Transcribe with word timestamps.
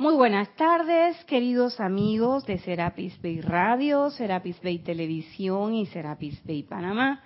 Muy 0.00 0.14
buenas 0.14 0.54
tardes, 0.54 1.16
queridos 1.24 1.80
amigos 1.80 2.46
de 2.46 2.58
Serapis 2.58 3.20
Bay 3.20 3.40
Radio, 3.40 4.10
Serapis 4.10 4.62
Bay 4.62 4.78
Televisión 4.78 5.74
y 5.74 5.86
Serapis 5.86 6.40
Bay 6.44 6.62
Panamá. 6.62 7.24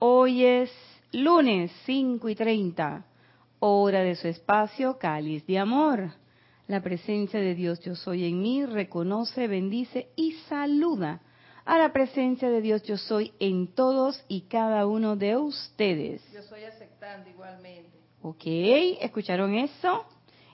Hoy 0.00 0.44
es 0.44 0.72
lunes 1.12 1.70
5 1.86 2.28
y 2.28 2.34
30, 2.34 3.04
hora 3.60 4.00
de 4.00 4.16
su 4.16 4.26
espacio, 4.26 4.98
cáliz 4.98 5.46
de 5.46 5.60
amor. 5.60 6.10
La 6.66 6.82
presencia 6.82 7.38
de 7.38 7.54
Dios 7.54 7.78
Yo 7.82 7.94
Soy 7.94 8.24
en 8.24 8.42
mí 8.42 8.66
reconoce, 8.66 9.46
bendice 9.46 10.08
y 10.16 10.32
saluda 10.48 11.20
a 11.64 11.78
la 11.78 11.92
presencia 11.92 12.50
de 12.50 12.60
Dios 12.60 12.82
Yo 12.82 12.96
Soy 12.96 13.32
en 13.38 13.68
todos 13.68 14.24
y 14.26 14.40
cada 14.48 14.88
uno 14.88 15.14
de 15.14 15.36
ustedes. 15.36 16.20
Yo 16.32 16.42
soy 16.42 16.64
aceptando 16.64 17.30
igualmente. 17.30 17.96
Ok, 18.22 18.42
¿escucharon 19.02 19.54
eso? 19.54 20.04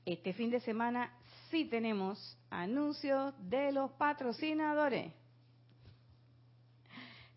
Este 0.06 0.33
fin 0.33 0.50
de 0.50 0.59
semana 0.59 1.14
sí 1.50 1.66
tenemos 1.66 2.38
anuncios 2.50 3.33
de 3.50 3.72
los 3.72 3.92
patrocinadores. 3.92 5.14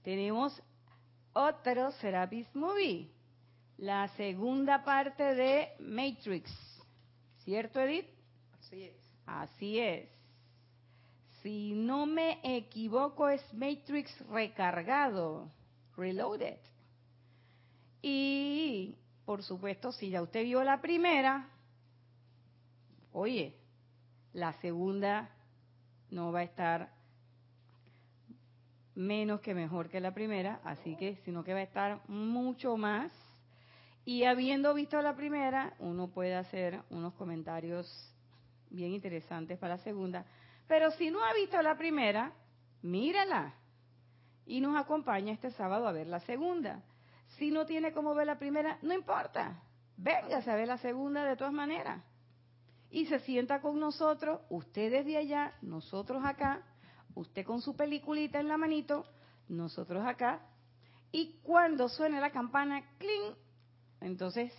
Tenemos 0.03 0.61
otro 1.33 1.93
Serapis 1.93 2.47
Movie, 2.55 3.11
la 3.79 4.09
segunda 4.17 4.85
parte 4.85 5.35
de 5.35 5.73
Matrix. 5.79 6.51
¿Cierto, 7.45 7.81
Edith? 7.81 8.07
Así 8.59 8.83
es. 8.83 8.97
Así 9.27 9.79
es. 9.79 10.09
Si 11.43 11.73
no 11.73 12.07
me 12.07 12.39
equivoco, 12.43 13.29
es 13.29 13.43
Matrix 13.53 14.17
recargado, 14.29 15.51
reloaded. 15.97 16.59
Y, 18.01 18.97
por 19.25 19.43
supuesto, 19.43 19.93
si 19.93 20.11
ya 20.11 20.23
usted 20.23 20.45
vio 20.45 20.63
la 20.63 20.81
primera, 20.81 21.49
oye, 23.13 23.57
la 24.33 24.53
segunda 24.55 25.31
no 26.11 26.33
va 26.33 26.41
a 26.41 26.45
estar 26.45 26.91
menos 28.95 29.41
que 29.41 29.55
mejor 29.55 29.89
que 29.89 30.01
la 30.01 30.13
primera, 30.13 30.61
así 30.65 30.97
que 30.97 31.17
sino 31.25 31.45
que 31.45 31.55
va 31.55 31.61
a 31.61 31.65
estar 31.65 32.01
mucho 32.09 32.77
más. 32.77 33.13
Y 34.05 34.25
habiendo 34.25 34.75
visto 34.75 35.01
la 35.01 35.15
primera, 35.15 35.75
uno 35.79 36.09
puede 36.09 36.35
hacer 36.35 36.81
unos 36.91 37.15
comentarios 37.15 37.87
bien 38.71 38.93
interesantes 38.93 39.59
para 39.59 39.77
la 39.77 39.83
segunda. 39.83 40.25
Pero 40.67 40.91
si 40.93 41.11
no 41.11 41.23
ha 41.25 41.33
visto 41.35 41.61
la 41.63 41.77
primera, 41.77 42.33
mírala 42.83 43.55
y 44.45 44.61
nos 44.61 44.77
acompaña 44.77 45.33
este 45.33 45.51
sábado 45.51 45.87
a 45.87 45.93
ver 45.93 46.09
la 46.09 46.21
segunda. 46.21 46.83
Si 47.39 47.51
no 47.51 47.65
tiene 47.65 47.93
cómo 47.93 48.15
ver 48.15 48.27
la 48.27 48.39
primera, 48.39 48.79
no 48.83 48.93
importa. 48.93 49.63
Véngase 49.97 50.51
a 50.51 50.57
ver 50.57 50.69
la 50.69 50.79
segunda 50.79 51.25
de 51.25 51.37
todas 51.37 51.53
maneras 51.53 52.03
y 52.93 53.07
se 53.07 53.21
sienta 53.21 53.63
con 53.63 53.81
nosotros, 53.81 54.43
ustedes 54.51 55.07
de 55.07 55.17
allá, 55.17 55.55
nosotros 55.63 56.23
acá, 56.27 56.63
usted 57.15 57.45
con 57.45 57.63
su 57.63 57.75
peliculita 57.75 58.39
en 58.39 58.49
la 58.49 58.59
manito, 58.59 59.07
nosotros 59.49 60.05
acá, 60.07 60.43
y 61.11 61.41
cuando 61.43 61.89
suene 61.89 62.21
la 62.21 62.31
campana, 62.31 62.83
¡cling! 62.99 63.35
Entonces 64.03 64.53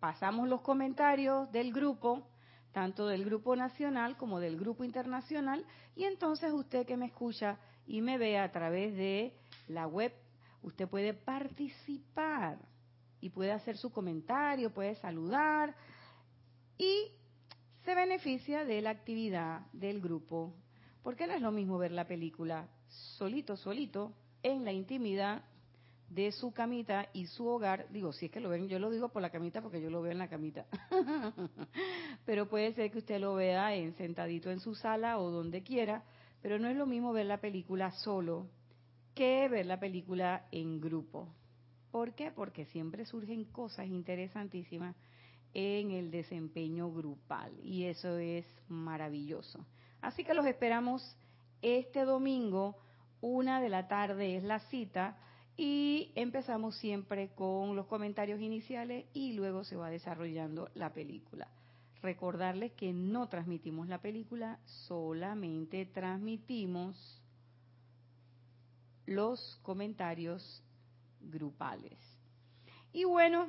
pasamos 0.00 0.48
los 0.48 0.62
comentarios 0.62 1.50
del 1.52 1.72
grupo, 1.72 2.26
tanto 2.72 3.06
del 3.06 3.24
grupo 3.24 3.54
nacional 3.54 4.16
como 4.16 4.40
del 4.40 4.58
grupo 4.58 4.82
internacional, 4.82 5.64
y 5.94 6.04
entonces 6.04 6.52
usted 6.52 6.86
que 6.86 6.96
me 6.96 7.06
escucha 7.06 7.60
y 7.86 8.00
me 8.00 8.18
ve 8.18 8.36
a 8.36 8.50
través 8.50 8.96
de 8.96 9.32
la 9.68 9.86
web, 9.86 10.12
usted 10.60 10.88
puede 10.88 11.14
participar 11.14 12.58
y 13.20 13.30
puede 13.30 13.52
hacer 13.52 13.76
su 13.76 13.92
comentario, 13.92 14.74
puede 14.74 14.96
saludar 14.96 15.76
y 16.76 17.12
se 17.86 17.94
beneficia 17.94 18.64
de 18.64 18.82
la 18.82 18.90
actividad 18.90 19.60
del 19.72 20.00
grupo, 20.00 20.52
porque 21.04 21.28
no 21.28 21.34
es 21.34 21.40
lo 21.40 21.52
mismo 21.52 21.78
ver 21.78 21.92
la 21.92 22.08
película 22.08 22.68
solito, 23.16 23.56
solito, 23.56 24.12
en 24.42 24.64
la 24.64 24.72
intimidad 24.72 25.44
de 26.08 26.32
su 26.32 26.52
camita 26.52 27.08
y 27.12 27.26
su 27.26 27.46
hogar. 27.46 27.86
Digo, 27.90 28.12
si 28.12 28.26
es 28.26 28.32
que 28.32 28.40
lo 28.40 28.48
ven, 28.48 28.66
yo 28.66 28.80
lo 28.80 28.90
digo 28.90 29.10
por 29.10 29.22
la 29.22 29.30
camita 29.30 29.62
porque 29.62 29.80
yo 29.80 29.88
lo 29.88 30.02
veo 30.02 30.10
en 30.10 30.18
la 30.18 30.28
camita. 30.28 30.66
pero 32.26 32.48
puede 32.48 32.74
ser 32.74 32.90
que 32.90 32.98
usted 32.98 33.20
lo 33.20 33.36
vea 33.36 33.72
en 33.76 33.94
sentadito 33.94 34.50
en 34.50 34.58
su 34.58 34.74
sala 34.74 35.20
o 35.20 35.30
donde 35.30 35.62
quiera, 35.62 36.02
pero 36.42 36.58
no 36.58 36.66
es 36.66 36.76
lo 36.76 36.86
mismo 36.86 37.12
ver 37.12 37.26
la 37.26 37.40
película 37.40 37.92
solo 37.92 38.48
que 39.14 39.48
ver 39.48 39.64
la 39.64 39.78
película 39.78 40.48
en 40.50 40.80
grupo. 40.80 41.28
¿Por 41.92 42.14
qué? 42.16 42.32
Porque 42.32 42.64
siempre 42.66 43.06
surgen 43.06 43.44
cosas 43.44 43.86
interesantísimas 43.86 44.96
en 45.58 45.90
el 45.90 46.10
desempeño 46.10 46.92
grupal 46.92 47.50
y 47.64 47.84
eso 47.84 48.18
es 48.18 48.44
maravilloso. 48.68 49.64
Así 50.02 50.22
que 50.22 50.34
los 50.34 50.44
esperamos 50.44 51.16
este 51.62 52.04
domingo, 52.04 52.76
una 53.22 53.62
de 53.62 53.70
la 53.70 53.88
tarde 53.88 54.36
es 54.36 54.44
la 54.44 54.60
cita 54.68 55.16
y 55.56 56.12
empezamos 56.14 56.76
siempre 56.76 57.30
con 57.34 57.74
los 57.74 57.86
comentarios 57.86 58.38
iniciales 58.38 59.06
y 59.14 59.32
luego 59.32 59.64
se 59.64 59.76
va 59.76 59.88
desarrollando 59.88 60.68
la 60.74 60.92
película. 60.92 61.48
Recordarles 62.02 62.72
que 62.72 62.92
no 62.92 63.30
transmitimos 63.30 63.88
la 63.88 64.02
película, 64.02 64.58
solamente 64.66 65.86
transmitimos 65.86 67.22
los 69.06 69.58
comentarios 69.62 70.62
grupales. 71.22 71.96
Y 72.92 73.04
bueno, 73.04 73.48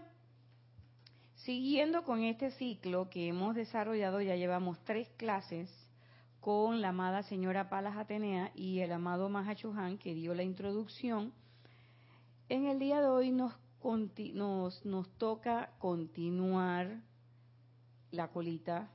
Siguiendo 1.43 2.03
con 2.03 2.23
este 2.23 2.51
ciclo 2.51 3.09
que 3.09 3.27
hemos 3.27 3.55
desarrollado, 3.55 4.21
ya 4.21 4.35
llevamos 4.35 4.83
tres 4.83 5.07
clases 5.17 5.69
con 6.39 6.81
la 6.81 6.89
amada 6.89 7.23
señora 7.23 7.69
Palas 7.69 7.95
Atenea 7.95 8.51
y 8.55 8.79
el 8.79 8.91
amado 8.91 9.29
Mahachuhan 9.29 9.97
que 9.99 10.15
dio 10.15 10.33
la 10.33 10.43
introducción. 10.43 11.33
En 12.49 12.65
el 12.65 12.79
día 12.79 13.01
de 13.01 13.07
hoy 13.07 13.31
nos, 13.31 13.53
nos, 14.33 14.85
nos 14.85 15.09
toca 15.17 15.71
continuar 15.77 17.01
la 18.09 18.29
colita, 18.29 18.89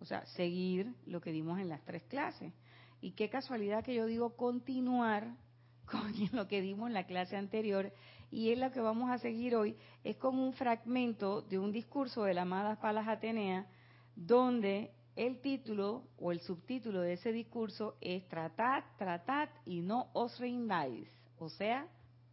o 0.00 0.06
sea, 0.06 0.24
seguir 0.26 0.94
lo 1.04 1.20
que 1.20 1.30
dimos 1.30 1.60
en 1.60 1.68
las 1.68 1.84
tres 1.84 2.04
clases. 2.04 2.54
Y 3.02 3.12
qué 3.12 3.28
casualidad 3.28 3.84
que 3.84 3.94
yo 3.94 4.06
digo 4.06 4.34
continuar 4.34 5.36
con 5.90 6.12
lo 6.32 6.48
que 6.48 6.62
dimos 6.62 6.88
en 6.88 6.94
la 6.94 7.04
clase 7.04 7.36
anterior 7.36 7.92
y 8.30 8.50
es 8.50 8.58
lo 8.58 8.70
que 8.70 8.80
vamos 8.80 9.10
a 9.10 9.18
seguir 9.18 9.54
hoy, 9.56 9.76
es 10.04 10.16
con 10.16 10.38
un 10.38 10.52
fragmento 10.52 11.42
de 11.42 11.58
un 11.58 11.72
discurso 11.72 12.24
de 12.24 12.34
la 12.34 12.42
amada 12.42 12.80
Palas 12.80 13.08
Atenea, 13.08 13.66
donde 14.14 14.90
el 15.14 15.40
título 15.40 16.02
o 16.18 16.32
el 16.32 16.40
subtítulo 16.40 17.00
de 17.00 17.14
ese 17.14 17.32
discurso 17.32 17.96
es 18.00 18.26
Tratad, 18.28 18.84
tratad 18.98 19.48
y 19.64 19.80
no 19.80 20.08
os 20.12 20.38
rindáis, 20.38 21.08
o 21.38 21.48
sea, 21.48 21.86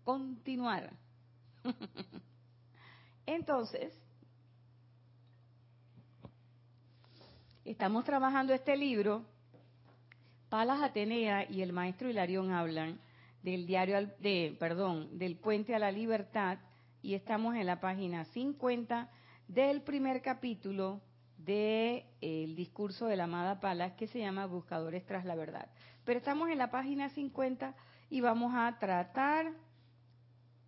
continuar. 0.04 0.92
Entonces, 3.26 3.94
estamos 7.64 8.04
trabajando 8.04 8.54
este 8.54 8.76
libro, 8.76 9.24
Palas 10.50 10.82
Atenea 10.82 11.50
y 11.50 11.62
el 11.62 11.72
maestro 11.72 12.10
Hilarión 12.10 12.52
hablan 12.52 13.00
del 13.44 13.68
diario, 13.68 14.08
de, 14.20 14.56
perdón, 14.60 15.20
del 15.20 15.36
puente 15.36 15.76
a 15.76 15.80
la 15.80 15.92
libertad 15.92 16.58
y 17.02 17.14
estamos 17.14 17.56
en 17.56 17.66
la 17.66 17.82
página 17.82 18.24
50 18.26 19.10
del 19.48 19.82
primer 19.82 20.22
capítulo 20.22 21.02
del 21.38 22.06
el 22.22 22.56
discurso 22.56 23.06
de 23.06 23.18
la 23.18 23.26
amada 23.26 23.60
Palas 23.60 23.94
que 23.94 24.08
se 24.08 24.20
llama 24.20 24.46
Buscadores 24.46 25.06
tras 25.06 25.26
la 25.26 25.36
verdad. 25.36 25.68
Pero 26.06 26.20
estamos 26.20 26.50
en 26.50 26.58
la 26.58 26.72
página 26.72 27.10
50 27.10 27.76
y 28.10 28.22
vamos 28.22 28.54
a 28.56 28.78
tratar, 28.80 29.52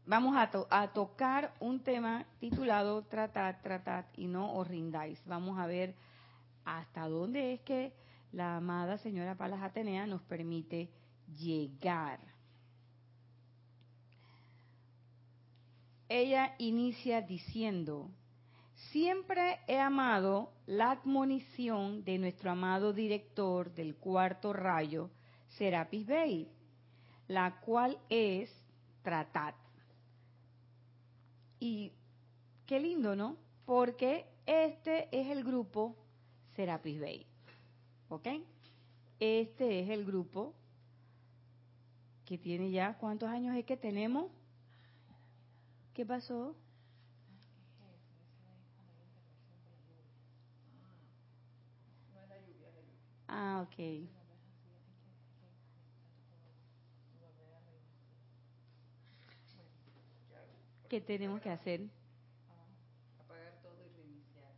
vamos 0.06 0.36
a, 0.36 0.52
a 0.70 0.92
tocar 0.92 1.54
un 1.62 1.80
tema 1.82 2.26
titulado 2.40 3.04
Tratad, 3.04 3.56
tratad 3.64 4.06
y 4.18 4.28
no 4.28 4.54
os 4.54 4.68
rindáis. 4.68 5.24
Vamos 5.26 5.58
a 5.58 5.66
ver 5.66 5.96
hasta 6.66 7.08
dónde 7.08 7.54
es 7.54 7.62
que 7.62 7.94
la 8.34 8.58
amada 8.58 8.98
señora 8.98 9.36
Palas 9.36 9.64
Atenea 9.64 10.06
nos 10.08 10.22
permite 10.24 10.90
llegar. 11.38 12.35
Ella 16.08 16.56
inicia 16.60 17.22
diciendo, 17.22 18.12
siempre 18.92 19.60
he 19.68 19.80
amado 19.80 20.52
la 20.68 20.92
admonición 20.92 22.04
de 22.04 22.18
nuestro 22.20 22.52
amado 22.52 22.94
director 22.94 23.74
del 23.74 23.96
cuarto 23.96 24.54
rayo, 24.54 25.10
Serapis 25.58 26.06
Bey, 26.06 26.48
la 27.28 27.60
cual 27.62 27.98
es 28.10 28.50
tratad. 29.02 29.56
Y 31.60 31.92
qué 32.68 32.80
lindo, 32.80 33.16
¿no? 33.16 33.38
Porque 33.66 34.26
este 34.46 35.08
es 35.12 35.28
el 35.30 35.44
grupo 35.44 35.96
Serapis 36.56 37.00
Bay. 37.00 37.26
¿Ok? 38.10 38.28
Este 39.20 39.80
es 39.80 39.90
el 39.90 40.06
grupo 40.06 40.54
que 42.26 42.38
tiene 42.38 42.72
ya, 42.72 42.98
¿cuántos 42.98 43.30
años 43.30 43.56
es 43.56 43.66
que 43.66 43.78
tenemos? 43.78 44.32
¿Qué 45.96 46.06
pasó? 46.06 46.54
Ah, 53.30 53.66
ok. 53.66 54.10
¿Qué 60.90 61.00
tenemos 61.00 61.40
que 61.40 61.50
hacer? 61.50 61.80
Apagar 63.18 63.54
todo 63.64 63.76
y 63.86 63.90
reiniciar. 63.96 64.52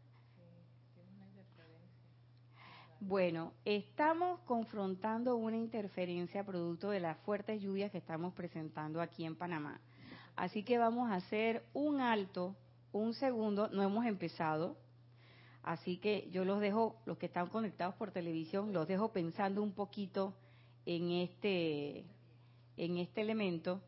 Bueno, 2.99 3.53
estamos 3.63 4.39
confrontando 4.39 5.35
una 5.35 5.57
interferencia 5.57 6.43
producto 6.43 6.89
de 6.89 6.99
las 6.99 7.15
fuertes 7.19 7.61
lluvias 7.61 7.91
que 7.91 7.99
estamos 7.99 8.33
presentando 8.33 8.99
aquí 9.01 9.23
en 9.23 9.35
Panamá. 9.35 9.79
Así 10.37 10.63
que 10.63 10.77
vamos 10.77 11.09
a 11.09 11.15
hacer 11.15 11.63
un 11.73 11.99
alto, 11.99 12.55
un 12.93 13.13
segundo, 13.15 13.69
no 13.69 13.81
hemos 13.83 14.05
empezado. 14.05 14.77
Así 15.63 15.97
que 15.97 16.29
yo 16.31 16.45
los 16.45 16.61
dejo, 16.61 17.01
los 17.05 17.17
que 17.17 17.25
están 17.25 17.47
conectados 17.47 17.95
por 17.95 18.11
televisión, 18.11 18.71
los 18.71 18.87
dejo 18.87 19.11
pensando 19.11 19.61
un 19.61 19.73
poquito 19.73 20.35
en 20.85 21.11
este, 21.11 22.05
en 22.77 22.97
este 22.97 23.21
elemento 23.21 23.81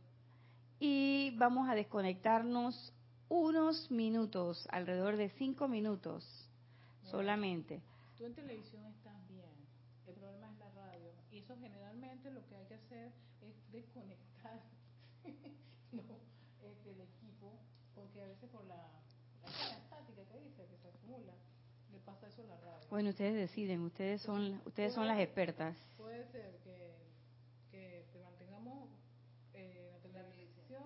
y 0.79 1.35
vamos 1.37 1.69
a 1.69 1.75
desconectarnos 1.75 2.93
unos 3.29 3.91
minutos, 3.91 4.67
alrededor 4.71 5.17
de 5.17 5.29
cinco 5.37 5.67
minutos 5.67 6.25
solamente. 7.03 7.81
Tú 8.17 8.25
en 8.25 8.33
televisión 8.33 8.85
estás 8.85 9.15
bien, 9.29 9.53
el 10.07 10.15
problema 10.15 10.51
es 10.51 10.57
la 10.57 10.71
radio. 10.71 11.11
Y 11.31 11.37
eso 11.37 11.55
generalmente 11.59 12.31
lo 12.31 12.45
que 12.47 12.55
hay 12.55 12.65
que 12.65 12.73
hacer 12.73 13.11
es 13.41 13.71
desconectar 13.71 14.59
este, 15.23 16.91
el 16.91 17.01
equipo, 17.01 17.59
porque 17.93 18.23
a 18.23 18.27
veces 18.39 18.49
por 18.55 18.65
la, 18.65 18.75
la 19.43 19.77
estática 19.77 20.23
que 20.31 20.39
dice 20.39 20.65
que 20.65 20.77
se 20.77 20.87
acumula, 20.87 21.33
le 21.91 21.99
pasa 21.99 22.27
eso 22.27 22.41
a 22.43 22.45
la 22.45 22.57
radio. 22.57 22.87
Bueno, 22.89 23.09
ustedes 23.09 23.35
deciden, 23.35 23.81
ustedes 23.81 24.21
son, 24.21 24.61
ustedes 24.65 24.93
son 24.93 25.07
las 25.07 25.19
expertas. 25.19 25.75
Puede 25.97 26.25
ser 26.31 26.57
que, 26.63 26.95
que 27.69 28.05
te 28.13 28.19
mantengamos 28.19 28.89
eh, 29.53 29.99
la 30.13 30.23
televisión 30.23 30.83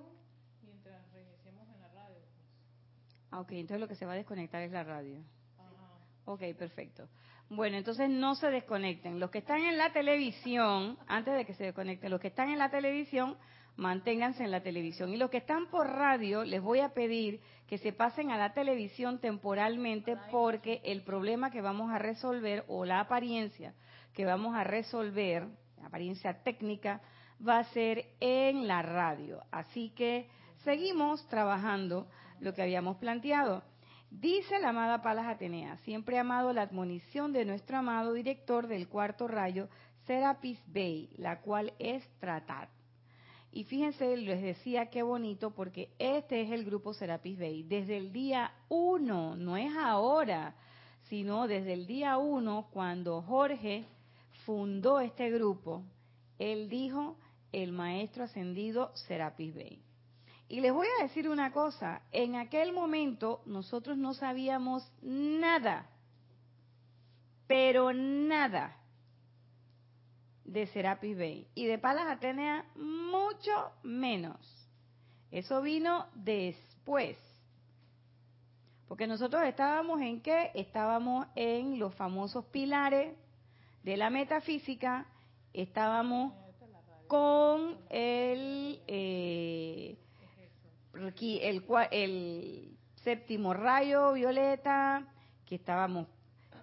mientras 0.64 1.12
reiniciemos 1.12 1.68
en 1.70 1.82
la 1.82 1.88
radio. 1.90 2.20
Pues. 2.20 3.28
Ah, 3.32 3.40
ok, 3.42 3.52
entonces 3.52 3.80
lo 3.80 3.88
que 3.88 3.96
se 3.96 4.06
va 4.06 4.14
a 4.14 4.16
desconectar 4.16 4.64
es 4.64 4.72
la 4.72 4.84
radio. 4.84 5.20
Ajá. 5.60 6.00
Ok, 6.26 6.42
perfecto. 6.58 7.08
Bueno, 7.50 7.78
entonces 7.78 8.10
no 8.10 8.34
se 8.34 8.48
desconecten. 8.48 9.20
Los 9.20 9.30
que 9.30 9.40
están 9.40 9.62
en 9.62 9.78
la 9.78 9.94
televisión, 9.94 10.98
antes 11.08 11.36
de 11.36 11.46
que 11.46 11.54
se 11.54 11.66
desconecten, 11.66 12.10
los 12.10 12.20
que 12.20 12.30
están 12.30 12.50
en 12.50 12.58
la 12.58 12.72
televisión, 12.72 13.38
manténganse 13.76 14.44
en 14.44 14.52
la 14.52 14.62
televisión. 14.62 15.12
Y 15.12 15.18
los 15.18 15.30
que 15.30 15.38
están 15.38 15.68
por 15.68 15.88
radio, 15.88 16.44
les 16.44 16.62
voy 16.62 16.80
a 16.80 16.94
pedir 16.94 17.42
que 17.68 17.78
se 17.78 17.94
pasen 17.94 18.32
a 18.32 18.38
la 18.38 18.54
televisión 18.54 19.20
temporalmente 19.20 20.18
porque 20.32 20.82
el 20.84 21.02
problema 21.02 21.52
que 21.52 21.62
vamos 21.62 21.92
a 21.92 22.00
resolver 22.00 22.64
o 22.68 22.86
la 22.86 23.00
apariencia 23.00 23.74
que 24.14 24.26
vamos 24.26 24.56
a 24.56 24.64
resolver, 24.64 25.48
la 25.80 25.88
apariencia 25.88 26.44
técnica, 26.44 27.02
va 27.46 27.60
a 27.60 27.64
ser 27.66 28.06
en 28.20 28.68
la 28.68 28.82
radio. 28.82 29.42
Así 29.52 29.90
que 29.90 30.30
seguimos 30.64 31.28
trabajando 31.28 32.08
lo 32.40 32.54
que 32.54 32.62
habíamos 32.62 32.98
planteado. 32.98 33.64
Dice 34.10 34.60
la 34.60 34.70
amada 34.70 35.02
Palas 35.02 35.26
Atenea, 35.28 35.78
siempre 35.78 36.16
he 36.16 36.20
amado 36.20 36.54
la 36.54 36.62
admonición 36.62 37.34
de 37.34 37.46
nuestro 37.46 37.78
amado 37.78 38.14
director 38.14 38.68
del 38.68 38.88
cuarto 38.88 39.28
rayo, 39.28 39.68
Serapis 40.06 40.62
Bey, 40.68 41.10
la 41.18 41.42
cual 41.42 41.74
es 41.80 42.08
tratar. 42.20 42.70
Y 43.56 43.66
fíjense, 43.66 44.18
les 44.18 44.42
decía 44.42 44.88
qué 44.88 45.04
bonito, 45.04 45.52
porque 45.52 45.90
este 46.00 46.42
es 46.42 46.52
el 46.52 46.66
grupo 46.66 46.96
Serapis 46.96 47.38
Bay. 47.38 47.62
Desde 47.62 47.98
el 47.98 48.12
día 48.12 48.52
uno, 48.68 49.36
no 49.36 49.58
es 49.58 49.72
ahora, 49.78 50.56
sino 51.04 51.48
desde 51.48 51.74
el 51.74 51.86
día 51.86 52.18
uno, 52.18 52.68
cuando 52.72 53.22
Jorge 53.22 53.86
fundó 54.48 55.00
este 55.00 55.30
grupo, 55.30 55.84
él 56.40 56.68
dijo, 56.68 57.16
el 57.52 57.72
maestro 57.74 58.24
ascendido 58.24 58.92
Serapis 58.96 59.54
Bay. 59.54 59.80
Y 60.50 60.60
les 60.60 60.74
voy 60.74 60.88
a 61.00 61.04
decir 61.04 61.30
una 61.30 61.52
cosa, 61.52 62.02
en 62.12 62.36
aquel 62.36 62.74
momento 62.74 63.44
nosotros 63.46 64.00
no 64.00 64.16
sabíamos 64.16 64.92
nada, 65.04 65.92
pero 67.46 67.94
nada 67.94 68.83
de 70.46 70.68
Serapis 70.68 71.18
Bay. 71.18 71.48
Y 71.56 71.66
de 71.66 71.78
Palas 71.78 72.08
Atenea, 72.08 72.66
mucho 72.76 73.72
menos. 73.84 74.38
Eso 75.32 75.62
vino 75.62 76.08
después. 76.14 77.18
Porque 78.88 79.08
nosotros 79.08 79.44
estábamos 79.44 80.02
en 80.02 80.22
qué? 80.22 80.52
Estábamos 80.54 81.26
en 81.36 81.80
los 81.80 81.96
famosos 81.96 82.46
pilares 82.46 83.16
de 83.84 83.98
la 83.98 84.10
metafísica, 84.10 85.08
estábamos 85.54 86.34
con 87.08 87.78
el, 87.90 88.80
eh, 88.88 89.98
el, 90.94 91.64
el 91.92 92.78
séptimo 92.96 93.54
rayo 93.54 94.14
violeta, 94.14 95.06
que 95.46 95.56
estábamos 95.56 96.08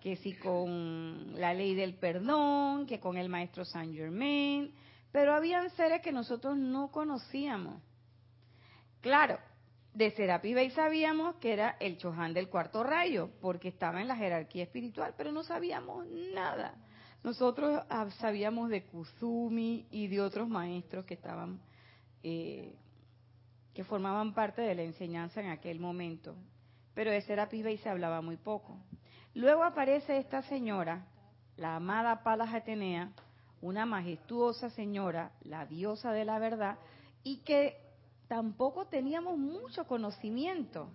que 0.01 0.17
si 0.17 0.35
con 0.35 1.39
la 1.39 1.53
ley 1.53 1.75
del 1.75 1.95
perdón, 1.95 2.87
que 2.87 2.99
con 2.99 3.17
el 3.17 3.29
maestro 3.29 3.65
Saint 3.65 3.95
Germain, 3.95 4.73
pero 5.13 5.35
habían 5.35 5.71
seres 5.71 6.01
que 6.01 6.13
nosotros 6.13 6.57
no 6.57 6.91
conocíamos. 6.91 7.83
Claro, 9.01 9.39
de 9.95 10.11
Serapis 10.13 10.55
Bey 10.55 10.71
sabíamos 10.71 11.37
que 11.37 11.53
era 11.53 11.77
el 11.81 11.99
Chohan 11.99 12.33
del 12.33 12.49
cuarto 12.49 12.83
rayo, 12.83 13.31
porque 13.41 13.69
estaba 13.69 14.01
en 14.01 14.09
la 14.09 14.17
jerarquía 14.17 14.65
espiritual, 14.65 15.15
pero 15.17 15.33
no 15.33 15.43
sabíamos 15.43 16.07
nada. 16.35 16.75
Nosotros 17.23 17.83
ah, 17.91 18.09
sabíamos 18.19 18.71
de 18.71 18.85
Kuzumi 18.85 19.87
y 19.91 20.07
de 20.07 20.21
otros 20.21 20.49
maestros 20.49 21.05
que 21.05 21.15
estaban, 21.15 21.61
eh, 22.23 22.75
que 23.75 23.85
formaban 23.85 24.33
parte 24.33 24.63
de 24.63 24.75
la 24.75 24.83
enseñanza 24.83 25.41
en 25.41 25.51
aquel 25.51 25.81
momento, 25.81 26.35
pero 26.95 27.11
de 27.11 27.21
Serapis 27.23 27.65
Bey 27.65 27.77
se 27.79 27.89
hablaba 27.89 28.23
muy 28.23 28.37
poco. 28.37 28.79
Luego 29.35 29.63
aparece 29.63 30.19
esta 30.19 30.43
señora, 30.43 31.07
la 31.57 31.77
amada 31.77 32.25
Palas 32.25 32.53
Atenea, 32.53 33.13
una 33.61 33.87
majestuosa 33.87 34.71
señora, 34.71 35.31
la 35.43 35.67
diosa 35.67 36.13
de 36.13 36.25
la 36.25 36.41
verdad, 36.41 36.79
y 37.23 37.39
que 37.39 37.77
tampoco 38.27 38.87
teníamos 38.87 39.39
mucho 39.39 39.87
conocimiento 39.87 40.91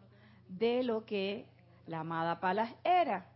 de 0.50 0.84
lo 0.84 1.06
que 1.06 1.46
la 1.88 2.02
amada 2.02 2.42
Palas 2.42 2.74
era. 2.84 3.30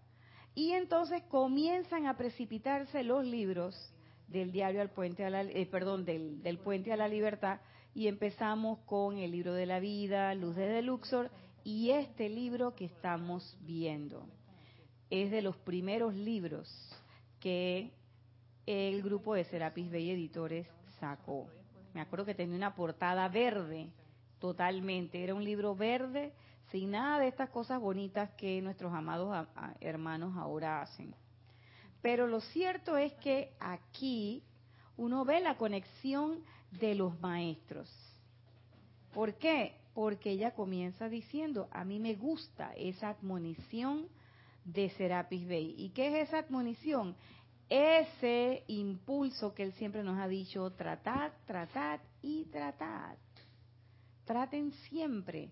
Y 0.53 0.71
entonces 0.71 1.23
comienzan 1.29 2.05
a 2.05 2.17
precipitarse 2.17 3.03
los 3.03 3.23
libros 3.23 3.93
del 4.27 4.51
diario 4.51 4.81
al 4.81 4.89
puente 4.89 5.23
a 5.23 5.29
la, 5.29 5.43
eh, 5.43 5.65
perdón, 5.65 6.03
del, 6.03 6.43
del 6.43 6.57
puente 6.57 6.91
a 6.91 6.97
la 6.97 7.07
libertad 7.07 7.61
y 7.93 8.07
empezamos 8.07 8.79
con 8.79 9.17
el 9.17 9.31
libro 9.31 9.53
de 9.53 9.65
la 9.65 9.79
vida, 9.79 10.35
Luz 10.35 10.57
de 10.57 10.81
Luxor 10.81 11.31
y 11.63 11.91
este 11.91 12.27
libro 12.27 12.75
que 12.75 12.85
estamos 12.85 13.57
viendo 13.61 14.27
es 15.09 15.31
de 15.31 15.41
los 15.41 15.55
primeros 15.57 16.13
libros 16.13 16.69
que 17.39 17.91
el 18.65 19.01
grupo 19.01 19.33
de 19.33 19.45
Serapis 19.45 19.91
Bay 19.91 20.11
Editores 20.11 20.67
sacó. 20.99 21.47
Me 21.93 22.01
acuerdo 22.01 22.25
que 22.25 22.35
tenía 22.35 22.55
una 22.55 22.75
portada 22.75 23.27
verde, 23.29 23.89
totalmente. 24.39 25.23
Era 25.23 25.33
un 25.33 25.43
libro 25.43 25.75
verde, 25.75 26.33
sin 26.71 26.91
nada 26.91 27.19
de 27.19 27.27
estas 27.27 27.49
cosas 27.49 27.81
bonitas 27.81 28.29
que 28.31 28.61
nuestros 28.61 28.93
amados 28.93 29.33
a- 29.33 29.47
a- 29.55 29.73
hermanos 29.81 30.37
ahora 30.37 30.81
hacen. 30.81 31.15
Pero 32.01 32.27
lo 32.27 32.41
cierto 32.41 32.95
es 32.95 33.11
que 33.15 33.53
aquí 33.59 34.43
uno 34.97 35.25
ve 35.25 35.39
la 35.39 35.57
conexión 35.57 36.43
de 36.79 36.93
los 36.93 37.19
maestros. 37.19 37.89
¿Por 39.13 39.33
qué? 39.35 39.73
Porque 39.95 40.29
ella 40.31 40.51
comienza 40.51 41.09
diciendo, 41.09 41.67
a 41.71 41.83
mí 41.83 41.99
me 41.99 42.13
gusta 42.15 42.71
esa 42.77 43.09
admonición 43.09 44.07
de 44.63 44.89
Serapis 44.91 45.47
Bey. 45.47 45.75
¿Y 45.77 45.89
qué 45.89 46.07
es 46.07 46.29
esa 46.29 46.39
admonición? 46.39 47.15
Ese 47.69 48.63
impulso 48.67 49.53
que 49.53 49.63
él 49.63 49.73
siempre 49.73 50.03
nos 50.03 50.17
ha 50.19 50.27
dicho, 50.27 50.71
tratad, 50.71 51.31
tratad 51.45 51.99
y 52.21 52.45
tratad. 52.45 53.15
Traten 54.25 54.71
siempre. 54.89 55.51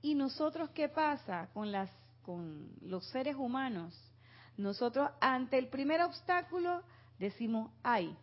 ¿Y 0.00 0.14
nosotros 0.14 0.70
qué 0.70 0.88
pasa 0.88 1.50
con, 1.52 1.72
las, 1.72 1.90
con 2.22 2.70
los 2.82 3.04
seres 3.06 3.36
humanos? 3.36 3.94
Nosotros 4.56 5.10
ante 5.20 5.58
el 5.58 5.68
primer 5.68 6.00
obstáculo 6.02 6.82
decimos, 7.18 7.70
ay, 7.82 8.16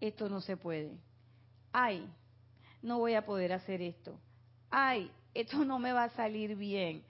esto 0.00 0.28
no 0.28 0.40
se 0.40 0.56
puede. 0.56 0.98
Ay, 1.72 2.08
no 2.82 2.98
voy 2.98 3.14
a 3.14 3.24
poder 3.24 3.52
hacer 3.52 3.82
esto. 3.82 4.18
Ay, 4.70 5.10
esto 5.34 5.64
no 5.64 5.78
me 5.78 5.92
va 5.92 6.04
a 6.04 6.10
salir 6.10 6.56
bien. 6.56 7.02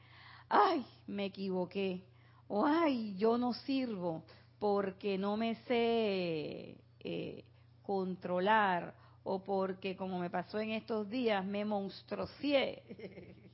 Ay, 0.48 0.84
me 1.06 1.26
equivoqué. 1.26 2.02
O 2.48 2.64
ay, 2.64 3.14
yo 3.16 3.36
no 3.36 3.52
sirvo 3.52 4.24
porque 4.58 5.18
no 5.18 5.36
me 5.36 5.54
sé 5.66 6.76
eh, 7.00 7.44
controlar 7.82 8.94
o 9.24 9.42
porque 9.42 9.96
como 9.96 10.18
me 10.18 10.30
pasó 10.30 10.58
en 10.58 10.70
estos 10.70 11.08
días 11.08 11.44
me 11.44 11.64
monstruocié. 11.64 12.82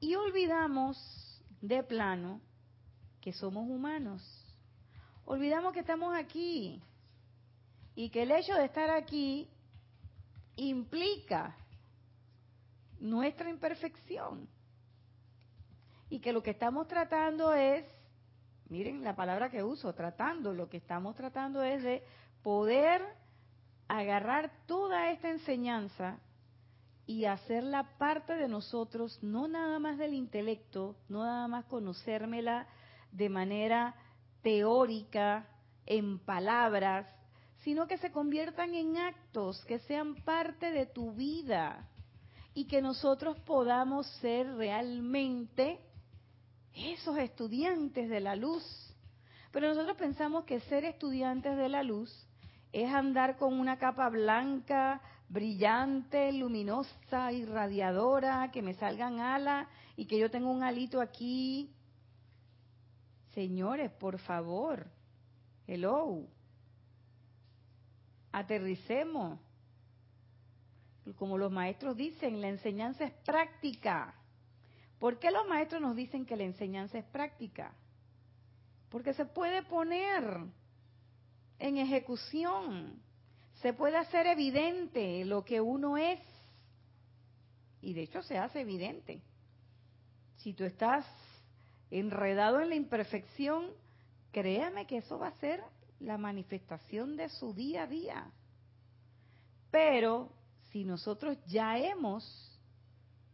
Y 0.00 0.16
olvidamos 0.16 0.98
de 1.60 1.80
plano 1.84 2.40
que 3.20 3.32
somos 3.32 3.70
humanos. 3.70 4.20
Olvidamos 5.24 5.72
que 5.72 5.78
estamos 5.78 6.12
aquí 6.12 6.82
y 7.94 8.10
que 8.10 8.24
el 8.24 8.32
hecho 8.32 8.52
de 8.54 8.64
estar 8.64 8.90
aquí 8.90 9.48
implica 10.56 11.56
nuestra 13.02 13.50
imperfección. 13.50 14.48
Y 16.08 16.20
que 16.20 16.32
lo 16.32 16.42
que 16.42 16.50
estamos 16.50 16.86
tratando 16.86 17.52
es, 17.52 17.84
miren 18.68 19.02
la 19.02 19.16
palabra 19.16 19.50
que 19.50 19.62
uso, 19.62 19.92
tratando, 19.92 20.54
lo 20.54 20.68
que 20.68 20.76
estamos 20.76 21.16
tratando 21.16 21.62
es 21.62 21.82
de 21.82 22.02
poder 22.42 23.02
agarrar 23.88 24.50
toda 24.66 25.10
esta 25.10 25.30
enseñanza 25.30 26.18
y 27.04 27.24
hacerla 27.24 27.98
parte 27.98 28.34
de 28.34 28.48
nosotros, 28.48 29.18
no 29.22 29.48
nada 29.48 29.78
más 29.78 29.98
del 29.98 30.14
intelecto, 30.14 30.96
no 31.08 31.24
nada 31.24 31.48
más 31.48 31.64
conocérmela 31.64 32.66
de 33.10 33.28
manera 33.28 33.94
teórica, 34.42 35.48
en 35.84 36.20
palabras, 36.20 37.06
sino 37.58 37.88
que 37.88 37.98
se 37.98 38.12
conviertan 38.12 38.72
en 38.74 38.96
actos, 38.98 39.64
que 39.64 39.80
sean 39.80 40.14
parte 40.24 40.70
de 40.70 40.86
tu 40.86 41.12
vida 41.12 41.88
y 42.54 42.66
que 42.66 42.82
nosotros 42.82 43.38
podamos 43.40 44.06
ser 44.20 44.46
realmente 44.54 45.80
esos 46.74 47.18
estudiantes 47.18 48.08
de 48.08 48.20
la 48.20 48.36
luz. 48.36 48.64
Pero 49.50 49.68
nosotros 49.68 49.96
pensamos 49.96 50.44
que 50.44 50.60
ser 50.60 50.84
estudiantes 50.84 51.56
de 51.56 51.68
la 51.68 51.82
luz 51.82 52.10
es 52.72 52.92
andar 52.92 53.36
con 53.36 53.58
una 53.58 53.78
capa 53.78 54.08
blanca, 54.08 55.00
brillante, 55.28 56.32
luminosa, 56.32 57.32
irradiadora, 57.32 58.50
que 58.50 58.62
me 58.62 58.74
salgan 58.74 59.20
alas 59.20 59.68
y 59.96 60.06
que 60.06 60.18
yo 60.18 60.30
tenga 60.30 60.48
un 60.48 60.62
alito 60.62 61.00
aquí. 61.00 61.70
Señores, 63.34 63.90
por 63.92 64.18
favor, 64.18 64.86
hello, 65.66 66.26
aterricemos. 68.30 69.38
Como 71.16 71.36
los 71.36 71.50
maestros 71.50 71.96
dicen, 71.96 72.40
la 72.40 72.48
enseñanza 72.48 73.04
es 73.04 73.12
práctica. 73.24 74.14
¿Por 74.98 75.18
qué 75.18 75.30
los 75.30 75.46
maestros 75.48 75.82
nos 75.82 75.96
dicen 75.96 76.24
que 76.24 76.36
la 76.36 76.44
enseñanza 76.44 76.98
es 76.98 77.04
práctica? 77.06 77.74
Porque 78.88 79.14
se 79.14 79.24
puede 79.24 79.62
poner 79.64 80.22
en 81.58 81.76
ejecución, 81.76 83.02
se 83.54 83.72
puede 83.72 83.96
hacer 83.96 84.26
evidente 84.26 85.24
lo 85.24 85.44
que 85.44 85.60
uno 85.60 85.96
es. 85.96 86.20
Y 87.80 87.94
de 87.94 88.02
hecho 88.02 88.22
se 88.22 88.38
hace 88.38 88.60
evidente. 88.60 89.22
Si 90.36 90.54
tú 90.54 90.64
estás 90.64 91.04
enredado 91.90 92.60
en 92.60 92.68
la 92.68 92.74
imperfección, 92.76 93.72
créame 94.30 94.86
que 94.86 94.98
eso 94.98 95.18
va 95.18 95.28
a 95.28 95.38
ser 95.40 95.62
la 95.98 96.16
manifestación 96.16 97.16
de 97.16 97.28
su 97.28 97.54
día 97.54 97.84
a 97.84 97.86
día. 97.86 98.30
Pero 99.70 100.30
si 100.72 100.84
nosotros 100.84 101.38
ya 101.46 101.78
hemos 101.78 102.24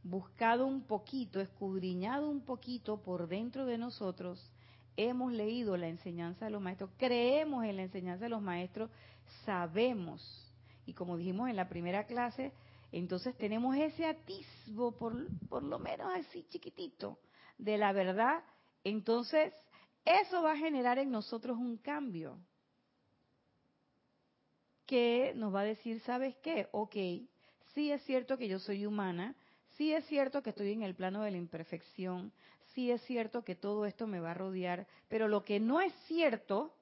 buscado 0.02 0.66
un 0.66 0.82
poquito, 0.82 1.40
escudriñado 1.40 2.28
un 2.28 2.44
poquito 2.44 3.00
por 3.00 3.28
dentro 3.28 3.64
de 3.64 3.78
nosotros, 3.78 4.50
hemos 4.96 5.32
leído 5.32 5.76
la 5.76 5.88
enseñanza 5.88 6.46
de 6.46 6.50
los 6.50 6.60
maestros, 6.60 6.90
creemos 6.96 7.64
en 7.64 7.76
la 7.76 7.82
enseñanza 7.82 8.24
de 8.24 8.30
los 8.30 8.42
maestros, 8.42 8.90
sabemos, 9.44 10.52
y 10.84 10.94
como 10.94 11.16
dijimos 11.16 11.48
en 11.48 11.56
la 11.56 11.68
primera 11.68 12.06
clase, 12.06 12.52
entonces 12.90 13.36
tenemos 13.36 13.76
ese 13.76 14.06
atisbo, 14.06 14.92
por, 14.96 15.14
por 15.48 15.62
lo 15.62 15.78
menos 15.78 16.10
así 16.14 16.44
chiquitito, 16.48 17.18
de 17.58 17.78
la 17.78 17.92
verdad, 17.92 18.42
entonces 18.82 19.52
eso 20.04 20.42
va 20.42 20.52
a 20.52 20.56
generar 20.56 20.98
en 20.98 21.10
nosotros 21.10 21.56
un 21.58 21.76
cambio 21.76 22.38
que 24.88 25.34
nos 25.36 25.54
va 25.54 25.60
a 25.60 25.64
decir, 25.64 26.00
¿sabes 26.00 26.34
qué? 26.38 26.66
Ok, 26.72 26.94
sí 27.74 27.92
es 27.92 28.02
cierto 28.04 28.38
que 28.38 28.48
yo 28.48 28.58
soy 28.58 28.86
humana, 28.86 29.36
sí 29.76 29.92
es 29.92 30.04
cierto 30.06 30.42
que 30.42 30.50
estoy 30.50 30.72
en 30.72 30.82
el 30.82 30.94
plano 30.94 31.22
de 31.22 31.30
la 31.30 31.36
imperfección, 31.36 32.32
sí 32.72 32.90
es 32.90 33.02
cierto 33.02 33.44
que 33.44 33.54
todo 33.54 33.84
esto 33.84 34.06
me 34.06 34.18
va 34.18 34.30
a 34.30 34.34
rodear, 34.34 34.86
pero 35.08 35.28
lo 35.28 35.44
que 35.44 35.60
no 35.60 35.82
es 35.82 35.92
cierto, 36.06 36.74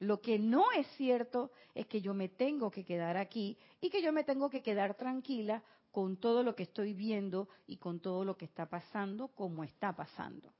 lo 0.00 0.20
que 0.20 0.40
no 0.40 0.72
es 0.72 0.86
cierto 0.96 1.52
es 1.74 1.86
que 1.86 2.00
yo 2.00 2.12
me 2.12 2.28
tengo 2.28 2.72
que 2.72 2.84
quedar 2.84 3.16
aquí 3.16 3.56
y 3.80 3.88
que 3.88 4.02
yo 4.02 4.12
me 4.12 4.24
tengo 4.24 4.50
que 4.50 4.62
quedar 4.62 4.94
tranquila 4.96 5.62
con 5.92 6.16
todo 6.16 6.42
lo 6.42 6.56
que 6.56 6.64
estoy 6.64 6.92
viendo 6.92 7.48
y 7.68 7.76
con 7.76 8.00
todo 8.00 8.24
lo 8.24 8.36
que 8.36 8.46
está 8.46 8.66
pasando 8.66 9.28
como 9.28 9.62
está 9.62 9.94
pasando. 9.94 10.52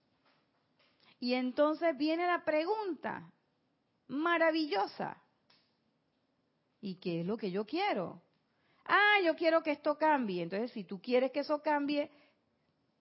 Y 1.19 1.35
entonces 1.35 1.97
viene 1.99 2.25
la 2.25 2.45
pregunta 2.45 3.33
maravillosa. 4.07 5.21
¿Y 6.81 6.97
qué 6.97 7.21
es 7.21 7.27
lo 7.27 7.37
que 7.37 7.51
yo 7.51 7.65
quiero? 7.65 8.23
Ah, 8.85 9.19
yo 9.25 9.35
quiero 9.35 9.63
que 9.63 9.73
esto 9.73 9.97
cambie. 9.99 10.43
Entonces, 10.43 10.71
si 10.73 10.85
tú 10.85 11.01
quieres 11.01 11.33
que 11.33 11.41
eso 11.41 11.63
cambie, 11.63 12.11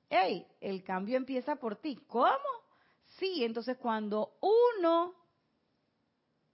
hey, 0.10 0.48
el 0.62 0.84
cambio 0.84 1.18
empieza 1.18 1.56
por 1.56 1.76
ti. 1.78 1.98
¿Cómo? 2.08 2.66
Sí, 3.18 3.44
entonces 3.44 3.78
cuando 3.78 4.38
uno, 4.42 5.14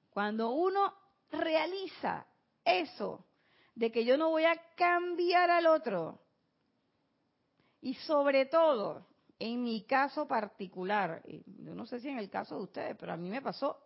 cuando 0.09 0.51
uno 0.51 0.93
realiza 1.31 2.27
eso, 2.63 3.25
de 3.73 3.91
que 3.91 4.03
yo 4.03 4.17
no 4.17 4.29
voy 4.29 4.43
a 4.43 4.55
cambiar 4.75 5.49
al 5.49 5.65
otro, 5.67 6.19
y 7.81 7.95
sobre 7.95 8.45
todo, 8.45 9.07
en 9.39 9.63
mi 9.63 9.83
caso 9.85 10.27
particular, 10.27 11.23
yo 11.25 11.73
no 11.73 11.85
sé 11.87 11.99
si 11.99 12.09
en 12.09 12.19
el 12.19 12.29
caso 12.29 12.57
de 12.57 12.63
ustedes, 12.63 12.97
pero 12.99 13.13
a 13.13 13.17
mí 13.17 13.29
me 13.29 13.41
pasó 13.41 13.79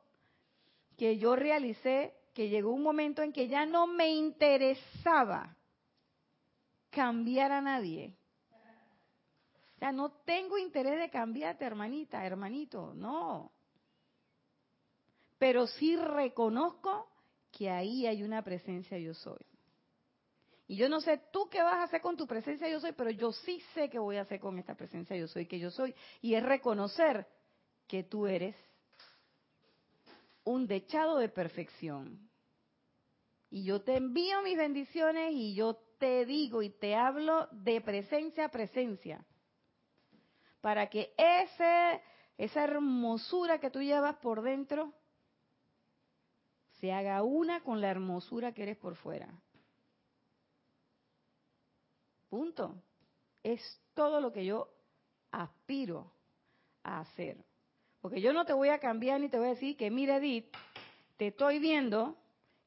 que 0.98 1.18
yo 1.18 1.36
realicé 1.36 2.14
que 2.36 2.50
llegó 2.50 2.72
un 2.72 2.84
momento 2.84 3.22
en 3.22 3.32
que 3.32 3.48
ya 3.48 3.66
no 3.66 3.88
me 3.88 4.10
interesaba 4.10 5.56
cambiar 6.90 7.54
a 7.54 7.62
nadie. 7.62 8.14
O 9.76 9.80
sea, 9.80 9.94
no 9.94 10.12
tengo 10.26 10.58
interés 10.58 11.00
de 11.00 11.10
cambiarte, 11.10 11.64
hermanita, 11.64 12.26
hermanito, 12.26 12.94
no. 12.94 13.54
Pero 15.38 15.66
sí 15.66 15.96
reconozco 15.96 17.10
que 17.52 17.70
ahí 17.70 18.06
hay 18.06 18.22
una 18.22 18.44
presencia 18.44 19.00
yo 19.00 19.14
soy. 19.14 19.46
Y 20.68 20.76
yo 20.76 20.90
no 20.90 21.00
sé 21.00 21.22
tú 21.32 21.48
qué 21.50 21.62
vas 21.64 21.76
a 21.76 21.84
hacer 21.84 22.02
con 22.02 22.18
tu 22.18 22.28
presencia 22.28 22.68
yo 22.68 22.82
soy, 22.82 22.92
pero 22.92 23.12
yo 23.12 23.32
sí 23.32 23.62
sé 23.74 23.90
qué 23.90 23.98
voy 23.98 24.18
a 24.18 24.24
hacer 24.24 24.42
con 24.42 24.60
esta 24.60 24.76
presencia 24.76 25.16
yo 25.16 25.30
soy 25.30 25.46
que 25.46 25.58
yo 25.58 25.72
soy. 25.72 25.96
Y 26.22 26.36
es 26.36 26.44
reconocer 26.44 27.28
que 27.88 28.04
tú 28.04 28.28
eres 28.28 28.58
un 30.46 30.68
dechado 30.68 31.18
de 31.18 31.30
perfección. 31.30 32.30
Y 33.50 33.64
yo 33.66 33.82
te 33.82 33.98
envío 33.98 34.42
mis 34.42 34.58
bendiciones 34.58 35.34
y 35.34 35.54
yo 35.56 35.76
te 36.00 36.26
digo 36.26 36.62
y 36.62 36.70
te 36.70 36.96
hablo 36.96 37.48
de 37.52 37.82
presencia 37.82 38.46
a 38.46 38.50
presencia. 38.50 39.26
Para 40.62 40.90
que 40.90 41.14
ese, 41.18 42.02
esa 42.38 42.64
hermosura 42.64 43.60
que 43.60 43.70
tú 43.70 43.82
llevas 43.82 44.16
por 44.18 44.42
dentro 44.42 44.94
se 46.80 46.92
haga 46.92 47.24
una 47.24 47.62
con 47.62 47.82
la 47.82 47.90
hermosura 47.90 48.54
que 48.54 48.64
eres 48.64 48.78
por 48.78 48.96
fuera. 48.96 49.30
Punto. 52.30 52.82
Es 53.44 53.62
todo 53.94 54.20
lo 54.20 54.32
que 54.32 54.46
yo 54.46 54.70
aspiro 55.32 56.12
a 56.84 57.00
hacer. 57.02 57.38
Porque 58.06 58.22
yo 58.22 58.34
no 58.34 58.46
te 58.46 58.54
voy 58.54 58.70
a 58.70 58.78
cambiar 58.78 59.20
ni 59.20 59.30
te 59.30 59.40
voy 59.40 59.48
a 59.48 59.56
decir 59.56 59.76
que, 59.76 59.90
mire 59.90 60.18
Edith, 60.18 60.46
te 61.18 61.30
estoy 61.30 61.58
viendo 61.58 62.16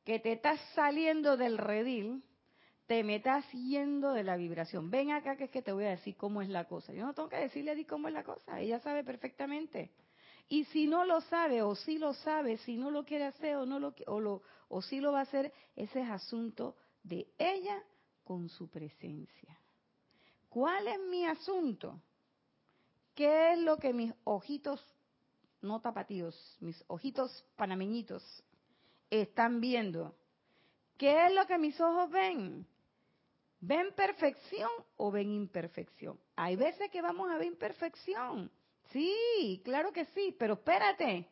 que 0.03 0.19
te 0.19 0.33
estás 0.33 0.59
saliendo 0.75 1.37
del 1.37 1.59
redil, 1.59 2.25
te 2.89 3.05
me 3.05 3.15
estás 3.15 3.49
yendo 3.53 4.15
de 4.15 4.25
la 4.25 4.37
vibración. 4.37 4.91
Ven 4.91 5.13
acá 5.13 5.37
que 5.37 5.45
es 5.45 5.51
que 5.53 5.63
te 5.63 5.71
voy 5.71 5.85
a 5.85 5.91
decir 5.91 6.17
cómo 6.17 6.43
es 6.43 6.49
la 6.49 6.65
cosa. 6.65 6.93
Yo 6.93 7.07
no 7.07 7.15
tengo 7.15 7.29
que 7.29 7.37
decirle 7.37 7.71
a 7.71 7.75
Edith 7.75 7.89
cómo 7.89 8.09
es 8.09 8.15
la 8.15 8.25
cosa, 8.25 8.59
ella 8.59 8.81
sabe 8.81 9.05
perfectamente. 9.05 9.93
Y 10.49 10.65
si 10.65 10.89
no 10.89 11.05
lo 11.05 11.21
sabe 11.21 11.63
o 11.63 11.77
si 11.77 11.99
lo 11.99 12.15
sabe, 12.15 12.57
si 12.57 12.77
no 12.77 12.91
lo 12.91 13.05
quiere 13.05 13.27
hacer 13.27 13.59
o 13.59 13.65
no 13.65 13.79
lo 13.79 13.95
o 14.09 14.19
lo 14.19 14.43
o 14.67 14.83
si 14.83 14.99
lo 14.99 15.13
va 15.13 15.21
a 15.21 15.23
hacer, 15.23 15.53
ese 15.77 16.01
es 16.01 16.11
asunto 16.11 16.75
de 17.05 17.29
ella 17.39 17.81
con 18.25 18.49
su 18.49 18.69
presencia. 18.69 19.57
¿Cuál 20.49 20.89
es 20.89 20.99
mi 21.09 21.25
asunto? 21.27 22.03
¿Qué 23.15 23.53
es 23.53 23.61
lo 23.61 23.77
que 23.77 23.93
mis 23.93 24.13
ojitos 24.25 24.85
no 25.61 25.81
tapatíos, 25.81 26.57
mis 26.61 26.83
ojitos 26.87 27.45
panameñitos 27.57 28.23
están 29.11 29.61
viendo? 29.61 30.15
¿Qué 30.97 31.27
es 31.27 31.33
lo 31.33 31.47
que 31.47 31.59
mis 31.59 31.81
ojos 31.81 32.11
ven? 32.11 32.67
¿Ven 33.61 33.93
perfección 33.95 34.71
o 34.97 35.11
ven 35.11 35.33
imperfección? 35.33 36.19
Hay 36.37 36.57
veces 36.57 36.91
que 36.91 37.03
vamos 37.03 37.31
a 37.31 37.39
ver 37.39 37.47
imperfección. 37.47 38.51
Sí, 38.91 39.61
claro 39.65 39.93
que 39.93 40.05
sí, 40.07 40.35
pero 40.39 40.55
espérate, 40.55 41.29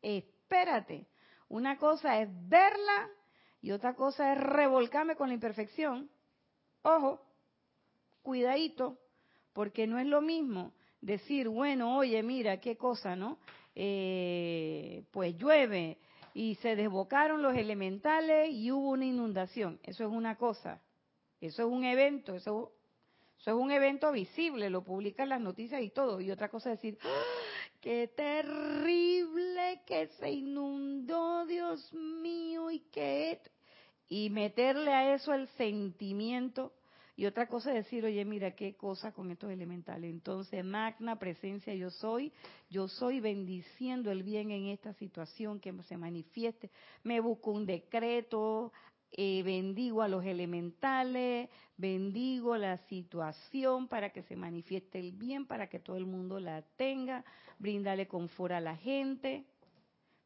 espérate. 0.00 1.06
Una 1.48 1.78
cosa 1.78 2.20
es 2.20 2.28
verla 2.48 3.08
y 3.60 3.70
otra 3.70 3.94
cosa 3.94 4.32
es 4.32 4.40
revolcarme 4.40 5.16
con 5.16 5.28
la 5.28 5.34
imperfección. 5.34 6.10
Ojo, 6.82 7.24
cuidadito, 8.22 8.98
porque 9.52 9.86
no 9.86 9.98
es 9.98 10.06
lo 10.06 10.20
mismo 10.20 10.72
decir, 11.02 11.48
bueno, 11.48 11.98
oye, 11.98 12.22
mira, 12.22 12.58
qué 12.58 12.76
cosa, 12.76 13.14
¿no? 13.14 13.38
Eh, 13.74 15.04
pues 15.10 15.36
llueve 15.36 15.98
y 16.32 16.54
se 16.56 16.76
desbocaron 16.76 17.42
los 17.42 17.54
elementales 17.54 18.50
y 18.50 18.70
hubo 18.72 18.90
una 18.90 19.04
inundación. 19.04 19.78
Eso 19.82 20.04
es 20.04 20.10
una 20.10 20.36
cosa, 20.36 20.80
eso 21.40 21.62
es 21.62 21.68
un 21.68 21.84
evento, 21.84 22.34
eso 22.34 22.72
eso 23.42 23.50
es 23.50 23.56
un 23.56 23.72
evento 23.72 24.12
visible, 24.12 24.70
lo 24.70 24.84
publican 24.84 25.28
las 25.28 25.40
noticias 25.40 25.82
y 25.82 25.90
todo. 25.90 26.20
Y 26.20 26.30
otra 26.30 26.48
cosa 26.48 26.72
es 26.72 26.78
decir, 26.78 26.96
¡Ah! 27.02 27.22
qué 27.80 28.06
terrible 28.06 29.82
que 29.84 30.06
se 30.20 30.30
inundó, 30.30 31.44
Dios 31.46 31.92
mío, 31.92 32.70
y 32.70 32.78
que... 32.92 33.40
Y 34.08 34.30
meterle 34.30 34.92
a 34.92 35.14
eso 35.14 35.34
el 35.34 35.48
sentimiento. 35.56 36.72
Y 37.22 37.26
otra 37.26 37.46
cosa 37.46 37.70
es 37.70 37.84
decir, 37.84 38.04
oye, 38.04 38.24
mira, 38.24 38.50
qué 38.50 38.74
cosa 38.74 39.12
con 39.12 39.30
estos 39.30 39.48
elementales. 39.48 40.10
Entonces, 40.10 40.64
magna 40.64 41.20
presencia 41.20 41.72
yo 41.72 41.88
soy, 41.88 42.32
yo 42.68 42.88
soy 42.88 43.20
bendiciendo 43.20 44.10
el 44.10 44.24
bien 44.24 44.50
en 44.50 44.66
esta 44.66 44.92
situación 44.94 45.60
que 45.60 45.72
se 45.84 45.96
manifieste. 45.96 46.72
Me 47.04 47.20
busco 47.20 47.52
un 47.52 47.64
decreto, 47.64 48.72
eh, 49.12 49.40
bendigo 49.44 50.02
a 50.02 50.08
los 50.08 50.24
elementales, 50.24 51.48
bendigo 51.76 52.56
la 52.56 52.78
situación 52.88 53.86
para 53.86 54.10
que 54.10 54.24
se 54.24 54.34
manifieste 54.34 54.98
el 54.98 55.12
bien, 55.12 55.46
para 55.46 55.68
que 55.68 55.78
todo 55.78 55.98
el 55.98 56.06
mundo 56.06 56.40
la 56.40 56.62
tenga, 56.74 57.24
bríndale 57.56 58.08
confort 58.08 58.54
a 58.54 58.60
la 58.60 58.74
gente. 58.74 59.44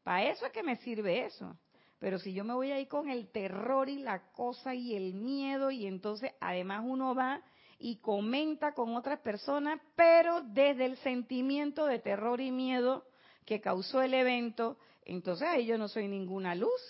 Para 0.01 0.31
eso 0.31 0.47
es 0.47 0.51
que 0.51 0.63
me 0.63 0.77
sirve 0.77 1.25
eso. 1.25 1.55
Pero 1.99 2.19
si 2.19 2.33
yo 2.33 2.43
me 2.43 2.53
voy 2.53 2.71
ahí 2.71 2.85
con 2.85 3.09
el 3.09 3.31
terror 3.31 3.89
y 3.89 3.99
la 3.99 4.31
cosa 4.31 4.75
y 4.75 4.95
el 4.95 5.13
miedo 5.13 5.71
y 5.71 5.87
entonces 5.87 6.31
además 6.39 6.83
uno 6.85 7.15
va 7.15 7.41
y 7.79 7.97
comenta 7.97 8.73
con 8.73 8.95
otras 8.95 9.19
personas, 9.19 9.79
pero 9.95 10.41
desde 10.41 10.85
el 10.85 10.97
sentimiento 10.97 11.85
de 11.85 11.99
terror 11.99 12.39
y 12.41 12.51
miedo 12.51 13.05
que 13.45 13.61
causó 13.61 14.01
el 14.01 14.13
evento, 14.13 14.77
entonces 15.05 15.47
ahí 15.47 15.65
yo 15.65 15.77
no 15.77 15.87
soy 15.87 16.07
ninguna 16.07 16.53
luz. 16.53 16.81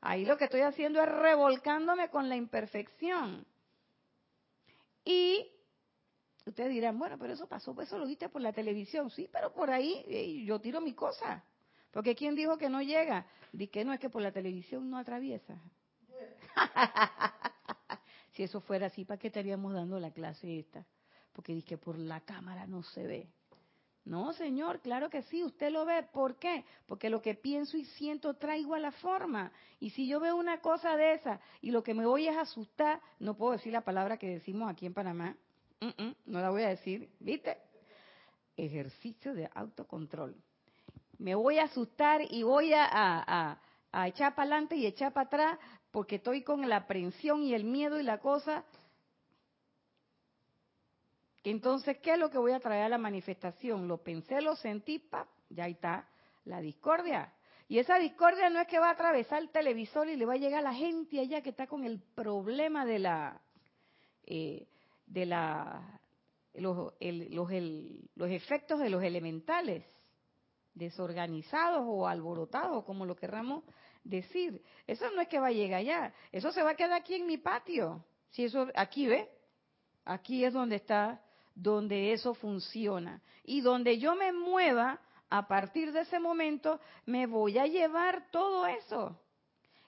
Ahí 0.00 0.24
lo 0.24 0.36
que 0.36 0.44
estoy 0.44 0.62
haciendo 0.62 1.02
es 1.02 1.08
revolcándome 1.08 2.08
con 2.10 2.28
la 2.28 2.36
imperfección. 2.36 3.46
Y 5.04 5.50
ustedes 6.46 6.70
dirán, 6.70 6.98
bueno, 6.98 7.18
pero 7.18 7.32
eso 7.32 7.46
pasó, 7.46 7.74
pues 7.74 7.88
eso 7.88 7.98
lo 7.98 8.06
viste 8.06 8.28
por 8.28 8.40
la 8.40 8.52
televisión. 8.52 9.10
Sí, 9.10 9.28
pero 9.32 9.52
por 9.52 9.70
ahí 9.70 10.04
eh, 10.06 10.44
yo 10.44 10.60
tiro 10.60 10.80
mi 10.80 10.94
cosa. 10.94 11.44
Porque 11.90 12.14
¿quién 12.14 12.34
dijo 12.34 12.56
que 12.56 12.68
no 12.68 12.82
llega? 12.82 13.26
Di 13.52 13.68
que 13.68 13.84
no, 13.84 13.92
es 13.92 14.00
que 14.00 14.10
por 14.10 14.22
la 14.22 14.32
televisión 14.32 14.88
no 14.90 14.98
atraviesa. 14.98 15.60
si 18.32 18.42
eso 18.42 18.60
fuera 18.60 18.86
así, 18.86 19.04
¿para 19.04 19.18
qué 19.18 19.28
estaríamos 19.28 19.74
dando 19.74 19.98
la 19.98 20.10
clase 20.12 20.58
esta? 20.58 20.86
Porque 21.32 21.62
que 21.62 21.78
por 21.78 21.98
la 21.98 22.20
cámara 22.20 22.66
no 22.66 22.82
se 22.82 23.06
ve. 23.06 23.28
No, 24.04 24.32
señor, 24.32 24.80
claro 24.80 25.10
que 25.10 25.22
sí, 25.24 25.44
usted 25.44 25.70
lo 25.70 25.84
ve. 25.84 26.02
¿Por 26.02 26.36
qué? 26.36 26.64
Porque 26.86 27.10
lo 27.10 27.20
que 27.20 27.34
pienso 27.34 27.76
y 27.76 27.84
siento 27.84 28.34
traigo 28.34 28.74
a 28.74 28.78
la 28.78 28.92
forma. 28.92 29.52
Y 29.78 29.90
si 29.90 30.08
yo 30.08 30.20
veo 30.20 30.36
una 30.36 30.60
cosa 30.60 30.96
de 30.96 31.14
esa 31.14 31.40
y 31.60 31.70
lo 31.70 31.82
que 31.82 31.94
me 31.94 32.06
voy 32.06 32.26
es 32.26 32.36
asustar, 32.36 33.00
no 33.18 33.36
puedo 33.36 33.52
decir 33.52 33.72
la 33.72 33.82
palabra 33.82 34.16
que 34.16 34.28
decimos 34.28 34.70
aquí 34.70 34.86
en 34.86 34.94
Panamá. 34.94 35.36
no 35.80 36.40
la 36.40 36.50
voy 36.50 36.62
a 36.62 36.68
decir, 36.68 37.10
¿viste? 37.20 37.58
Ejercicio 38.56 39.34
de 39.34 39.48
autocontrol. 39.54 40.34
Me 41.20 41.34
voy 41.34 41.58
a 41.58 41.64
asustar 41.64 42.20
y 42.28 42.42
voy 42.42 42.72
a, 42.72 42.88
a, 42.90 43.60
a 43.92 44.08
echar 44.08 44.34
para 44.34 44.50
adelante 44.50 44.76
y 44.76 44.86
echar 44.86 45.12
para 45.12 45.26
atrás 45.26 45.58
porque 45.90 46.16
estoy 46.16 46.42
con 46.42 46.68
la 46.68 46.76
aprensión 46.76 47.42
y 47.42 47.54
el 47.54 47.64
miedo 47.64 48.00
y 48.00 48.02
la 48.02 48.18
cosa 48.18 48.64
entonces, 51.44 51.98
¿qué 51.98 52.12
es 52.12 52.18
lo 52.18 52.30
que 52.30 52.38
voy 52.38 52.52
a 52.52 52.60
traer 52.60 52.84
a 52.84 52.88
la 52.88 52.98
manifestación? 52.98 53.88
Lo 53.88 53.98
pensé, 53.98 54.42
lo 54.42 54.56
sentí, 54.56 54.98
pa, 54.98 55.26
ya 55.48 55.66
está 55.66 56.06
la 56.44 56.60
discordia. 56.60 57.32
Y 57.68 57.78
esa 57.78 57.98
discordia 57.98 58.50
no 58.50 58.60
es 58.60 58.66
que 58.66 58.78
va 58.78 58.88
a 58.88 58.92
atravesar 58.92 59.40
el 59.40 59.50
televisor 59.50 60.08
y 60.08 60.16
le 60.16 60.26
va 60.26 60.34
a 60.34 60.38
llegar 60.38 60.60
a 60.60 60.70
la 60.70 60.74
gente 60.74 61.20
allá 61.20 61.40
que 61.40 61.50
está 61.50 61.66
con 61.66 61.84
el 61.84 62.00
problema 62.14 62.84
de 62.84 62.98
la, 62.98 63.40
eh, 64.24 64.66
de 65.06 65.26
la, 65.26 66.00
los, 66.54 66.92
los 67.00 68.30
efectos 68.30 68.80
de 68.80 68.90
los 68.90 69.02
elementales, 69.02 69.84
desorganizados 70.80 71.84
o 71.86 72.08
alborotados, 72.08 72.84
como 72.84 73.04
lo 73.04 73.14
querramos 73.14 73.62
decir. 74.02 74.62
Eso 74.86 75.10
no 75.12 75.20
es 75.20 75.28
que 75.28 75.38
va 75.38 75.48
a 75.48 75.52
llegar 75.52 75.80
allá, 75.80 76.12
eso 76.32 76.50
se 76.50 76.62
va 76.62 76.70
a 76.70 76.74
quedar 76.74 76.94
aquí 76.94 77.14
en 77.14 77.26
mi 77.26 77.36
patio. 77.36 78.02
Si 78.30 78.44
eso, 78.44 78.66
aquí 78.74 79.06
ve, 79.06 79.28
aquí 80.04 80.44
es 80.44 80.52
donde 80.52 80.76
está 80.76 81.20
donde 81.54 82.12
eso 82.12 82.32
funciona. 82.34 83.20
Y 83.44 83.60
donde 83.60 83.98
yo 83.98 84.14
me 84.16 84.32
mueva, 84.32 84.98
a 85.28 85.46
partir 85.46 85.92
de 85.92 86.00
ese 86.00 86.18
momento, 86.18 86.80
me 87.06 87.26
voy 87.26 87.58
a 87.58 87.66
llevar 87.66 88.30
todo 88.30 88.66
eso. 88.66 89.20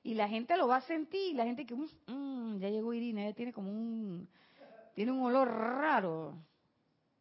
Y 0.02 0.14
la 0.14 0.28
gente 0.28 0.56
lo 0.56 0.68
va 0.68 0.76
a 0.76 0.80
sentir, 0.82 1.34
la 1.34 1.44
gente 1.44 1.64
que, 1.64 1.74
mm, 1.74 1.88
mm, 2.06 2.58
ya 2.58 2.68
llegó 2.68 2.92
Irina, 2.92 3.32
tiene 3.32 3.52
como 3.52 3.70
un, 3.70 4.28
tiene 4.94 5.12
un 5.12 5.22
olor 5.22 5.48
raro, 5.48 6.36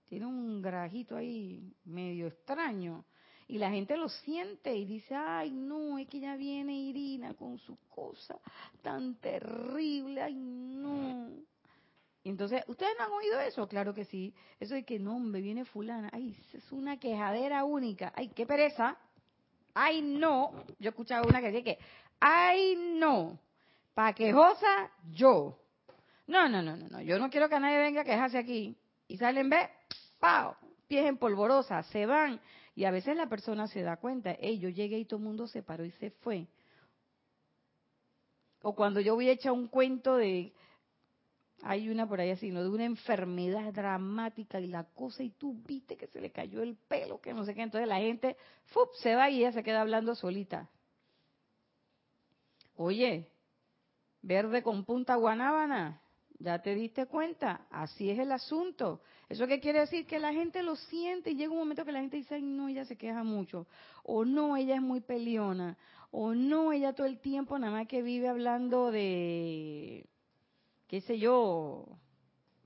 tiene 0.08 0.26
un 0.26 0.62
grajito 0.62 1.16
ahí 1.16 1.74
medio 1.86 2.28
extraño. 2.28 3.06
Y 3.52 3.58
la 3.58 3.70
gente 3.70 3.98
lo 3.98 4.08
siente 4.08 4.74
y 4.74 4.86
dice, 4.86 5.14
ay, 5.14 5.52
no, 5.52 6.00
es 6.00 6.08
que 6.08 6.22
ya 6.22 6.38
viene 6.38 6.74
Irina 6.74 7.34
con 7.34 7.58
su 7.58 7.78
cosa 7.90 8.40
tan 8.82 9.16
terrible, 9.16 10.22
ay, 10.22 10.36
no. 10.36 11.28
Entonces, 12.24 12.64
¿ustedes 12.68 12.94
no 12.98 13.04
han 13.04 13.12
oído 13.12 13.42
eso? 13.42 13.68
Claro 13.68 13.94
que 13.94 14.06
sí. 14.06 14.34
Eso 14.58 14.74
de 14.74 14.86
que 14.86 15.00
no, 15.00 15.20
me 15.20 15.42
viene 15.42 15.66
fulana. 15.66 16.10
Ay, 16.14 16.34
es 16.54 16.72
una 16.72 16.98
quejadera 16.98 17.66
única. 17.66 18.14
Ay, 18.16 18.30
qué 18.30 18.46
pereza. 18.46 18.96
Ay, 19.74 20.02
no. 20.02 20.54
Yo 20.80 20.88
he 20.88 20.92
escuchado 20.92 21.28
una 21.28 21.42
que 21.42 21.52
dice 21.52 21.64
que, 21.66 21.78
ay, 22.22 22.78
no. 22.94 23.38
Pa' 23.94 24.14
quejosa, 24.14 24.92
yo. 25.12 25.60
No, 26.26 26.48
no, 26.48 26.62
no, 26.62 26.78
no, 26.78 26.88
no. 26.88 27.02
Yo 27.02 27.20
no 27.20 27.30
quiero 27.30 27.50
que 27.50 27.60
nadie 27.60 27.80
venga 27.80 28.00
a 28.00 28.06
quejarse 28.06 28.38
aquí. 28.38 28.78
Y 29.10 29.18
salen, 29.18 29.50
ve, 29.50 29.70
¡pau! 30.22 30.56
Pies 30.88 31.06
en 31.06 31.18
polvorosa, 31.18 31.84
se 31.84 32.06
van. 32.06 32.40
Y 32.76 32.86
a 32.86 32.92
veces 32.92 33.16
la 33.18 33.28
persona 33.28 33.68
se 33.68 33.82
da 33.82 33.98
cuenta, 33.98 34.36
hey, 34.40 34.60
yo 34.60 34.70
llegué 34.70 35.00
y 35.00 35.06
todo 35.06 35.20
el 35.20 35.26
mundo 35.26 35.48
se 35.48 35.62
paró 35.62 35.84
y 35.84 35.92
se 35.92 36.12
fue. 36.12 36.48
O 38.62 38.76
cuando 38.76 39.00
yo 39.00 39.16
voy 39.16 39.30
a 39.30 39.34
echar 39.34 39.52
un 39.52 39.68
cuento 39.68 40.16
de 40.16 40.54
hay 41.64 41.90
una 41.90 42.08
por 42.08 42.20
ahí 42.20 42.32
así, 42.32 42.50
¿no? 42.50 42.64
De 42.64 42.70
una 42.70 42.86
enfermedad 42.86 43.72
dramática 43.72 44.60
y 44.60 44.68
la 44.68 44.84
cosa, 44.84 45.24
y 45.24 45.30
tú 45.30 45.62
viste 45.68 45.96
que 45.96 46.08
se 46.08 46.20
le 46.20 46.32
cayó 46.32 46.62
el 46.64 46.76
pelo, 46.76 47.22
que 47.22 47.34
no 47.34 47.46
sé 47.46 47.54
qué. 47.54 47.62
Entonces 47.62 47.88
la 47.88 48.00
gente, 48.00 48.36
¡fup! 48.68 48.90
se 48.96 49.16
va 49.16 49.30
y 49.30 49.40
ella 49.40 49.52
se 49.52 49.64
queda 49.64 49.82
hablando 49.82 50.16
solita. 50.16 50.70
Oye, 52.76 53.30
verde 54.22 54.64
con 54.64 54.86
punta 54.86 55.16
guanábana, 55.16 56.02
ya 56.42 56.60
te 56.60 56.76
diste 56.76 57.06
cuenta, 57.06 57.68
así 57.70 58.10
es 58.10 58.20
el 58.20 58.32
asunto. 58.32 59.02
¿Eso 59.30 59.48
qué 59.48 59.60
quiere 59.60 59.80
decir? 59.80 60.06
Que 60.06 60.20
la 60.20 60.34
gente 60.34 60.64
lo 60.64 60.76
siente 60.76 61.32
y 61.32 61.36
llega 61.36 61.52
un 61.52 61.60
momento 61.60 61.86
que 61.86 61.92
la 61.92 62.02
gente 62.02 62.18
dice, 62.18 62.42
no, 62.42 62.68
ella 62.68 62.86
se 62.86 62.98
queja 62.98 63.24
mucho, 63.24 63.68
o 64.04 64.26
no, 64.26 64.58
ella 64.58 64.76
es 64.76 64.82
muy 64.82 65.02
peleona, 65.02 65.78
o 66.12 66.34
no, 66.34 66.74
ella 66.74 66.94
todo 66.94 67.08
el 67.08 67.20
tiempo 67.20 67.58
nada 67.58 67.74
más 67.74 67.88
que 67.88 68.02
vive 68.02 68.28
hablando 68.28 68.92
de 68.92 70.06
qué 70.88 71.02
sé 71.02 71.20
yo, 71.20 71.86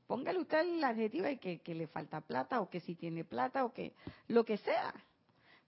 póngale 0.07 0.39
usted 0.39 0.61
el 0.61 0.83
adjetivo 0.83 1.25
de 1.25 1.37
que, 1.37 1.59
que 1.59 1.75
le 1.75 1.87
falta 1.87 2.21
plata 2.21 2.61
o 2.61 2.69
que 2.69 2.79
si 2.79 2.95
tiene 2.95 3.23
plata 3.23 3.65
o 3.65 3.73
que 3.73 3.93
lo 4.27 4.43
que 4.45 4.57
sea. 4.57 4.93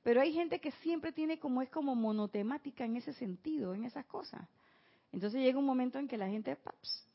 Pero 0.02 0.22
hay 0.22 0.34
gente 0.34 0.60
que 0.60 0.72
siempre 0.72 1.12
tiene 1.12 1.38
como 1.38 1.62
es 1.62 1.70
como 1.70 1.94
monotemática 1.94 2.86
en 2.86 2.96
ese 2.96 3.14
sentido, 3.14 3.76
en 3.76 3.84
esas 3.84 4.06
cosas. 4.06 4.48
Entonces 5.12 5.42
llega 5.42 5.60
un 5.60 5.66
momento 5.66 6.00
en 6.00 6.08
que 6.08 6.18
la 6.18 6.28
gente 6.28 6.56
paps, 6.56 7.07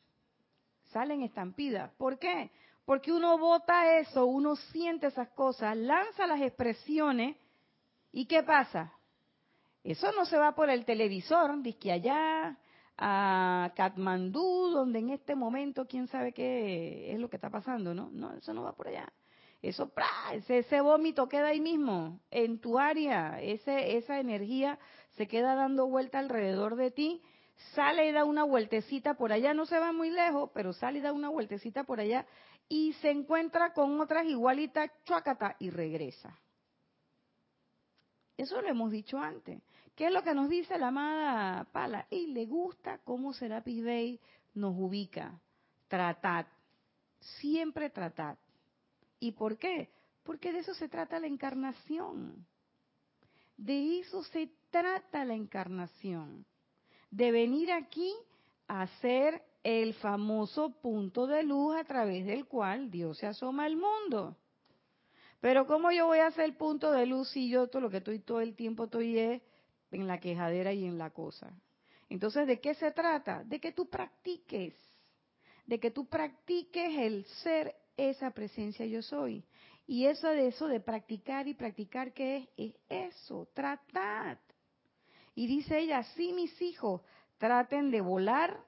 sale 0.92 1.14
en 1.14 1.22
estampida. 1.22 1.92
¿Por 1.98 2.18
qué? 2.18 2.50
Porque 2.84 3.12
uno 3.12 3.38
vota 3.38 3.98
eso, 3.98 4.26
uno 4.26 4.56
siente 4.56 5.06
esas 5.06 5.28
cosas, 5.30 5.76
lanza 5.76 6.26
las 6.26 6.40
expresiones 6.40 7.36
y 8.12 8.26
¿qué 8.26 8.42
pasa? 8.42 8.92
Eso 9.84 10.12
no 10.12 10.24
se 10.26 10.36
va 10.36 10.54
por 10.54 10.70
el 10.70 10.84
televisor, 10.84 11.60
que 11.78 11.92
allá 11.92 12.56
a 12.98 13.72
Katmandú, 13.74 14.70
donde 14.70 14.98
en 15.00 15.10
este 15.10 15.34
momento 15.34 15.86
quién 15.86 16.06
sabe 16.08 16.32
qué 16.32 17.12
es 17.12 17.18
lo 17.18 17.28
que 17.28 17.36
está 17.36 17.50
pasando, 17.50 17.94
¿no? 17.94 18.10
No, 18.12 18.32
eso 18.34 18.52
no 18.52 18.62
va 18.62 18.74
por 18.74 18.88
allá. 18.88 19.12
Eso, 19.60 19.92
ese, 20.32 20.58
ese 20.58 20.80
vómito 20.80 21.28
queda 21.28 21.48
ahí 21.48 21.60
mismo, 21.60 22.20
en 22.30 22.60
tu 22.60 22.78
área, 22.78 23.40
ese, 23.40 23.96
esa 23.96 24.18
energía 24.18 24.78
se 25.10 25.28
queda 25.28 25.54
dando 25.54 25.86
vuelta 25.86 26.18
alrededor 26.18 26.74
de 26.74 26.90
ti, 26.90 27.22
sale 27.74 28.08
y 28.08 28.12
da 28.12 28.24
una 28.24 28.44
vueltecita 28.44 29.14
por 29.14 29.32
allá, 29.32 29.54
no 29.54 29.66
se 29.66 29.78
va 29.78 29.92
muy 29.92 30.10
lejos, 30.10 30.50
pero 30.54 30.72
sale 30.72 30.98
y 30.98 31.02
da 31.02 31.12
una 31.12 31.28
vueltecita 31.28 31.84
por 31.84 32.00
allá 32.00 32.26
y 32.68 32.92
se 32.94 33.10
encuentra 33.10 33.72
con 33.72 34.00
otras 34.00 34.24
igualitas, 34.24 34.90
chuacata, 35.04 35.56
y 35.58 35.70
regresa. 35.70 36.38
Eso 38.36 38.60
lo 38.62 38.68
hemos 38.68 38.90
dicho 38.90 39.18
antes. 39.18 39.62
¿Qué 39.94 40.06
es 40.06 40.12
lo 40.12 40.22
que 40.22 40.34
nos 40.34 40.48
dice 40.48 40.78
la 40.78 40.88
amada 40.88 41.64
Pala? 41.64 42.06
Y 42.10 42.28
le 42.28 42.46
gusta 42.46 42.98
cómo 43.04 43.34
Serapis 43.34 43.84
Bay 43.84 44.20
nos 44.54 44.74
ubica. 44.76 45.38
Tratad. 45.88 46.46
Siempre 47.20 47.90
tratad. 47.90 48.38
¿Y 49.20 49.32
por 49.32 49.58
qué? 49.58 49.90
Porque 50.22 50.52
de 50.52 50.60
eso 50.60 50.74
se 50.74 50.88
trata 50.88 51.20
la 51.20 51.26
encarnación. 51.26 52.46
De 53.56 54.00
eso 54.00 54.24
se 54.24 54.50
trata 54.70 55.24
la 55.24 55.34
encarnación. 55.34 56.46
De 57.12 57.30
venir 57.30 57.70
aquí 57.70 58.12
a 58.66 58.88
ser 59.00 59.42
el 59.62 59.94
famoso 59.94 60.70
punto 60.80 61.26
de 61.26 61.42
luz 61.42 61.76
a 61.76 61.84
través 61.84 62.26
del 62.26 62.46
cual 62.46 62.90
Dios 62.90 63.18
se 63.18 63.26
asoma 63.26 63.66
al 63.66 63.76
mundo. 63.76 64.36
Pero 65.40 65.66
¿cómo 65.66 65.92
yo 65.92 66.06
voy 66.06 66.20
a 66.20 66.30
ser 66.30 66.56
punto 66.56 66.90
de 66.90 67.06
luz 67.06 67.28
si 67.28 67.50
yo 67.50 67.68
todo 67.68 67.82
lo 67.82 67.90
que 67.90 67.98
estoy 67.98 68.20
todo 68.20 68.40
el 68.40 68.56
tiempo 68.56 68.84
estoy 68.84 69.18
es 69.18 69.42
en 69.90 70.06
la 70.06 70.18
quejadera 70.18 70.72
y 70.72 70.84
en 70.84 70.98
la 70.98 71.10
cosa? 71.10 71.52
Entonces, 72.08 72.46
¿de 72.46 72.60
qué 72.60 72.74
se 72.74 72.92
trata? 72.92 73.44
De 73.44 73.60
que 73.60 73.72
tú 73.72 73.88
practiques, 73.88 74.74
de 75.66 75.78
que 75.78 75.90
tú 75.90 76.06
practiques 76.06 76.98
el 76.98 77.24
ser 77.42 77.74
esa 77.96 78.30
presencia 78.30 78.86
yo 78.86 79.02
soy. 79.02 79.44
Y 79.86 80.06
eso 80.06 80.28
de 80.28 80.46
eso 80.46 80.66
de 80.66 80.80
practicar 80.80 81.46
y 81.46 81.54
practicar, 81.54 82.12
¿qué 82.12 82.36
es? 82.36 82.48
Es 82.56 83.14
eso, 83.14 83.48
tratad. 83.52 84.38
Y 85.34 85.46
dice 85.46 85.78
ella, 85.78 86.02
sí, 86.14 86.32
mis 86.32 86.60
hijos, 86.60 87.02
traten 87.38 87.90
de 87.90 88.00
volar 88.00 88.64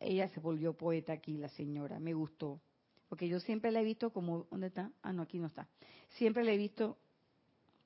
ella 0.00 0.28
se 0.28 0.40
volvió 0.40 0.74
poeta 0.74 1.12
aquí, 1.12 1.36
la 1.36 1.48
señora, 1.48 1.98
me 1.98 2.14
gustó. 2.14 2.60
Porque 3.08 3.28
yo 3.28 3.40
siempre 3.40 3.70
la 3.70 3.80
he 3.80 3.84
visto 3.84 4.12
como, 4.12 4.44
¿dónde 4.50 4.66
está? 4.68 4.90
Ah, 5.02 5.12
no, 5.12 5.22
aquí 5.22 5.38
no 5.38 5.46
está. 5.46 5.68
Siempre 6.16 6.44
la 6.44 6.52
he 6.52 6.56
visto 6.56 6.98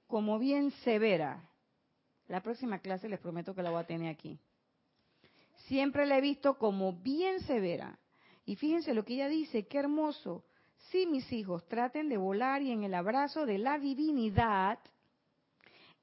como 0.06 0.38
bien 0.38 0.70
severa. 0.82 1.48
La 2.26 2.42
próxima 2.42 2.78
clase 2.78 3.08
les 3.08 3.20
prometo 3.20 3.54
que 3.54 3.62
la 3.62 3.70
voy 3.70 3.80
a 3.80 3.86
tener 3.86 4.08
aquí. 4.08 4.38
Siempre 5.66 6.06
la 6.06 6.18
he 6.18 6.20
visto 6.20 6.58
como 6.58 6.94
bien 6.94 7.40
severa. 7.40 7.98
Y 8.44 8.56
fíjense 8.56 8.94
lo 8.94 9.04
que 9.04 9.14
ella 9.14 9.28
dice, 9.28 9.66
qué 9.66 9.78
hermoso. 9.78 10.44
Sí, 10.90 11.06
mis 11.06 11.30
hijos, 11.32 11.66
traten 11.68 12.08
de 12.08 12.16
volar 12.16 12.62
y 12.62 12.72
en 12.72 12.82
el 12.82 12.94
abrazo 12.94 13.46
de 13.46 13.58
la 13.58 13.78
divinidad, 13.78 14.78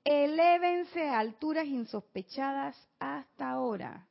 elévense 0.08 1.10
a 1.10 1.20
alturas 1.20 1.68
insospechadas 1.68 2.78
hasta 2.98 3.50
ahora. 3.50 4.08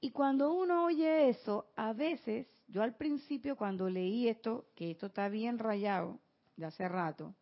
Y 0.00 0.10
cuando 0.10 0.52
uno 0.52 0.86
oye 0.86 1.28
eso, 1.28 1.66
a 1.76 1.92
veces, 1.92 2.48
yo 2.66 2.82
al 2.82 2.96
principio 2.96 3.56
cuando 3.56 3.88
leí 3.88 4.28
esto, 4.28 4.66
que 4.74 4.90
esto 4.90 5.06
está 5.06 5.28
bien 5.28 5.58
rayado 5.58 6.18
de 6.56 6.66
hace 6.66 6.88
rato, 6.88 7.34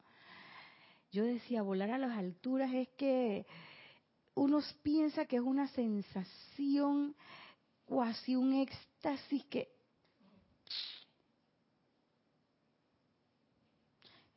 yo 1.10 1.24
decía, 1.24 1.62
volar 1.62 1.90
a 1.90 1.98
las 1.98 2.16
alturas 2.16 2.72
es 2.74 2.88
que 2.90 3.46
uno 4.34 4.60
piensa 4.82 5.24
que 5.24 5.36
es 5.36 5.42
una 5.42 5.66
sensación, 5.68 7.16
cuasi 7.86 8.36
un 8.36 8.52
éxtasis 8.52 9.44
que... 9.46 9.68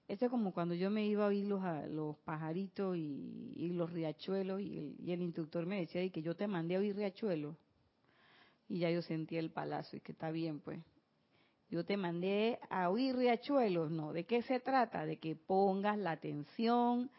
Esto 0.07 0.25
es 0.25 0.31
como 0.31 0.53
cuando 0.53 0.75
yo 0.75 0.91
me 0.91 1.05
iba 1.05 1.25
a 1.25 1.27
oír 1.27 1.45
los, 1.47 1.61
los 1.89 2.15
pajaritos 2.17 2.95
y, 2.95 3.71
los 3.73 3.91
riachuelos 3.91 4.61
y 4.61 4.77
el, 4.77 4.95
y 4.99 5.11
el, 5.11 5.21
instructor 5.21 5.65
me 5.65 5.79
decía 5.79 6.07
que 6.11 6.21
yo 6.21 6.35
te 6.35 6.47
mandé 6.47 6.75
a 6.75 6.79
oír 6.79 6.95
riachuelos 6.95 7.55
y 8.67 8.79
ya 8.79 8.91
yo 8.91 9.01
sentí 9.01 9.37
el 9.37 9.51
palazo 9.51 9.97
y 9.97 10.01
que 10.01 10.11
está 10.11 10.31
bien, 10.31 10.59
pues. 10.59 10.79
Yo 11.69 11.83
te 11.83 11.97
mandé 11.97 12.59
a 12.69 12.89
oír 12.89 13.15
riachuelos, 13.15 13.91
no. 13.91 14.13
¿De 14.13 14.25
qué 14.25 14.41
se 14.43 14.59
trata? 14.59 15.05
De 15.05 15.17
que 15.17 15.35
pongas 15.35 15.97
la 15.97 16.11
atención 16.11 17.09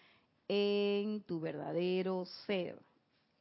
en 0.49 1.22
tu 1.22 1.40
verdadero 1.40 2.25
ser. 2.46 2.81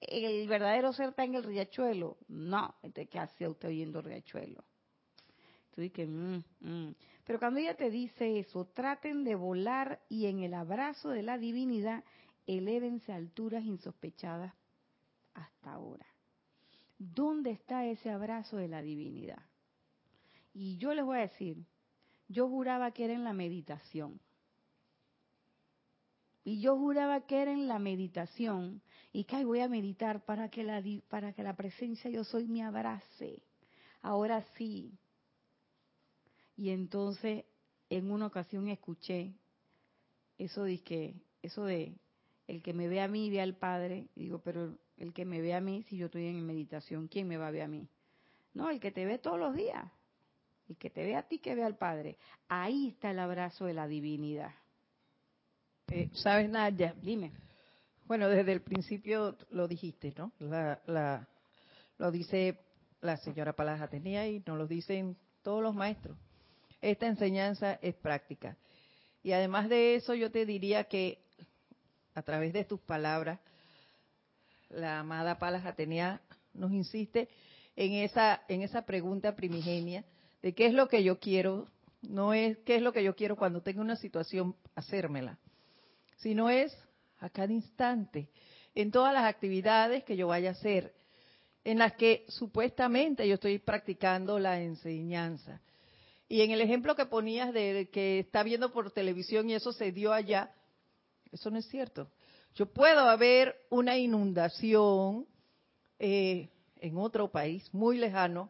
¿El 0.01 0.47
verdadero 0.47 0.93
ser 0.93 1.09
está 1.09 1.23
en 1.23 1.35
el 1.35 1.43
riachuelo? 1.43 2.17
No. 2.27 2.73
Entonces, 2.81 3.09
¿qué 3.09 3.19
hace 3.19 3.47
usted 3.47 3.69
oyendo 3.69 4.01
riachuelo? 4.01 4.63
Tú 5.75 5.81
que, 5.91 6.05
mm, 6.05 6.43
mm. 6.61 6.95
Pero 7.25 7.39
cuando 7.39 7.59
ella 7.59 7.75
te 7.75 7.89
dice 7.89 8.39
eso, 8.39 8.65
traten 8.65 9.23
de 9.23 9.35
volar 9.35 9.99
y 10.09 10.27
en 10.27 10.39
el 10.39 10.53
abrazo 10.53 11.09
de 11.09 11.23
la 11.23 11.37
divinidad, 11.37 12.03
elévense 12.45 13.11
a 13.11 13.15
alturas 13.15 13.63
insospechadas 13.65 14.53
hasta 15.33 15.73
ahora. 15.73 16.05
¿Dónde 16.97 17.51
está 17.51 17.85
ese 17.85 18.11
abrazo 18.11 18.57
de 18.57 18.67
la 18.67 18.81
divinidad? 18.81 19.41
Y 20.53 20.77
yo 20.77 20.93
les 20.93 21.03
voy 21.03 21.17
a 21.17 21.21
decir, 21.21 21.65
yo 22.27 22.47
juraba 22.47 22.91
que 22.91 23.05
era 23.05 23.13
en 23.13 23.23
la 23.23 23.33
meditación. 23.33 24.19
Y 26.43 26.61
yo 26.61 26.77
juraba 26.77 27.21
que 27.21 27.41
era 27.41 27.51
en 27.51 27.67
la 27.67 27.79
meditación 27.79 28.83
y 29.11 29.23
que 29.23 29.43
voy 29.43 29.61
a 29.61 29.67
meditar 29.67 30.23
para 30.25 30.49
que 30.49 30.63
la 30.63 30.81
para 31.09 31.33
que 31.33 31.41
la 31.41 31.55
presencia 31.55 32.09
yo 32.11 32.23
soy 32.23 32.47
me 32.47 32.63
abrace. 32.63 33.41
Ahora 34.03 34.43
sí. 34.55 34.95
Y 36.57 36.69
entonces 36.69 37.45
en 37.89 38.11
una 38.11 38.27
ocasión 38.27 38.67
escuché 38.67 39.33
eso 40.37 40.63
de 40.63 40.81
que 40.83 41.15
eso 41.41 41.65
de 41.65 41.95
el 42.47 42.61
que 42.61 42.73
me 42.73 42.87
ve 42.87 43.01
a 43.01 43.07
mí 43.07 43.29
ve 43.29 43.41
al 43.41 43.55
Padre, 43.55 44.07
y 44.15 44.23
digo, 44.23 44.39
pero 44.39 44.77
el 44.97 45.13
que 45.13 45.25
me 45.25 45.41
ve 45.41 45.53
a 45.53 45.61
mí, 45.61 45.83
si 45.83 45.97
yo 45.97 46.07
estoy 46.07 46.27
en 46.27 46.45
meditación, 46.45 47.07
¿quién 47.07 47.27
me 47.27 47.37
va 47.37 47.47
a 47.47 47.51
ver 47.51 47.63
a 47.63 47.67
mí? 47.67 47.87
No, 48.53 48.69
el 48.69 48.79
que 48.79 48.91
te 48.91 49.05
ve 49.05 49.17
todos 49.17 49.39
los 49.39 49.55
días. 49.55 49.83
El 50.69 50.77
que 50.77 50.89
te 50.89 51.03
ve 51.03 51.15
a 51.15 51.23
ti, 51.23 51.39
que 51.39 51.55
ve 51.55 51.63
al 51.63 51.77
Padre. 51.77 52.17
Ahí 52.47 52.89
está 52.89 53.11
el 53.11 53.19
abrazo 53.19 53.65
de 53.65 53.73
la 53.73 53.87
divinidad. 53.87 54.51
Eh, 55.87 56.09
¿Sabes, 56.13 56.49
Nadia? 56.49 56.95
Dime. 57.01 57.31
Bueno, 58.05 58.29
desde 58.29 58.53
el 58.53 58.61
principio 58.61 59.37
lo 59.49 59.67
dijiste, 59.67 60.13
¿no? 60.17 60.31
La, 60.39 60.81
la, 60.85 61.27
lo 61.97 62.11
dice 62.11 62.59
la 63.01 63.17
señora 63.17 63.53
Palas 63.53 63.81
Atenea 63.81 64.27
y 64.27 64.41
nos 64.45 64.57
lo 64.57 64.67
dicen 64.67 65.17
todos 65.41 65.61
los 65.61 65.75
maestros. 65.75 66.17
Esta 66.85 67.07
enseñanza 67.07 67.79
es 67.81 67.95
práctica. 67.95 68.57
Y 69.23 69.31
además 69.31 69.69
de 69.69 69.95
eso, 69.95 70.13
yo 70.13 70.29
te 70.29 70.45
diría 70.45 70.83
que 70.83 71.17
a 72.13 72.21
través 72.21 72.53
de 72.53 72.63
tus 72.63 72.79
palabras, 72.79 73.39
la 74.69 74.99
amada 74.99 75.39
Palas 75.39 75.65
Atenea 75.65 76.21
nos 76.53 76.71
insiste 76.71 77.27
en 77.75 77.93
esa, 77.93 78.43
en 78.47 78.61
esa 78.61 78.85
pregunta 78.85 79.35
primigenia 79.35 80.05
de 80.43 80.53
qué 80.53 80.67
es 80.67 80.75
lo 80.75 80.87
que 80.87 81.03
yo 81.03 81.19
quiero, 81.19 81.67
no 82.03 82.35
es 82.35 82.59
qué 82.59 82.75
es 82.75 82.83
lo 82.83 82.93
que 82.93 83.03
yo 83.03 83.15
quiero 83.15 83.35
cuando 83.35 83.63
tengo 83.63 83.81
una 83.81 83.95
situación, 83.95 84.55
hacérmela, 84.75 85.39
sino 86.17 86.51
es 86.51 86.71
a 87.17 87.31
cada 87.31 87.51
instante, 87.51 88.29
en 88.75 88.91
todas 88.91 89.11
las 89.11 89.23
actividades 89.23 90.03
que 90.03 90.17
yo 90.17 90.27
vaya 90.27 90.49
a 90.49 90.51
hacer, 90.51 90.93
en 91.63 91.79
las 91.79 91.93
que 91.93 92.25
supuestamente 92.27 93.27
yo 93.27 93.33
estoy 93.33 93.57
practicando 93.57 94.37
la 94.37 94.61
enseñanza. 94.61 95.63
Y 96.27 96.41
en 96.41 96.51
el 96.51 96.61
ejemplo 96.61 96.95
que 96.95 97.05
ponías 97.05 97.53
de 97.53 97.89
que 97.91 98.19
está 98.19 98.43
viendo 98.43 98.71
por 98.71 98.91
televisión 98.91 99.49
y 99.49 99.53
eso 99.53 99.71
se 99.71 99.91
dio 99.91 100.11
allá, 100.11 100.51
eso 101.31 101.51
no 101.51 101.57
es 101.59 101.67
cierto. 101.67 102.09
Yo 102.55 102.65
puedo 102.67 103.01
haber 103.01 103.55
una 103.69 103.97
inundación 103.97 105.27
eh, 105.99 106.49
en 106.79 106.97
otro 106.97 107.29
país 107.29 107.67
muy 107.73 107.97
lejano, 107.97 108.49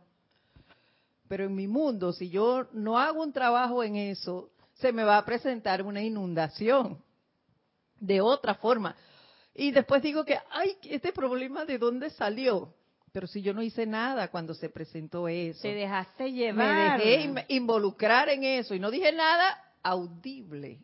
pero 1.27 1.45
en 1.45 1.55
mi 1.55 1.67
mundo, 1.67 2.13
si 2.13 2.29
yo 2.29 2.67
no 2.71 2.99
hago 2.99 3.23
un 3.23 3.33
trabajo 3.33 3.83
en 3.83 3.95
eso, 3.95 4.51
se 4.75 4.93
me 4.93 5.03
va 5.03 5.17
a 5.17 5.25
presentar 5.25 5.81
una 5.81 6.03
inundación 6.03 7.03
de 7.99 8.21
otra 8.21 8.55
forma. 8.55 8.95
Y 9.55 9.71
después 9.71 10.03
digo 10.03 10.23
que, 10.23 10.37
ay, 10.51 10.77
este 10.83 11.11
problema 11.11 11.65
de 11.65 11.79
dónde 11.79 12.09
salió. 12.11 12.74
Pero 13.15 13.27
si 13.27 13.41
yo 13.41 13.53
no 13.53 13.63
hice 13.63 13.85
nada 13.85 14.27
cuando 14.27 14.53
se 14.53 14.67
presentó 14.67 15.29
eso. 15.29 15.61
Te 15.61 15.73
dejaste 15.73 16.25
me 16.25 16.31
llevar. 16.33 16.99
dejé 16.99 17.21
in- 17.21 17.39
involucrar 17.47 18.27
en 18.27 18.43
eso 18.43 18.75
y 18.75 18.79
no 18.81 18.91
dije 18.91 19.13
nada 19.13 19.57
audible. 19.81 20.81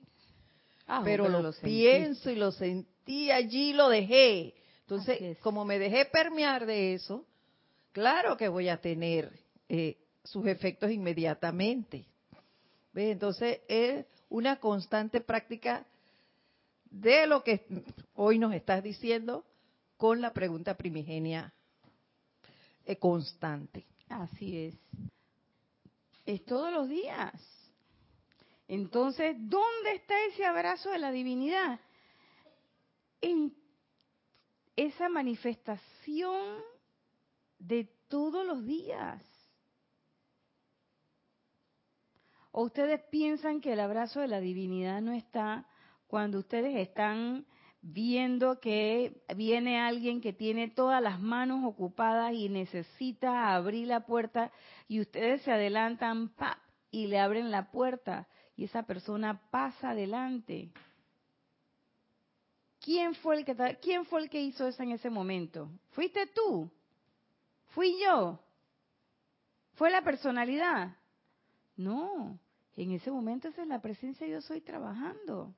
Ah, 0.88 1.02
pero, 1.04 1.28
lo, 1.28 1.52
pienso 1.52 2.32
y 2.32 2.38
lo 2.38 2.54
sentí 2.54 3.30
allí, 3.32 3.74
lo 3.74 3.90
dejé. 3.90 4.54
Entonces, 4.80 5.40
como 5.40 5.66
me 5.66 5.78
dejé 5.78 6.06
permear 6.06 6.66
de 6.66 6.94
eso, 6.94 7.26
claro 7.92 8.38
que 8.38 8.48
voy 8.48 8.70
a 8.70 8.78
tener 8.78 9.30
eh, 9.68 9.98
sus 10.24 10.48
efectos 10.48 10.90
inmediatamente. 10.90 12.06
¿Ve? 12.94 13.12
Entonces, 13.12 13.60
es 13.68 14.06
una 14.30 14.56
constante 14.56 15.20
práctica 15.20 15.86
de 16.92 17.28
lo 17.28 17.44
que 17.44 17.66
hoy 18.16 18.40
nos 18.40 18.54
estás 18.54 18.82
diciendo 18.82 19.44
con 19.98 20.22
la 20.22 20.32
pregunta 20.32 20.78
primigenia 20.78 21.54
constante. 23.00 23.86
Así 24.10 24.58
es. 24.58 24.76
Es 26.26 26.46
todos 26.46 26.72
los 26.74 26.90
días. 26.90 27.34
Entonces, 28.68 29.36
¿dónde 29.38 29.96
está 29.96 30.14
ese 30.26 30.46
abrazo 30.46 30.92
de 30.92 31.00
la 31.00 31.12
divinidad? 31.12 31.80
En 33.20 33.54
esa 34.76 35.10
manifestación 35.10 36.62
de 37.60 37.86
todos 38.08 38.46
los 38.46 38.66
días. 38.66 39.24
¿O 42.52 42.64
ustedes 42.64 43.02
piensan 43.10 43.62
que 43.62 43.74
el 43.74 43.80
abrazo 43.80 44.20
de 44.20 44.28
la 44.28 44.42
divinidad 44.42 45.02
no 45.02 45.14
está 45.14 45.68
cuando 46.08 46.40
ustedes 46.40 46.76
están 46.76 47.46
viendo 47.82 48.60
que 48.60 49.24
viene 49.36 49.80
alguien 49.80 50.22
que 50.22 50.34
tiene 50.34 50.70
todas 50.70 51.02
las 51.02 51.20
manos 51.20 51.64
ocupadas 51.66 52.34
y 52.34 52.48
necesita 52.50 53.56
abrir 53.56 53.88
la 53.88 54.06
puerta 54.06 54.52
y 54.88 55.00
ustedes 55.00 55.42
se 55.42 55.52
adelantan 55.52 56.30
¡pap! 56.30 56.58
y 56.92 57.08
le 57.08 57.20
abren 57.20 57.50
la 57.50 57.72
puerta 57.72 58.28
y 58.56 58.66
esa 58.66 58.84
persona 58.84 59.42
pasa 59.50 59.92
adelante? 59.92 60.70
¿Quién 62.82 63.16
fue 63.16 63.38
el 63.38 63.46
que 63.46 63.56
quién 63.82 64.06
fue 64.06 64.22
el 64.22 64.30
que 64.30 64.42
hizo 64.42 64.68
eso 64.68 64.84
en 64.84 64.92
ese 64.92 65.10
momento? 65.10 65.70
¿Fuiste 65.92 66.28
tú? 66.28 66.70
¿Fui 67.68 67.96
yo? 68.04 68.40
¿Fue 69.74 69.90
la 69.90 70.04
personalidad? 70.04 70.98
No, 71.78 72.40
en 72.76 72.92
ese 72.92 73.12
momento 73.12 73.48
esa 73.48 73.62
es 73.62 73.68
la 73.68 73.82
presencia 73.82 74.28
yo 74.28 74.42
soy 74.42 74.62
trabajando. 74.62 75.54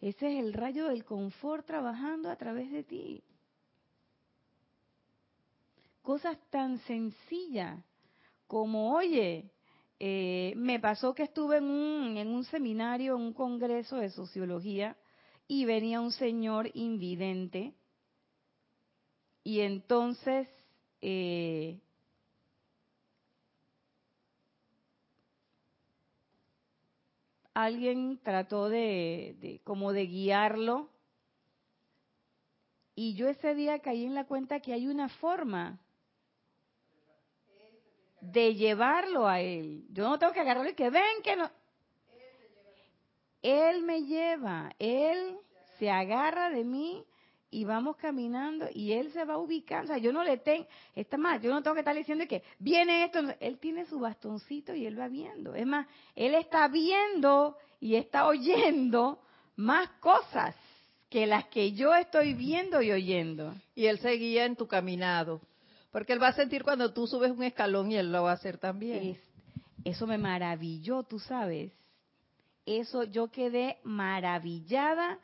Ese 0.00 0.32
es 0.32 0.44
el 0.44 0.52
rayo 0.52 0.88
del 0.88 1.04
confort 1.04 1.66
trabajando 1.66 2.30
a 2.30 2.36
través 2.36 2.70
de 2.70 2.84
ti. 2.84 3.22
Cosas 6.02 6.38
tan 6.50 6.78
sencillas 6.80 7.84
como, 8.46 8.94
oye, 8.94 9.50
eh, 9.98 10.54
me 10.56 10.78
pasó 10.78 11.14
que 11.14 11.24
estuve 11.24 11.58
en 11.58 11.64
un, 11.64 12.16
en 12.16 12.28
un 12.28 12.44
seminario, 12.44 13.16
en 13.16 13.22
un 13.22 13.32
congreso 13.32 13.96
de 13.96 14.10
sociología, 14.10 14.96
y 15.48 15.64
venía 15.64 16.00
un 16.00 16.12
señor 16.12 16.70
invidente, 16.74 17.74
y 19.42 19.60
entonces 19.60 20.46
eh, 21.00 21.80
alguien 27.64 28.20
trató 28.22 28.68
de, 28.68 29.60
como 29.64 29.92
de 29.92 30.06
guiarlo 30.06 30.88
y 32.94 33.14
yo 33.14 33.28
ese 33.28 33.54
día 33.54 33.80
caí 33.80 34.04
en 34.04 34.14
la 34.14 34.26
cuenta 34.26 34.60
que 34.60 34.72
hay 34.72 34.86
una 34.86 35.08
forma 35.08 35.80
de 38.20 38.54
llevarlo 38.54 39.26
a 39.26 39.40
él. 39.40 39.84
Yo 39.90 40.08
no 40.08 40.18
tengo 40.18 40.32
que 40.32 40.40
agarrarlo 40.40 40.70
y 40.70 40.74
que 40.74 40.90
ven 40.90 41.22
que 41.24 41.36
no. 41.36 41.50
Él 43.42 43.82
me 43.82 44.02
lleva, 44.02 44.72
él 44.78 45.38
se 45.78 45.90
agarra 45.90 46.50
de 46.50 46.64
mí 46.64 47.04
y 47.50 47.64
vamos 47.64 47.96
caminando 47.96 48.66
y 48.74 48.92
él 48.92 49.10
se 49.12 49.24
va 49.24 49.38
ubicando. 49.38 49.84
O 49.84 49.86
sea, 49.94 49.98
yo 49.98 50.12
no 50.12 50.22
le 50.24 50.36
tengo, 50.38 50.66
está 50.94 51.16
más, 51.16 51.40
yo 51.42 51.50
no 51.50 51.62
tengo 51.62 51.74
que 51.74 51.80
estar 51.80 51.96
diciendo 51.96 52.24
que 52.28 52.42
viene 52.58 53.04
esto. 53.04 53.20
Él 53.40 53.58
tiene 53.58 53.86
su 53.86 53.98
bastoncito 53.98 54.74
y 54.74 54.86
él 54.86 54.98
va 54.98 55.08
viendo. 55.08 55.54
Es 55.54 55.66
más, 55.66 55.86
él 56.14 56.34
está 56.34 56.68
viendo 56.68 57.56
y 57.80 57.94
está 57.94 58.26
oyendo 58.26 59.20
más 59.56 59.88
cosas 60.00 60.54
que 61.08 61.26
las 61.26 61.46
que 61.46 61.72
yo 61.72 61.94
estoy 61.94 62.34
viendo 62.34 62.82
y 62.82 62.92
oyendo. 62.92 63.54
Y 63.74 63.86
él 63.86 63.98
se 63.98 64.10
guía 64.12 64.44
en 64.44 64.56
tu 64.56 64.66
caminado. 64.66 65.40
Porque 65.90 66.12
él 66.12 66.22
va 66.22 66.28
a 66.28 66.32
sentir 66.34 66.62
cuando 66.64 66.92
tú 66.92 67.06
subes 67.06 67.30
un 67.30 67.42
escalón 67.42 67.90
y 67.90 67.96
él 67.96 68.12
lo 68.12 68.24
va 68.24 68.32
a 68.32 68.34
hacer 68.34 68.58
también. 68.58 69.08
Es- 69.12 69.28
eso 69.84 70.06
me 70.06 70.18
maravilló, 70.18 71.02
tú 71.02 71.18
sabes. 71.18 71.72
Eso 72.66 73.04
yo 73.04 73.28
quedé 73.30 73.78
maravillada 73.84 75.18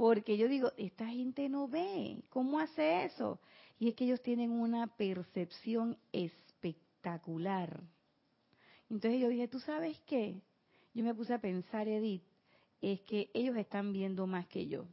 porque 0.00 0.38
yo 0.38 0.48
digo, 0.48 0.72
esta 0.78 1.06
gente 1.08 1.50
no 1.50 1.68
ve, 1.68 2.22
¿cómo 2.30 2.58
hace 2.58 3.04
eso? 3.04 3.38
Y 3.78 3.90
es 3.90 3.94
que 3.94 4.04
ellos 4.04 4.22
tienen 4.22 4.50
una 4.50 4.86
percepción 4.86 5.98
espectacular. 6.10 7.82
Entonces 8.88 9.20
yo 9.20 9.28
dije, 9.28 9.46
¿tú 9.46 9.60
sabes 9.60 10.00
qué? 10.06 10.40
Yo 10.94 11.04
me 11.04 11.14
puse 11.14 11.34
a 11.34 11.38
pensar, 11.38 11.86
Edith, 11.86 12.22
es 12.80 13.02
que 13.02 13.30
ellos 13.34 13.54
están 13.58 13.92
viendo 13.92 14.26
más 14.26 14.46
que 14.46 14.68
yo. 14.68 14.86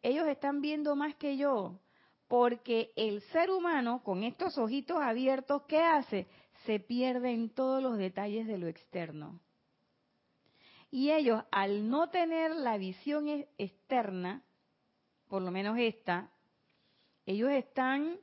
Ellos 0.00 0.28
están 0.28 0.60
viendo 0.60 0.94
más 0.94 1.16
que 1.16 1.36
yo, 1.36 1.80
porque 2.28 2.92
el 2.94 3.20
ser 3.32 3.50
humano 3.50 4.00
con 4.04 4.22
estos 4.22 4.56
ojitos 4.58 4.98
abiertos, 5.02 5.62
¿qué 5.66 5.80
hace? 5.80 6.28
Se 6.66 6.78
pierde 6.78 7.32
en 7.32 7.50
todos 7.50 7.82
los 7.82 7.98
detalles 7.98 8.46
de 8.46 8.58
lo 8.58 8.68
externo. 8.68 9.40
Y 10.90 11.10
ellos, 11.10 11.42
al 11.50 11.88
no 11.88 12.08
tener 12.10 12.54
la 12.54 12.78
visión 12.78 13.28
e- 13.28 13.48
externa, 13.58 14.42
por 15.28 15.42
lo 15.42 15.50
menos 15.50 15.78
esta, 15.78 16.30
ellos 17.24 17.50
están 17.50 18.18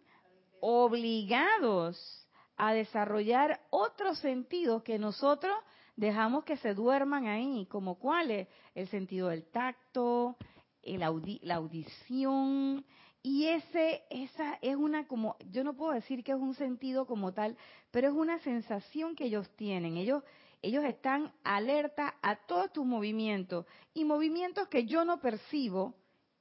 obligados 0.62 2.28
a 2.56 2.74
desarrollar 2.74 3.60
otros 3.70 4.20
sentidos 4.20 4.84
que 4.84 4.98
nosotros 4.98 5.54
dejamos 5.96 6.46
que 6.46 6.58
se 6.58 6.74
duerman 6.74 7.28
ahí, 7.28 7.66
como 7.70 8.00
cuáles, 8.00 8.48
el 8.74 8.88
sentido 8.88 9.28
del 9.28 9.46
tacto, 9.52 10.38
el 10.82 11.02
la 11.42 11.56
audición, 11.56 12.86
y 13.26 13.48
ese, 13.48 14.04
esa 14.10 14.60
es 14.62 14.76
una 14.76 15.08
como, 15.08 15.38
yo 15.50 15.64
no 15.64 15.74
puedo 15.74 15.94
decir 15.94 16.26
que 16.26 16.34
es 16.34 16.38
un 16.38 16.56
sentido 16.56 17.06
como 17.06 17.32
tal, 17.32 17.56
pero 17.90 18.10
es 18.10 18.14
una 18.14 18.38
sensación 18.40 19.16
que 19.16 19.26
ellos 19.26 19.50
tienen. 19.56 19.96
Ellos, 19.96 20.24
ellos 20.64 20.86
están 20.86 21.34
alerta 21.44 22.16
a 22.22 22.38
todos 22.38 22.72
tus 22.72 22.86
movimientos 22.86 23.66
y 23.94 24.06
movimientos 24.06 24.70
que 24.70 24.86
yo 24.86 25.04
no 25.04 25.20
percibo, 25.20 25.94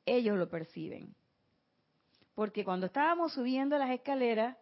ellos 0.07 0.39
lo 0.39 0.49
perciben. 0.49 1.13
Porque 2.37 2.65
cuando 2.65 2.87
estábamos 2.87 3.33
subiendo 3.33 3.77
las 3.77 3.91
escaleras, 3.91 4.57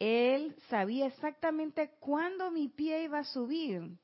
él 0.00 0.56
sabía 0.68 1.06
exactamente 1.06 1.92
cuándo 2.00 2.50
mi 2.50 2.68
pie 2.68 3.04
iba 3.04 3.20
a 3.20 3.24
subir. 3.24 3.96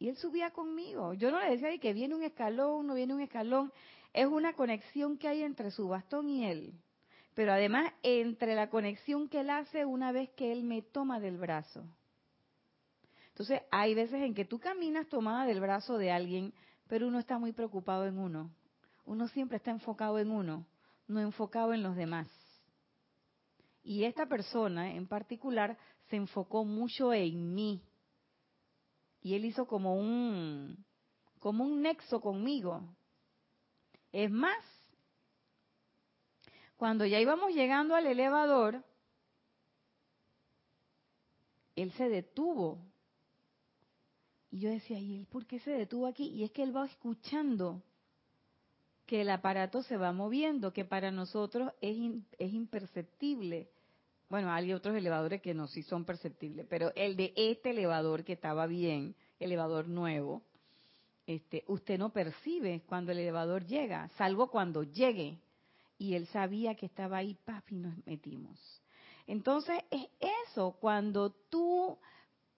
Y 0.00 0.08
él 0.08 0.16
subía 0.16 0.50
conmigo. 0.50 1.14
Yo 1.14 1.30
no 1.30 1.40
le 1.40 1.50
decía 1.50 1.68
de 1.68 1.78
que 1.78 1.94
viene 1.94 2.16
un 2.16 2.24
escalón, 2.24 2.88
no 2.88 2.94
viene 2.94 3.14
un 3.14 3.20
escalón. 3.20 3.72
Es 4.12 4.26
una 4.26 4.54
conexión 4.54 5.16
que 5.16 5.28
hay 5.28 5.42
entre 5.42 5.70
su 5.70 5.86
bastón 5.86 6.28
y 6.28 6.44
él. 6.44 6.74
Pero 7.34 7.52
además 7.52 7.92
entre 8.02 8.56
la 8.56 8.68
conexión 8.68 9.28
que 9.28 9.40
él 9.40 9.50
hace 9.50 9.84
una 9.84 10.10
vez 10.10 10.28
que 10.30 10.50
él 10.50 10.64
me 10.64 10.82
toma 10.82 11.20
del 11.20 11.36
brazo. 11.36 11.84
Entonces 13.36 13.60
hay 13.70 13.94
veces 13.94 14.22
en 14.22 14.32
que 14.32 14.46
tú 14.46 14.58
caminas 14.58 15.06
tomada 15.08 15.44
del 15.44 15.60
brazo 15.60 15.98
de 15.98 16.10
alguien, 16.10 16.54
pero 16.88 17.06
uno 17.06 17.18
está 17.18 17.38
muy 17.38 17.52
preocupado 17.52 18.06
en 18.06 18.16
uno. 18.16 18.50
Uno 19.04 19.28
siempre 19.28 19.58
está 19.58 19.70
enfocado 19.70 20.18
en 20.18 20.30
uno, 20.30 20.66
no 21.06 21.20
enfocado 21.20 21.74
en 21.74 21.82
los 21.82 21.96
demás. 21.96 22.26
Y 23.82 24.04
esta 24.04 24.24
persona 24.24 24.94
en 24.94 25.06
particular 25.06 25.76
se 26.08 26.16
enfocó 26.16 26.64
mucho 26.64 27.12
en 27.12 27.54
mí. 27.54 27.82
Y 29.20 29.34
él 29.34 29.44
hizo 29.44 29.66
como 29.66 29.96
un 29.96 30.82
como 31.38 31.62
un 31.62 31.82
nexo 31.82 32.22
conmigo. 32.22 32.88
Es 34.12 34.30
más, 34.30 34.64
cuando 36.78 37.04
ya 37.04 37.20
íbamos 37.20 37.52
llegando 37.52 37.94
al 37.94 38.06
elevador, 38.06 38.82
él 41.74 41.92
se 41.92 42.08
detuvo. 42.08 42.80
Y 44.56 44.60
yo 44.60 44.70
decía, 44.70 44.98
¿y 44.98 45.16
él 45.16 45.26
por 45.26 45.44
qué 45.44 45.60
se 45.60 45.70
detuvo 45.70 46.06
aquí? 46.06 46.28
Y 46.28 46.42
es 46.42 46.50
que 46.50 46.62
él 46.62 46.74
va 46.74 46.86
escuchando 46.86 47.82
que 49.04 49.20
el 49.20 49.28
aparato 49.28 49.82
se 49.82 49.98
va 49.98 50.12
moviendo, 50.12 50.72
que 50.72 50.86
para 50.86 51.10
nosotros 51.10 51.70
es, 51.82 51.94
in- 51.94 52.26
es 52.38 52.54
imperceptible. 52.54 53.68
Bueno, 54.30 54.50
hay 54.50 54.72
otros 54.72 54.96
elevadores 54.96 55.42
que 55.42 55.52
no 55.52 55.66
sí 55.66 55.82
son 55.82 56.06
perceptibles, 56.06 56.66
pero 56.70 56.90
el 56.96 57.16
de 57.16 57.34
este 57.36 57.68
elevador 57.72 58.24
que 58.24 58.32
estaba 58.32 58.66
bien, 58.66 59.14
elevador 59.38 59.88
nuevo, 59.88 60.40
este, 61.26 61.62
usted 61.66 61.98
no 61.98 62.14
percibe 62.14 62.82
cuando 62.86 63.12
el 63.12 63.18
elevador 63.18 63.66
llega, 63.66 64.08
salvo 64.16 64.50
cuando 64.50 64.84
llegue. 64.84 65.38
Y 65.98 66.14
él 66.14 66.28
sabía 66.28 66.74
que 66.76 66.86
estaba 66.86 67.18
ahí, 67.18 67.34
papi, 67.44 67.74
nos 67.74 67.94
metimos. 68.06 68.58
Entonces 69.26 69.82
es 69.90 70.08
eso, 70.48 70.78
cuando 70.80 71.28
tú 71.50 71.98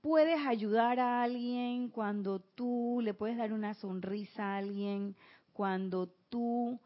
puedes 0.08 0.40
ayudar 0.46 1.00
a 1.00 1.22
alguien, 1.22 1.90
cuando 1.90 2.40
tú 2.40 3.00
le 3.02 3.12
puedes 3.12 3.36
dar 3.36 3.52
una 3.52 3.74
sonrisa 3.74 4.42
a 4.42 4.56
alguien, 4.56 5.14
cuando 5.52 6.08
tú 6.30 6.80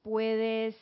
puedes 0.00 0.76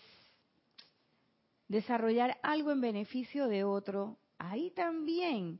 desarrollar 1.69 2.37
algo 2.43 2.71
en 2.71 2.83
beneficio 2.83 3.49
de 3.49 3.65
otro, 3.65 4.19
ahí 4.37 4.73
también 4.73 5.59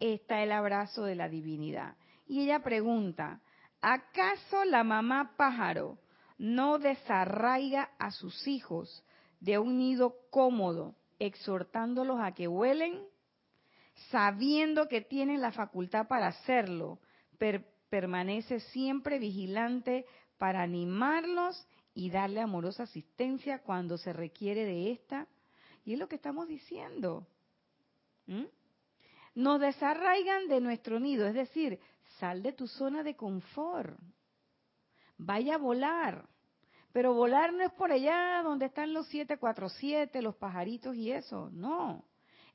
está 0.00 0.42
el 0.42 0.50
abrazo 0.50 1.04
de 1.04 1.14
la 1.14 1.28
divinidad. 1.28 1.94
Y 2.26 2.40
ella 2.40 2.64
pregunta, 2.64 3.40
¿acaso 3.80 4.64
la 4.64 4.82
mamá 4.82 5.36
pájaro 5.36 5.98
no 6.36 6.80
desarraiga 6.80 7.90
a 8.00 8.10
sus 8.10 8.48
hijos 8.48 9.04
de 9.38 9.60
un 9.60 9.78
nido 9.78 10.16
cómodo, 10.30 10.96
exhortándolos 11.20 12.18
a 12.18 12.32
que 12.32 12.48
vuelen? 12.48 13.04
Sabiendo 14.10 14.88
que 14.88 15.00
tienen 15.00 15.40
la 15.40 15.52
facultad 15.52 16.06
para 16.06 16.28
hacerlo, 16.28 16.98
permanece 17.88 18.60
siempre 18.60 19.18
vigilante 19.18 20.06
para 20.38 20.62
animarlos 20.62 21.66
y 21.94 22.10
darle 22.10 22.40
amorosa 22.40 22.82
asistencia 22.84 23.60
cuando 23.62 23.96
se 23.96 24.12
requiere 24.12 24.64
de 24.64 24.92
esta. 24.92 25.26
Y 25.84 25.94
es 25.94 25.98
lo 25.98 26.08
que 26.08 26.16
estamos 26.16 26.46
diciendo. 26.46 27.26
¿Mm? 28.26 28.44
Nos 29.34 29.60
desarraigan 29.60 30.48
de 30.48 30.60
nuestro 30.60 30.98
nido, 31.00 31.26
es 31.26 31.34
decir, 31.34 31.78
sal 32.18 32.42
de 32.42 32.52
tu 32.52 32.66
zona 32.66 33.02
de 33.02 33.16
confort. 33.16 33.98
Vaya 35.18 35.54
a 35.54 35.58
volar. 35.58 36.28
Pero 36.92 37.14
volar 37.14 37.52
no 37.52 37.62
es 37.62 37.72
por 37.72 37.92
allá 37.92 38.42
donde 38.42 38.66
están 38.66 38.92
los 38.92 39.06
747, 39.08 40.22
los 40.22 40.36
pajaritos 40.36 40.96
y 40.96 41.12
eso, 41.12 41.50
no 41.52 42.04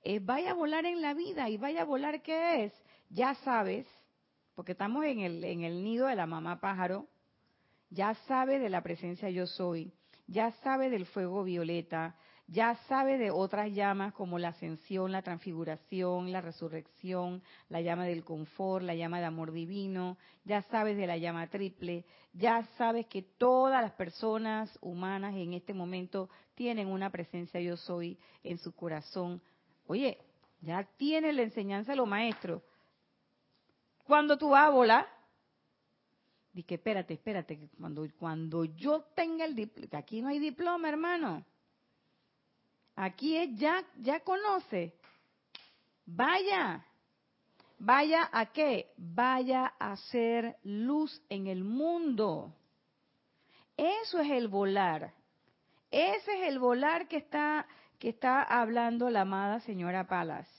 es 0.02 0.24
vaya 0.26 0.52
a 0.52 0.56
volar 0.56 0.86
en 0.86 1.02
la 1.02 1.14
vida 1.14 1.50
y 1.50 1.58
vaya 1.58 1.82
a 1.82 1.86
volar 1.86 2.22
qué 2.22 2.66
es, 2.66 2.74
ya 3.10 3.36
sabes, 3.36 3.86
porque 4.56 4.74
estamos 4.74 5.06
en 5.06 5.20
el, 5.20 5.44
en 5.44 5.64
el 5.64 5.84
nido 5.84 6.08
de 6.08 6.16
la 6.16 6.26
mamá 6.26 6.60
pájaro, 6.60 7.08
ya 7.90 8.14
sabe 8.28 8.60
de 8.60 8.70
la 8.70 8.82
presencia 8.82 9.30
yo 9.30 9.46
soy, 9.48 9.94
ya 10.28 10.52
sabe 10.64 10.90
del 10.90 11.06
fuego 11.06 11.44
violeta, 11.44 12.16
ya 12.48 12.76
sabe 12.88 13.18
de 13.18 13.32
otras 13.32 13.72
llamas 13.74 14.14
como 14.14 14.38
la 14.38 14.50
ascensión, 14.50 15.12
la 15.12 15.22
transfiguración, 15.22 16.34
la 16.34 16.42
resurrección, 16.42 17.42
la 17.70 17.80
llama 17.80 18.06
del 18.06 18.26
confort, 18.26 18.84
la 18.84 18.94
llama 18.94 19.20
de 19.20 19.26
amor 19.26 19.54
divino, 19.54 20.18
ya 20.44 20.62
sabes 20.64 20.98
de 20.98 21.08
la 21.08 21.18
llama 21.18 21.48
triple, 21.48 22.06
ya 22.34 22.64
sabes 22.78 23.06
que 23.08 23.22
todas 23.22 23.82
las 23.82 23.94
personas 23.94 24.78
humanas 24.82 25.34
en 25.36 25.54
este 25.54 25.74
momento 25.74 26.30
tienen 26.56 26.88
una 26.88 27.10
presencia 27.10 27.62
yo 27.62 27.78
soy 27.78 28.20
en 28.44 28.58
su 28.58 28.74
corazón, 28.74 29.42
Oye, 29.88 30.18
ya 30.62 30.84
tiene 30.98 31.34
la 31.34 31.42
enseñanza 31.42 31.92
de 31.92 31.98
los 31.98 32.08
maestros. 32.08 32.62
Cuando 34.04 34.38
tú 34.38 34.50
vas 34.50 34.68
a 34.68 34.70
volar, 34.70 35.08
dije, 36.54 36.76
espérate, 36.76 37.14
espérate, 37.14 37.58
que 37.58 37.70
cuando, 37.70 38.08
cuando 38.18 38.66
yo 38.66 39.02
tenga 39.16 39.46
el 39.46 39.56
diploma, 39.56 39.98
aquí 39.98 40.22
no 40.22 40.30
hay 40.30 40.40
diploma, 40.40 40.90
hermano. 40.90 41.46
Aquí 42.96 43.38
es 43.38 43.58
ya, 43.58 43.84
ya 43.98 44.20
conoce. 44.20 44.94
Vaya. 46.06 46.86
Vaya 47.80 48.30
a 48.32 48.52
qué? 48.52 48.92
Vaya 48.98 49.74
a 49.80 49.94
hacer 49.94 50.58
luz 50.64 51.22
en 51.30 51.48
el 51.48 51.64
mundo. 51.64 52.54
Eso 53.76 54.20
es 54.20 54.30
el 54.30 54.48
volar. 54.48 55.14
Ese 55.90 56.42
es 56.42 56.48
el 56.48 56.60
volar 56.60 57.08
que 57.08 57.18
está 57.18 57.68
que 58.02 58.10
está 58.10 58.42
hablando 58.42 59.12
la 59.12 59.22
amada 59.22 59.60
señora 59.60 60.08
Palas. 60.08 60.50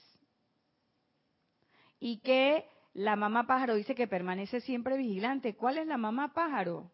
Y 1.99 2.19
que 2.19 2.65
la 2.93 3.17
mamá 3.17 3.45
pájaro 3.45 3.75
dice 3.75 3.95
que 3.95 4.07
permanece 4.07 4.61
siempre 4.61 4.95
vigilante. 4.95 5.53
¿Cuál 5.53 5.77
es 5.77 5.85
la 5.85 5.97
mamá 5.97 6.33
pájaro? 6.33 6.89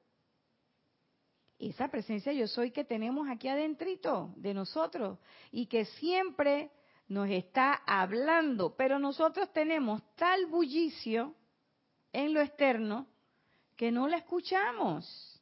Esa 1.60 1.90
presencia 1.90 2.34
yo 2.34 2.48
soy 2.48 2.72
que 2.72 2.84
tenemos 2.84 3.30
aquí 3.30 3.48
adentrito 3.48 4.34
de 4.38 4.56
nosotros 4.56 5.20
y 5.52 5.68
que 5.68 5.86
siempre 5.86 6.72
nos 7.08 7.30
está 7.30 7.84
hablando, 7.86 8.76
pero 8.76 8.98
nosotros 8.98 9.54
tenemos 9.54 10.02
tal 10.16 10.48
bullicio 10.48 11.36
en 12.12 12.34
lo 12.34 12.42
externo 12.42 13.06
que 13.76 13.92
no 13.92 14.08
la 14.08 14.18
escuchamos. 14.18 15.39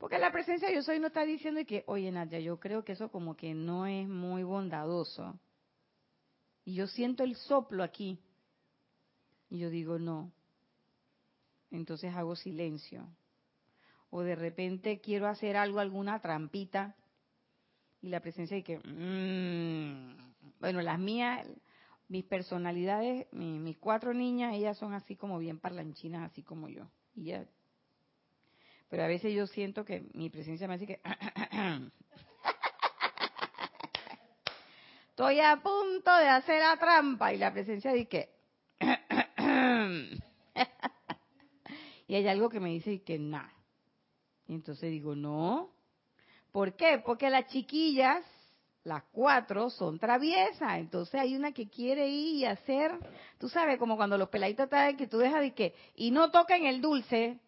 Porque 0.00 0.18
la 0.18 0.32
presencia 0.32 0.72
yo 0.72 0.82
soy 0.82 0.98
no 0.98 1.08
está 1.08 1.26
diciendo 1.26 1.60
que, 1.66 1.84
oye 1.86 2.10
Nadia, 2.10 2.40
yo 2.40 2.58
creo 2.58 2.82
que 2.82 2.92
eso 2.92 3.10
como 3.10 3.36
que 3.36 3.52
no 3.52 3.84
es 3.84 4.08
muy 4.08 4.42
bondadoso. 4.42 5.38
Y 6.64 6.74
yo 6.74 6.86
siento 6.86 7.22
el 7.22 7.36
soplo 7.36 7.82
aquí. 7.82 8.18
Y 9.50 9.58
yo 9.58 9.68
digo, 9.68 9.98
no. 9.98 10.32
Entonces 11.70 12.14
hago 12.14 12.34
silencio. 12.34 13.06
O 14.08 14.22
de 14.22 14.36
repente 14.36 15.02
quiero 15.02 15.28
hacer 15.28 15.58
algo, 15.58 15.80
alguna 15.80 16.18
trampita. 16.20 16.96
Y 18.00 18.08
la 18.08 18.20
presencia 18.20 18.56
de 18.56 18.64
que, 18.64 18.78
mmm. 18.78 20.16
bueno, 20.60 20.80
las 20.80 20.98
mías, 20.98 21.46
mis 22.08 22.24
personalidades, 22.24 23.30
mis, 23.32 23.76
cuatro 23.76 24.14
niñas, 24.14 24.54
ellas 24.54 24.78
son 24.78 24.94
así 24.94 25.14
como 25.14 25.38
bien 25.38 25.60
parlanchinas, 25.60 26.30
así 26.30 26.42
como 26.42 26.70
yo. 26.70 26.90
Y 27.14 27.24
ya 27.24 27.46
pero 28.90 29.04
a 29.04 29.06
veces 29.06 29.32
yo 29.32 29.46
siento 29.46 29.84
que 29.84 30.02
mi 30.14 30.28
presencia 30.30 30.66
me 30.66 30.74
hace 30.74 30.86
que... 30.86 31.00
Estoy 35.10 35.38
a 35.40 35.56
punto 35.62 36.14
de 36.16 36.28
hacer 36.28 36.58
la 36.58 36.76
trampa 36.76 37.32
y 37.32 37.38
la 37.38 37.52
presencia 37.52 37.92
dice 37.92 38.08
que... 38.08 38.28
y 42.08 42.14
hay 42.16 42.26
algo 42.26 42.48
que 42.48 42.58
me 42.58 42.70
dice 42.70 43.02
que 43.02 43.16
nada. 43.18 43.52
Y 44.48 44.54
entonces 44.54 44.90
digo, 44.90 45.14
no. 45.14 45.70
¿Por 46.50 46.74
qué? 46.74 47.00
Porque 47.04 47.30
las 47.30 47.46
chiquillas, 47.46 48.24
las 48.82 49.04
cuatro, 49.12 49.70
son 49.70 50.00
traviesas. 50.00 50.78
Entonces 50.78 51.14
hay 51.14 51.36
una 51.36 51.52
que 51.52 51.68
quiere 51.68 52.08
ir 52.08 52.36
y 52.38 52.44
hacer, 52.46 52.98
tú 53.38 53.48
sabes, 53.48 53.78
como 53.78 53.96
cuando 53.96 54.18
los 54.18 54.30
peladitos 54.30 54.64
están 54.64 54.96
que 54.96 55.06
tú 55.06 55.18
dejas 55.18 55.42
de 55.42 55.54
que, 55.54 55.76
y 55.94 56.10
no 56.10 56.32
tocan 56.32 56.64
el 56.64 56.80
dulce, 56.80 57.38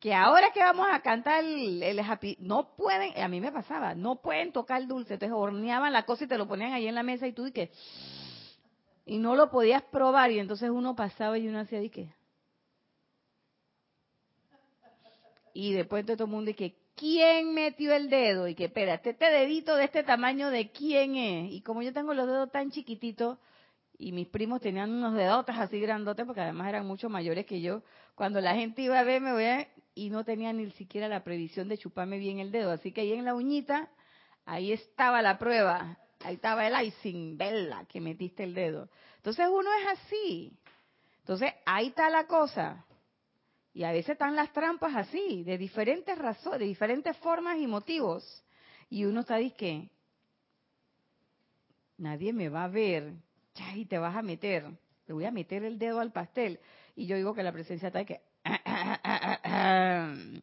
que 0.00 0.14
ahora 0.14 0.50
que 0.52 0.60
vamos 0.60 0.86
a 0.90 1.00
cantar 1.00 1.44
el, 1.44 2.00
happy, 2.00 2.38
no 2.40 2.74
pueden, 2.74 3.22
a 3.22 3.28
mí 3.28 3.38
me 3.38 3.52
pasaba, 3.52 3.94
no 3.94 4.22
pueden 4.22 4.50
tocar 4.50 4.80
el 4.80 4.88
dulce, 4.88 5.14
entonces 5.14 5.36
horneaban 5.36 5.92
la 5.92 6.06
cosa 6.06 6.24
y 6.24 6.26
te 6.26 6.38
lo 6.38 6.48
ponían 6.48 6.72
ahí 6.72 6.88
en 6.88 6.94
la 6.94 7.02
mesa 7.02 7.26
y 7.26 7.34
tú 7.34 7.46
y 7.46 7.52
que, 7.52 7.70
y 9.04 9.18
no 9.18 9.36
lo 9.36 9.50
podías 9.50 9.82
probar 9.82 10.30
y 10.30 10.38
entonces 10.38 10.70
uno 10.70 10.96
pasaba 10.96 11.36
y 11.36 11.46
uno 11.46 11.60
hacía 11.60 11.82
y 11.82 11.90
que, 11.90 12.14
y 15.52 15.74
después 15.74 16.06
todo 16.06 16.24
el 16.24 16.30
mundo 16.30 16.50
y 16.50 16.54
que, 16.54 16.76
¿quién 16.96 17.52
metió 17.52 17.94
el 17.94 18.08
dedo? 18.08 18.48
Y 18.48 18.54
que, 18.54 18.64
espera, 18.66 18.94
este, 18.94 19.12
dedito 19.12 19.76
de 19.76 19.84
este 19.84 20.02
tamaño 20.02 20.48
de 20.48 20.70
quién 20.70 21.16
es, 21.16 21.52
y 21.52 21.60
como 21.60 21.82
yo 21.82 21.92
tengo 21.92 22.14
los 22.14 22.26
dedos 22.26 22.50
tan 22.50 22.70
chiquititos, 22.70 23.36
y 23.98 24.12
mis 24.12 24.28
primos 24.28 24.62
tenían 24.62 24.90
unos 24.90 25.12
dedotes 25.12 25.54
así 25.58 25.78
grandotes 25.78 26.24
porque 26.24 26.40
además 26.40 26.68
eran 26.70 26.86
mucho 26.86 27.10
mayores 27.10 27.44
que 27.44 27.60
yo. 27.60 27.82
Cuando 28.14 28.40
la 28.40 28.54
gente 28.54 28.80
iba 28.80 28.98
a 28.98 29.02
verme, 29.02 29.34
voy 29.34 29.44
a, 29.44 29.68
y 29.94 30.10
no 30.10 30.24
tenía 30.24 30.52
ni 30.52 30.70
siquiera 30.72 31.08
la 31.08 31.24
previsión 31.24 31.68
de 31.68 31.78
chuparme 31.78 32.18
bien 32.18 32.38
el 32.38 32.50
dedo. 32.50 32.70
Así 32.70 32.92
que 32.92 33.02
ahí 33.02 33.12
en 33.12 33.24
la 33.24 33.34
uñita, 33.34 33.88
ahí 34.44 34.72
estaba 34.72 35.22
la 35.22 35.38
prueba. 35.38 35.98
Ahí 36.22 36.34
estaba 36.34 36.66
el 36.66 36.86
icing, 36.86 37.38
bella, 37.38 37.84
que 37.88 38.00
metiste 38.00 38.44
el 38.44 38.54
dedo. 38.54 38.88
Entonces 39.16 39.46
uno 39.50 39.70
es 39.80 39.98
así. 39.98 40.52
Entonces 41.20 41.52
ahí 41.64 41.88
está 41.88 42.10
la 42.10 42.26
cosa. 42.26 42.84
Y 43.72 43.84
a 43.84 43.92
veces 43.92 44.10
están 44.10 44.34
las 44.36 44.52
trampas 44.52 44.94
así, 44.96 45.44
de 45.44 45.56
diferentes 45.56 46.18
razones, 46.18 46.60
de 46.60 46.66
diferentes 46.66 47.16
formas 47.18 47.58
y 47.58 47.66
motivos. 47.66 48.44
Y 48.88 49.04
uno 49.04 49.20
está 49.20 49.38
que 49.56 49.88
nadie 51.96 52.32
me 52.32 52.48
va 52.48 52.64
a 52.64 52.68
ver, 52.68 53.14
y 53.74 53.84
te 53.86 53.98
vas 53.98 54.16
a 54.16 54.22
meter, 54.22 54.66
te 55.04 55.12
voy 55.12 55.24
a 55.24 55.30
meter 55.30 55.64
el 55.64 55.78
dedo 55.78 56.00
al 56.00 56.12
pastel. 56.12 56.58
Y 56.96 57.06
yo 57.06 57.16
digo 57.16 57.34
que 57.34 57.42
la 57.42 57.52
presencia 57.52 57.88
está 57.88 58.04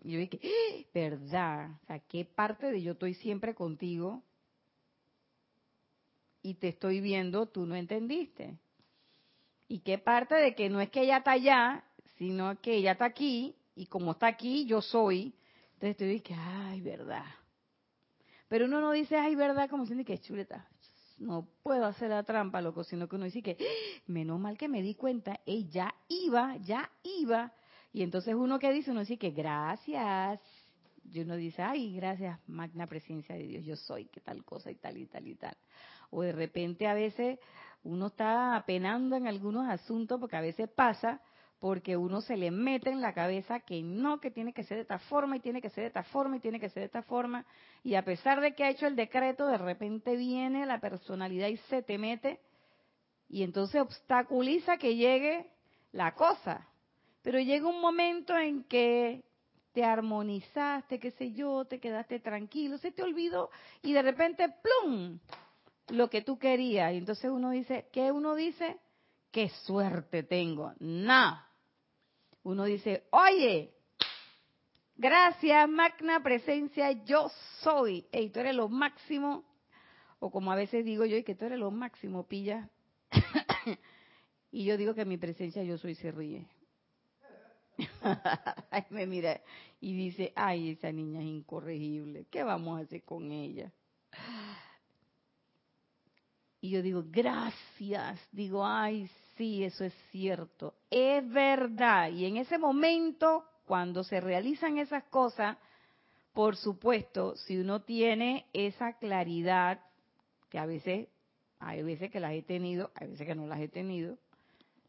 yo 0.04 0.18
dije, 0.20 0.40
¡Ah! 0.44 0.86
¿verdad? 0.94 1.72
O 1.84 1.86
sea, 1.86 2.00
¿qué 2.00 2.26
parte 2.26 2.72
de 2.72 2.82
yo 2.82 2.94
estoy 2.94 3.14
siempre 3.14 3.56
contigo 3.56 4.24
y 6.42 6.56
te 6.56 6.70
estoy 6.70 7.02
viendo, 7.02 7.48
tú 7.48 7.66
no 7.66 7.76
entendiste? 7.76 8.58
¿Y 9.68 9.80
qué 9.80 9.98
parte 9.98 10.36
de 10.36 10.56
que 10.56 10.70
no 10.70 10.80
es 10.80 10.90
que 10.90 11.02
ella 11.02 11.18
está 11.18 11.32
allá, 11.32 11.84
sino 12.18 12.60
que 12.62 12.76
ella 12.76 12.94
está 12.94 13.06
aquí 13.06 13.56
y 13.76 13.88
como 13.88 14.12
está 14.12 14.28
aquí, 14.28 14.66
yo 14.66 14.82
soy? 14.82 15.36
Entonces 15.74 15.98
te 15.98 16.06
dije, 16.06 16.34
ay, 16.38 16.82
verdad. 16.82 17.26
Pero 18.48 18.66
uno 18.66 18.80
no 18.82 18.92
dice, 18.92 19.18
ay, 19.18 19.36
verdad, 19.36 19.70
como 19.70 19.84
diciendo 19.84 20.06
que 20.06 20.20
chuleta. 20.20 20.68
No 21.18 21.48
puedo 21.64 21.86
hacer 21.86 22.10
la 22.10 22.24
trampa, 22.24 22.62
loco, 22.62 22.84
sino 22.84 23.08
que 23.08 23.16
uno 23.16 23.26
dice 23.26 23.42
que, 23.42 23.58
¡Ah! 23.60 24.02
menos 24.08 24.40
mal 24.40 24.58
que 24.58 24.68
me 24.68 24.82
di 24.82 24.96
cuenta, 24.96 25.40
ella 25.46 25.94
iba, 26.08 26.56
ya 26.58 26.90
iba 27.04 27.54
y 27.94 28.04
entonces 28.04 28.36
uno 28.36 28.60
que 28.60 28.72
dice, 28.72 28.92
uno 28.92 29.02
dice 29.02 29.18
que 29.18 29.32
gracias, 29.32 30.40
y 31.12 31.22
uno 31.22 31.36
dice, 31.36 31.62
ay, 31.62 31.96
gracias, 31.96 32.40
magna 32.48 32.88
presencia 32.88 33.36
de 33.36 33.44
Dios, 33.44 33.66
yo 33.66 33.76
soy, 33.76 34.06
que 34.06 34.20
tal 34.20 34.44
cosa 34.44 34.72
y 34.72 34.76
tal 34.76 34.98
y 34.98 35.06
tal 35.06 35.28
y 35.28 35.36
tal. 35.36 35.56
O 36.10 36.22
de 36.22 36.32
repente 36.32 36.88
a 36.88 36.94
veces 36.94 37.40
uno 37.84 38.08
está 38.08 38.56
apenando 38.56 39.16
en 39.16 39.28
algunos 39.28 39.70
asuntos, 39.70 40.20
porque 40.20 40.36
a 40.36 40.42
veces 40.42 40.70
pasa, 40.70 41.22
porque 41.60 41.96
uno 41.98 42.22
se 42.22 42.36
le 42.36 42.52
mete 42.52 42.90
en 42.90 43.02
la 43.02 43.14
cabeza 43.14 43.62
que 43.62 43.82
no, 43.82 44.20
que 44.20 44.32
tiene 44.32 44.54
que 44.54 44.64
ser 44.64 44.78
de 44.78 44.82
esta 44.82 45.00
forma 45.00 45.38
y 45.38 45.40
tiene 45.40 45.62
que 45.62 45.70
ser 45.70 45.84
de 45.84 45.88
esta 45.88 46.04
forma 46.04 46.38
y 46.38 46.40
tiene 46.40 46.60
que 46.60 46.70
ser 46.70 46.82
de 46.82 46.88
esta 46.88 47.04
forma. 47.04 47.46
Y 47.84 47.96
a 47.96 48.04
pesar 48.04 48.42
de 48.42 48.54
que 48.54 48.64
ha 48.64 48.70
hecho 48.70 48.86
el 48.86 48.96
decreto, 48.96 49.48
de 49.48 49.58
repente 49.58 50.16
viene 50.18 50.66
la 50.66 50.80
personalidad 50.80 51.48
y 51.48 51.58
se 51.70 51.82
te 51.82 51.98
mete 51.98 52.40
y 53.30 53.44
entonces 53.44 53.82
obstaculiza 53.82 54.78
que 54.78 54.96
llegue 54.96 55.50
la 55.92 56.14
cosa. 56.14 56.68
Pero 57.28 57.42
llega 57.42 57.68
un 57.68 57.82
momento 57.82 58.38
en 58.38 58.64
que 58.64 59.22
te 59.74 59.84
armonizaste, 59.84 60.98
qué 60.98 61.12
sé 61.12 61.34
yo, 61.34 61.66
te 61.66 61.78
quedaste 61.78 62.22
tranquilo, 62.22 62.78
se 62.78 62.94
te 62.94 63.04
olvidó 63.04 63.50
y 63.82 63.92
de 63.92 64.02
repente, 64.02 64.48
¡plum! 64.48 65.20
Lo 65.90 66.10
que 66.10 66.22
tú 66.22 66.40
querías. 66.40 66.94
Y 66.94 66.98
entonces 67.00 67.30
uno 67.30 67.50
dice, 67.50 67.90
¿qué 67.92 68.14
uno 68.14 68.34
dice? 68.34 68.78
¡Qué 69.30 69.50
suerte 69.50 70.24
tengo! 70.24 70.72
No. 70.80 71.38
Uno 72.44 72.64
dice, 72.64 73.04
oye, 73.10 73.74
gracias, 74.96 75.68
magna 75.68 76.24
presencia, 76.24 76.94
yo 76.94 77.30
soy. 77.60 78.08
Ey, 78.14 78.30
tú 78.30 78.40
eres 78.40 78.56
lo 78.56 78.70
máximo. 78.70 79.44
O 80.20 80.32
como 80.32 80.54
a 80.54 80.56
veces 80.56 80.86
digo 80.86 81.04
yo, 81.04 81.18
y 81.18 81.26
que 81.26 81.36
tú 81.36 81.44
eres 81.44 81.60
lo 81.60 81.72
máximo, 81.72 82.26
pilla. 82.26 82.70
y 84.50 84.64
yo 84.64 84.78
digo 84.78 84.96
que 84.96 85.04
mi 85.04 85.18
presencia 85.18 85.62
yo 85.64 85.78
soy 85.78 85.96
se 85.96 86.10
ríe. 86.14 86.48
me 88.90 89.06
mira 89.06 89.42
y 89.80 89.96
dice, 89.96 90.34
ay, 90.36 90.72
esa 90.72 90.92
niña 90.92 91.20
es 91.22 91.28
incorregible, 91.28 92.26
¿qué 92.30 92.44
vamos 92.44 92.80
a 92.80 92.84
hacer 92.84 93.04
con 93.04 93.32
ella? 93.32 93.72
Y 96.60 96.72
yo 96.72 96.82
digo, 96.82 97.04
gracias, 97.06 98.20
digo, 98.32 98.66
ay, 98.66 99.10
sí, 99.36 99.64
eso 99.64 99.84
es 99.84 99.94
cierto, 100.12 100.74
es 100.90 101.28
verdad. 101.30 102.12
Y 102.12 102.26
en 102.26 102.38
ese 102.38 102.58
momento, 102.58 103.46
cuando 103.66 104.04
se 104.04 104.20
realizan 104.20 104.80
esas 104.80 105.04
cosas, 105.06 105.58
por 106.34 106.56
supuesto, 106.56 107.36
si 107.36 107.58
uno 107.58 107.82
tiene 107.84 108.46
esa 108.54 108.94
claridad, 108.94 109.82
que 110.50 110.58
a 110.58 110.66
veces, 110.66 111.08
hay 111.60 111.84
veces 111.84 112.12
que 112.12 112.20
las 112.20 112.34
he 112.34 112.42
tenido, 112.42 112.92
hay 112.96 113.08
veces 113.08 113.28
que 113.28 113.36
no 113.36 113.46
las 113.46 113.60
he 113.60 113.68
tenido, 113.68 114.18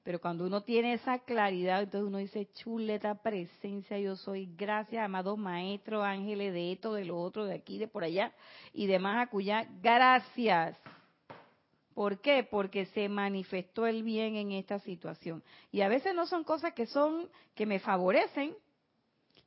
pero 0.03 0.21
cuando 0.21 0.47
uno 0.47 0.63
tiene 0.63 0.95
esa 0.95 1.19
claridad, 1.19 1.83
entonces 1.83 2.09
uno 2.09 2.19
dice, 2.19 2.49
chuleta 2.55 3.17
presencia, 3.17 3.99
yo 3.99 4.17
soy, 4.17 4.49
gracias, 4.57 5.05
amado 5.05 5.37
maestro, 5.37 6.03
ángeles 6.03 6.53
de 6.53 6.73
esto, 6.73 6.95
de 6.95 7.05
lo 7.05 7.21
otro, 7.21 7.45
de 7.45 7.55
aquí, 7.55 7.79
de 7.79 7.89
por 7.89 8.05
allá, 8.05 8.33
y 8.73 8.87
demás 8.87 9.27
acullá, 9.27 9.69
gracias. 9.83 10.79
¿Por 11.95 12.21
qué? 12.21 12.47
Porque 12.49 12.87
se 12.87 13.09
manifestó 13.09 13.87
el 13.87 14.05
bien 14.05 14.37
en 14.37 14.53
esta 14.53 14.79
situación. 14.79 15.43
Y 15.73 15.81
a 15.81 15.89
veces 15.89 16.15
no 16.15 16.27
son 16.27 16.45
cosas 16.45 16.73
que 16.73 16.87
son, 16.87 17.29
que 17.55 17.67
me 17.67 17.81
favorecen, 17.81 18.55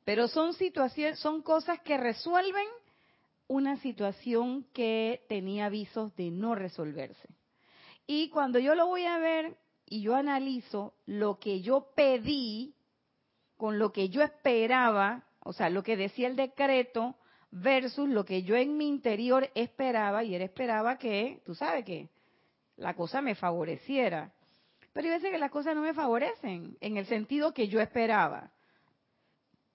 pero 0.04 0.28
son 0.28 0.52
situaciones, 0.52 1.18
son 1.18 1.42
cosas 1.42 1.80
que 1.80 1.96
resuelven 1.96 2.66
una 3.48 3.76
situación 3.78 4.66
que 4.72 5.22
tenía 5.28 5.66
avisos 5.66 6.14
de 6.16 6.30
no 6.30 6.54
resolverse. 6.54 7.28
Y 8.06 8.28
cuando 8.28 8.58
yo 8.58 8.74
lo 8.74 8.86
voy 8.86 9.04
a 9.04 9.18
ver 9.18 9.56
y 9.92 10.00
yo 10.00 10.14
analizo 10.14 10.94
lo 11.04 11.38
que 11.38 11.60
yo 11.60 11.90
pedí 11.94 12.74
con 13.58 13.78
lo 13.78 13.92
que 13.92 14.08
yo 14.08 14.22
esperaba, 14.22 15.26
o 15.40 15.52
sea, 15.52 15.68
lo 15.68 15.82
que 15.82 15.98
decía 15.98 16.28
el 16.28 16.34
decreto 16.34 17.14
versus 17.50 18.08
lo 18.08 18.24
que 18.24 18.42
yo 18.42 18.56
en 18.56 18.78
mi 18.78 18.88
interior 18.88 19.50
esperaba, 19.54 20.24
y 20.24 20.34
él 20.34 20.40
esperaba 20.40 20.96
que, 20.96 21.42
tú 21.44 21.54
sabes 21.54 21.84
que, 21.84 22.08
la 22.78 22.94
cosa 22.94 23.20
me 23.20 23.34
favoreciera. 23.34 24.32
Pero 24.94 25.08
hay 25.08 25.14
veces 25.16 25.30
que 25.30 25.36
las 25.36 25.50
cosas 25.50 25.74
no 25.74 25.82
me 25.82 25.92
favorecen 25.92 26.78
en 26.80 26.96
el 26.96 27.04
sentido 27.04 27.52
que 27.52 27.68
yo 27.68 27.78
esperaba, 27.78 28.50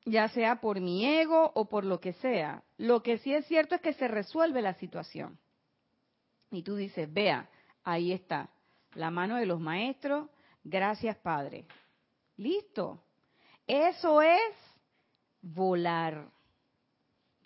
ya 0.03 0.29
sea 0.29 0.61
por 0.61 0.81
mi 0.81 1.05
ego 1.05 1.51
o 1.53 1.69
por 1.69 1.85
lo 1.85 1.99
que 1.99 2.13
sea. 2.13 2.63
Lo 2.77 3.03
que 3.03 3.19
sí 3.19 3.35
es 3.35 3.45
cierto 3.45 3.75
es 3.75 3.81
que 3.81 3.93
se 3.93 4.07
resuelve 4.07 4.63
la 4.63 4.73
situación. 4.73 5.37
Y 6.49 6.63
tú 6.63 6.75
dices, 6.75 7.13
vea, 7.13 7.51
ahí 7.83 8.13
está, 8.13 8.49
la 8.97 9.11
mano 9.11 9.35
de 9.35 9.45
los 9.45 9.59
maestros, 9.59 10.27
gracias 10.63 11.15
Padre. 11.17 11.65
Listo. 12.35 13.03
Eso 13.67 14.21
es 14.21 14.53
volar. 15.41 16.29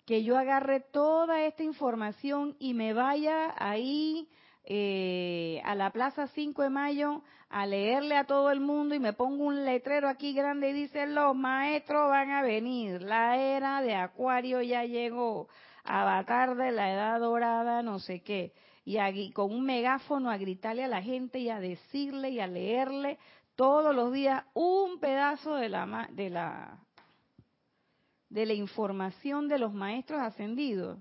Que 0.06 0.24
yo 0.24 0.36
agarre 0.36 0.80
toda 0.80 1.42
esta 1.42 1.62
información 1.62 2.56
y 2.58 2.74
me 2.74 2.92
vaya 2.94 3.54
ahí 3.56 4.28
eh, 4.64 5.60
a 5.64 5.74
la 5.74 5.90
Plaza 5.90 6.26
5 6.28 6.62
de 6.62 6.70
Mayo 6.70 7.22
a 7.50 7.66
leerle 7.66 8.16
a 8.16 8.24
todo 8.24 8.50
el 8.50 8.60
mundo 8.60 8.94
y 8.94 8.98
me 8.98 9.12
pongo 9.12 9.44
un 9.44 9.64
letrero 9.64 10.08
aquí 10.08 10.32
grande 10.32 10.70
y 10.70 10.72
dice, 10.72 11.06
los 11.06 11.36
maestros 11.36 12.08
van 12.08 12.30
a 12.30 12.42
venir, 12.42 13.02
la 13.02 13.36
era 13.36 13.82
de 13.82 13.94
Acuario 13.94 14.62
ya 14.62 14.84
llegó, 14.84 15.48
avatar 15.84 16.56
de 16.56 16.72
la 16.72 16.92
edad 16.92 17.20
dorada, 17.20 17.82
no 17.82 17.98
sé 17.98 18.22
qué 18.22 18.54
y 18.84 19.32
con 19.32 19.52
un 19.52 19.64
megáfono 19.64 20.30
a 20.30 20.36
gritarle 20.36 20.84
a 20.84 20.88
la 20.88 21.02
gente 21.02 21.38
y 21.38 21.48
a 21.48 21.60
decirle 21.60 22.30
y 22.30 22.40
a 22.40 22.46
leerle 22.46 23.18
todos 23.54 23.94
los 23.94 24.12
días 24.12 24.44
un 24.54 24.98
pedazo 24.98 25.54
de 25.54 25.68
la 25.68 26.08
de 26.12 26.30
la 26.30 26.78
de 28.28 28.46
la 28.46 28.54
información 28.54 29.46
de 29.46 29.58
los 29.58 29.74
maestros 29.74 30.20
ascendidos. 30.20 30.98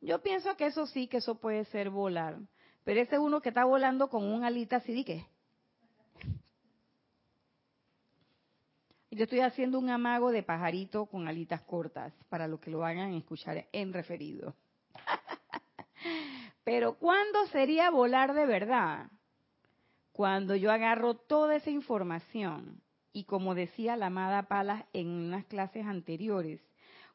Yo 0.00 0.22
pienso 0.22 0.56
que 0.56 0.66
eso 0.66 0.86
sí, 0.86 1.08
que 1.08 1.18
eso 1.18 1.38
puede 1.38 1.64
ser 1.66 1.90
volar, 1.90 2.38
pero 2.84 3.00
ese 3.00 3.18
uno 3.18 3.40
que 3.40 3.50
está 3.50 3.64
volando 3.64 4.08
con 4.08 4.24
un 4.24 4.44
alita 4.44 4.76
así, 4.76 5.04
¿de 5.04 5.26
Yo 9.10 9.24
estoy 9.24 9.40
haciendo 9.40 9.78
un 9.78 9.88
amago 9.88 10.30
de 10.30 10.42
pajarito 10.42 11.06
con 11.06 11.26
alitas 11.26 11.62
cortas 11.62 12.12
para 12.28 12.46
los 12.46 12.60
que 12.60 12.70
lo 12.70 12.80
vayan 12.80 13.12
a 13.12 13.16
escuchar 13.16 13.66
en 13.72 13.92
referido. 13.92 14.54
Pero 16.66 16.94
¿cuándo 16.94 17.46
sería 17.52 17.90
volar 17.90 18.34
de 18.34 18.44
verdad? 18.44 19.06
Cuando 20.10 20.56
yo 20.56 20.72
agarro 20.72 21.14
toda 21.14 21.54
esa 21.54 21.70
información 21.70 22.82
y 23.12 23.22
como 23.22 23.54
decía 23.54 23.96
la 23.96 24.06
amada 24.06 24.48
Palas 24.48 24.84
en 24.92 25.06
unas 25.06 25.44
clases 25.44 25.86
anteriores, 25.86 26.60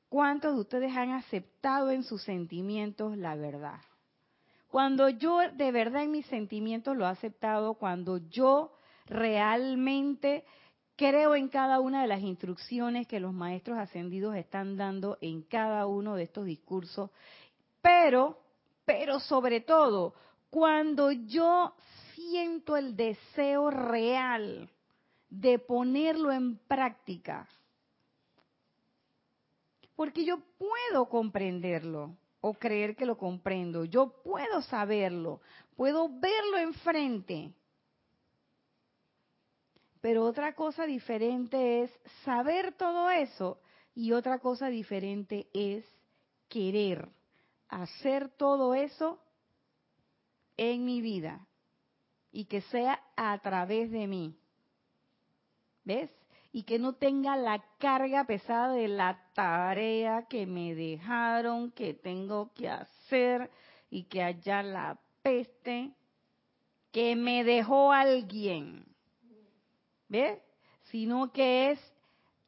¿cuántos 0.07 0.55
de 0.55 0.61
ustedes 0.61 0.95
han 0.95 1.11
aceptado 1.11 1.91
en 1.91 2.03
sus 2.03 2.23
sentimientos 2.23 3.17
la 3.17 3.35
verdad? 3.35 3.81
Cuando 4.69 5.09
yo 5.09 5.39
de 5.51 5.71
verdad 5.73 6.03
en 6.03 6.11
mis 6.11 6.27
sentimientos 6.27 6.95
lo 6.95 7.03
he 7.03 7.09
aceptado, 7.09 7.73
cuando 7.73 8.19
yo 8.29 8.71
realmente 9.05 10.45
creo 10.95 11.35
en 11.35 11.49
cada 11.49 11.81
una 11.81 12.03
de 12.03 12.07
las 12.07 12.21
instrucciones 12.21 13.05
que 13.05 13.19
los 13.19 13.33
maestros 13.33 13.77
ascendidos 13.77 14.33
están 14.37 14.77
dando 14.77 15.17
en 15.19 15.41
cada 15.41 15.87
uno 15.87 16.15
de 16.15 16.23
estos 16.23 16.45
discursos, 16.45 17.09
pero 17.81 18.37
pero 18.85 19.19
sobre 19.19 19.61
todo 19.61 20.13
cuando 20.49 21.11
yo 21.11 21.73
siento 22.13 22.75
el 22.77 22.95
deseo 22.95 23.69
real 23.69 24.69
de 25.29 25.59
ponerlo 25.59 26.31
en 26.31 26.57
práctica. 26.57 27.47
Porque 29.95 30.25
yo 30.25 30.39
puedo 30.57 31.07
comprenderlo 31.07 32.17
o 32.41 32.53
creer 32.53 32.95
que 32.95 33.05
lo 33.05 33.17
comprendo, 33.17 33.85
yo 33.85 34.21
puedo 34.23 34.61
saberlo, 34.63 35.41
puedo 35.75 36.09
verlo 36.09 36.57
enfrente. 36.57 37.53
Pero 40.01 40.25
otra 40.25 40.53
cosa 40.53 40.85
diferente 40.85 41.83
es 41.83 41.91
saber 42.25 42.73
todo 42.73 43.09
eso 43.09 43.59
y 43.93 44.11
otra 44.13 44.39
cosa 44.39 44.67
diferente 44.67 45.47
es 45.53 45.85
querer 46.49 47.07
hacer 47.71 48.29
todo 48.29 48.75
eso 48.75 49.19
en 50.57 50.85
mi 50.85 51.01
vida 51.01 51.47
y 52.31 52.45
que 52.45 52.61
sea 52.61 53.01
a 53.15 53.37
través 53.39 53.89
de 53.89 54.07
mí. 54.07 54.37
¿Ves? 55.83 56.11
Y 56.53 56.63
que 56.63 56.77
no 56.77 56.93
tenga 56.93 57.35
la 57.37 57.63
carga 57.79 58.25
pesada 58.25 58.73
de 58.73 58.87
la 58.89 59.19
tarea 59.33 60.27
que 60.27 60.45
me 60.45 60.75
dejaron, 60.75 61.71
que 61.71 61.93
tengo 61.93 62.53
que 62.53 62.69
hacer 62.69 63.49
y 63.89 64.03
que 64.03 64.21
haya 64.21 64.61
la 64.61 64.99
peste 65.21 65.93
que 66.91 67.15
me 67.15 67.43
dejó 67.43 67.91
alguien. 67.91 68.85
¿Ves? 70.09 70.39
Sino 70.91 71.31
que 71.31 71.71
es 71.71 71.93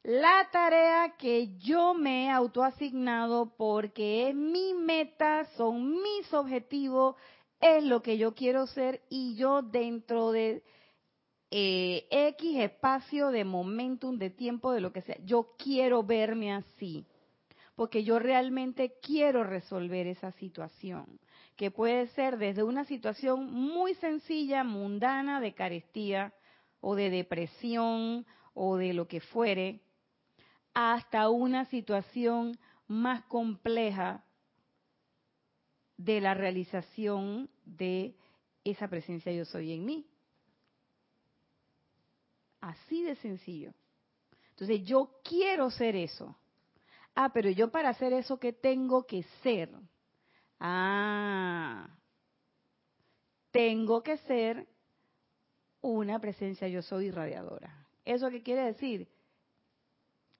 la 0.03 0.49
tarea 0.51 1.15
que 1.17 1.57
yo 1.59 1.93
me 1.93 2.25
he 2.25 2.29
autoasignado 2.29 3.55
porque 3.55 4.29
es 4.29 4.35
mi 4.35 4.73
meta, 4.73 5.45
son 5.55 6.01
mis 6.01 6.33
objetivos, 6.33 7.15
es 7.61 7.83
lo 7.83 8.01
que 8.01 8.17
yo 8.17 8.33
quiero 8.33 8.67
ser 8.67 9.01
y 9.09 9.35
yo 9.35 9.61
dentro 9.61 10.31
de 10.31 10.61
eh, 11.51 12.05
X 12.11 12.59
espacio 12.59 13.29
de 13.29 13.45
momentum, 13.45 14.17
de 14.17 14.29
tiempo, 14.29 14.73
de 14.73 14.81
lo 14.81 14.91
que 14.91 15.03
sea, 15.03 15.17
yo 15.23 15.53
quiero 15.57 16.03
verme 16.03 16.53
así. 16.53 17.05
porque 17.75 18.03
yo 18.03 18.19
realmente 18.19 18.95
quiero 19.01 19.43
resolver 19.43 20.05
esa 20.07 20.31
situación, 20.33 21.19
que 21.55 21.71
puede 21.71 22.07
ser 22.09 22.37
desde 22.37 22.63
una 22.63 22.85
situación 22.85 23.51
muy 23.51 23.95
sencilla, 23.95 24.63
mundana, 24.63 25.39
de 25.39 25.53
carestía 25.53 26.33
o 26.81 26.95
de 26.95 27.09
depresión 27.09 28.25
o 28.53 28.77
de 28.77 28.93
lo 28.93 29.07
que 29.07 29.21
fuere, 29.21 29.79
hasta 30.73 31.29
una 31.29 31.65
situación 31.65 32.57
más 32.87 33.23
compleja 33.25 34.23
de 35.97 36.19
la 36.21 36.33
realización 36.33 37.49
de 37.65 38.15
esa 38.63 38.87
presencia 38.87 39.31
yo 39.31 39.45
soy 39.45 39.73
en 39.73 39.85
mí. 39.85 40.07
Así 42.61 43.03
de 43.03 43.15
sencillo. 43.15 43.73
Entonces 44.51 44.83
yo 44.83 45.19
quiero 45.23 45.69
ser 45.69 45.95
eso. 45.95 46.37
Ah, 47.15 47.31
pero 47.33 47.49
yo 47.49 47.69
para 47.71 47.89
hacer 47.89 48.13
eso, 48.13 48.39
¿qué 48.39 48.53
tengo 48.53 49.05
que 49.05 49.23
ser? 49.43 49.69
Ah, 50.59 51.89
tengo 53.51 54.01
que 54.01 54.17
ser 54.17 54.67
una 55.81 56.19
presencia 56.19 56.67
yo 56.67 56.81
soy 56.81 57.07
irradiadora. 57.07 57.85
¿Eso 58.05 58.29
qué 58.29 58.41
quiere 58.41 58.63
decir? 58.63 59.07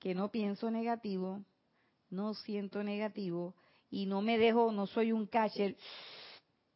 Que 0.04 0.14
no 0.14 0.32
pienso 0.32 0.70
negativo, 0.70 1.46
no 2.10 2.34
siento 2.34 2.84
negativo 2.84 3.56
y 3.90 4.06
no 4.06 4.22
me 4.22 4.38
dejo, 4.38 4.70
no 4.74 4.86
soy 4.86 5.14
un 5.14 5.28
catcher 5.28 5.78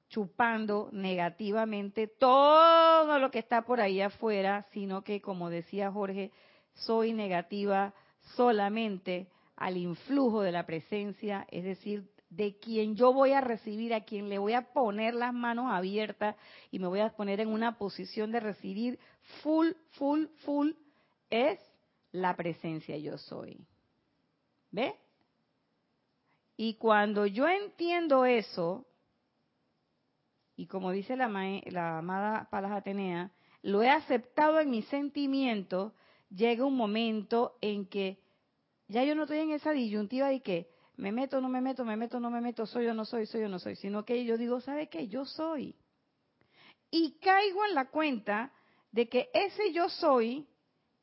chupando 0.08 0.88
negativamente 0.94 2.08
todo 2.08 3.20
lo 3.20 3.30
que 3.30 3.40
está 3.40 3.64
por 3.64 3.82
ahí 3.82 4.00
afuera, 4.00 4.66
sino 4.72 5.02
que, 5.04 5.20
como 5.20 5.50
decía 5.50 5.92
Jorge, 5.92 6.32
soy 6.74 7.12
negativa 7.12 7.94
solamente 8.38 9.28
al 9.58 9.76
influjo 9.76 10.42
de 10.42 10.54
la 10.54 10.66
presencia, 10.66 11.46
es 11.52 11.66
decir, 11.66 12.10
de 12.30 12.58
quien 12.60 12.96
yo 12.96 13.12
voy 13.12 13.34
a 13.34 13.42
recibir, 13.42 13.94
a 13.94 14.06
quien 14.06 14.30
le 14.30 14.38
voy 14.38 14.54
a 14.54 14.72
poner 14.72 15.14
las 15.14 15.34
manos 15.34 15.66
abiertas 15.70 16.38
y 16.72 16.80
me 16.80 16.88
voy 16.88 17.02
a 17.02 17.10
poner 17.10 17.42
en 17.42 17.50
una 17.50 17.78
posición 17.78 18.32
de 18.32 18.40
recibir 18.40 18.98
full, 19.44 19.72
full, 19.98 20.28
full, 20.46 20.72
es 21.30 21.60
la 22.18 22.36
presencia 22.36 22.98
yo 22.98 23.18
soy. 23.18 23.66
¿Ve? 24.72 24.96
Y 26.58 26.76
cuando 26.76 27.26
yo 27.26 27.48
entiendo 27.48 28.26
eso, 28.26 28.86
y 30.56 30.66
como 30.66 30.92
dice 30.92 31.16
la, 31.16 31.30
la 31.68 32.00
amada 32.00 32.50
Palas 32.50 32.72
Atenea, 32.72 33.32
lo 33.62 33.84
he 33.84 33.90
aceptado 33.90 34.60
en 34.60 34.72
mi 34.72 34.82
sentimiento, 34.84 35.94
llega 36.30 36.66
un 36.66 36.76
momento 36.76 37.58
en 37.62 37.86
que 37.86 38.20
ya 38.88 39.04
yo 39.04 39.16
no 39.16 39.24
estoy 39.24 39.40
en 39.40 39.52
esa 39.52 39.72
disyuntiva 39.72 40.30
de 40.30 40.42
que 40.42 40.70
me 40.96 41.12
meto, 41.12 41.42
no 41.42 41.50
me 41.50 41.62
meto, 41.62 41.86
me 41.86 41.96
meto, 41.96 42.20
no 42.20 42.32
me 42.32 42.42
meto, 42.42 42.66
soy 42.66 42.88
o 42.88 42.94
no 42.94 43.06
soy, 43.06 43.28
soy 43.28 43.44
o 43.44 43.50
no 43.50 43.60
soy, 43.60 43.76
sino 43.76 44.04
que 44.04 44.26
yo 44.26 44.38
digo, 44.38 44.60
¿sabe 44.62 44.90
qué? 44.90 45.08
Yo 45.08 45.26
soy. 45.26 45.76
Y 46.90 47.20
caigo 47.20 47.66
en 47.66 47.76
la 47.76 47.90
cuenta 47.90 48.52
de 48.92 49.08
que 49.08 49.30
ese 49.34 49.72
yo 49.74 49.90
soy 49.90 50.48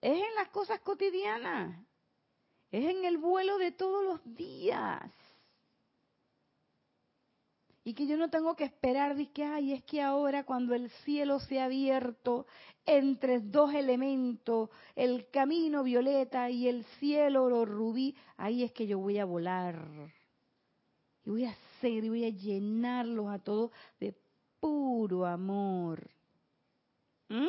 es 0.05 0.23
en 0.23 0.35
las 0.35 0.49
cosas 0.51 0.81
cotidianas, 0.81 1.79
es 2.71 2.85
en 2.85 3.07
el 3.07 3.17
vuelo 3.17 3.57
de 3.57 3.73
todos 3.73 4.05
los 4.05 4.37
días 4.37 5.11
y 7.85 7.95
que 7.95 8.07
yo 8.07 8.19
no 8.19 8.29
tengo 8.29 8.55
que 8.55 8.65
esperar 8.65 9.17
de 9.17 9.31
que, 9.31 9.45
ay, 9.45 9.73
es 9.73 9.83
que 9.85 10.03
ahora 10.03 10.45
cuando 10.45 10.75
el 10.75 10.91
cielo 11.05 11.41
se 11.41 11.59
ha 11.59 11.65
abierto 11.65 12.47
entre 12.85 13.41
dos 13.41 13.73
elementos, 13.73 14.69
el 14.95 15.31
camino 15.31 15.83
violeta 15.83 16.51
y 16.51 16.69
el 16.69 16.85
cielo 16.99 17.45
oro 17.45 17.65
rubí, 17.65 18.15
ahí 18.37 18.63
es 18.63 18.73
que 18.73 18.87
yo 18.87 18.99
voy 18.99 19.19
a 19.19 19.25
volar. 19.25 19.87
Y 21.25 21.31
voy 21.31 21.45
a 21.47 21.51
hacer 21.51 22.05
y 22.05 22.09
voy 22.11 22.25
a 22.27 22.31
llenarlos 22.31 23.29
a 23.29 23.39
todos 23.39 23.71
de 24.01 24.15
puro 24.61 25.25
amor. 25.25 26.11
¿Mm? 27.31 27.49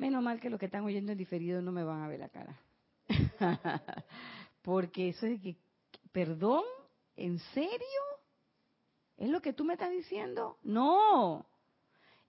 Menos 0.00 0.22
mal 0.22 0.40
que 0.40 0.48
los 0.48 0.58
que 0.58 0.66
están 0.66 0.84
oyendo 0.84 1.12
en 1.12 1.18
diferido 1.18 1.60
no 1.60 1.72
me 1.72 1.84
van 1.84 2.02
a 2.02 2.08
ver 2.08 2.20
la 2.20 2.30
cara. 2.30 2.58
Porque 4.62 5.10
eso 5.10 5.26
es 5.26 5.40
que 5.40 5.56
¿Perdón? 6.12 6.64
¿En 7.16 7.38
serio? 7.54 8.00
¿Es 9.16 9.28
lo 9.28 9.40
que 9.40 9.52
tú 9.52 9.64
me 9.64 9.74
estás 9.74 9.90
diciendo? 9.90 10.56
No. 10.62 11.46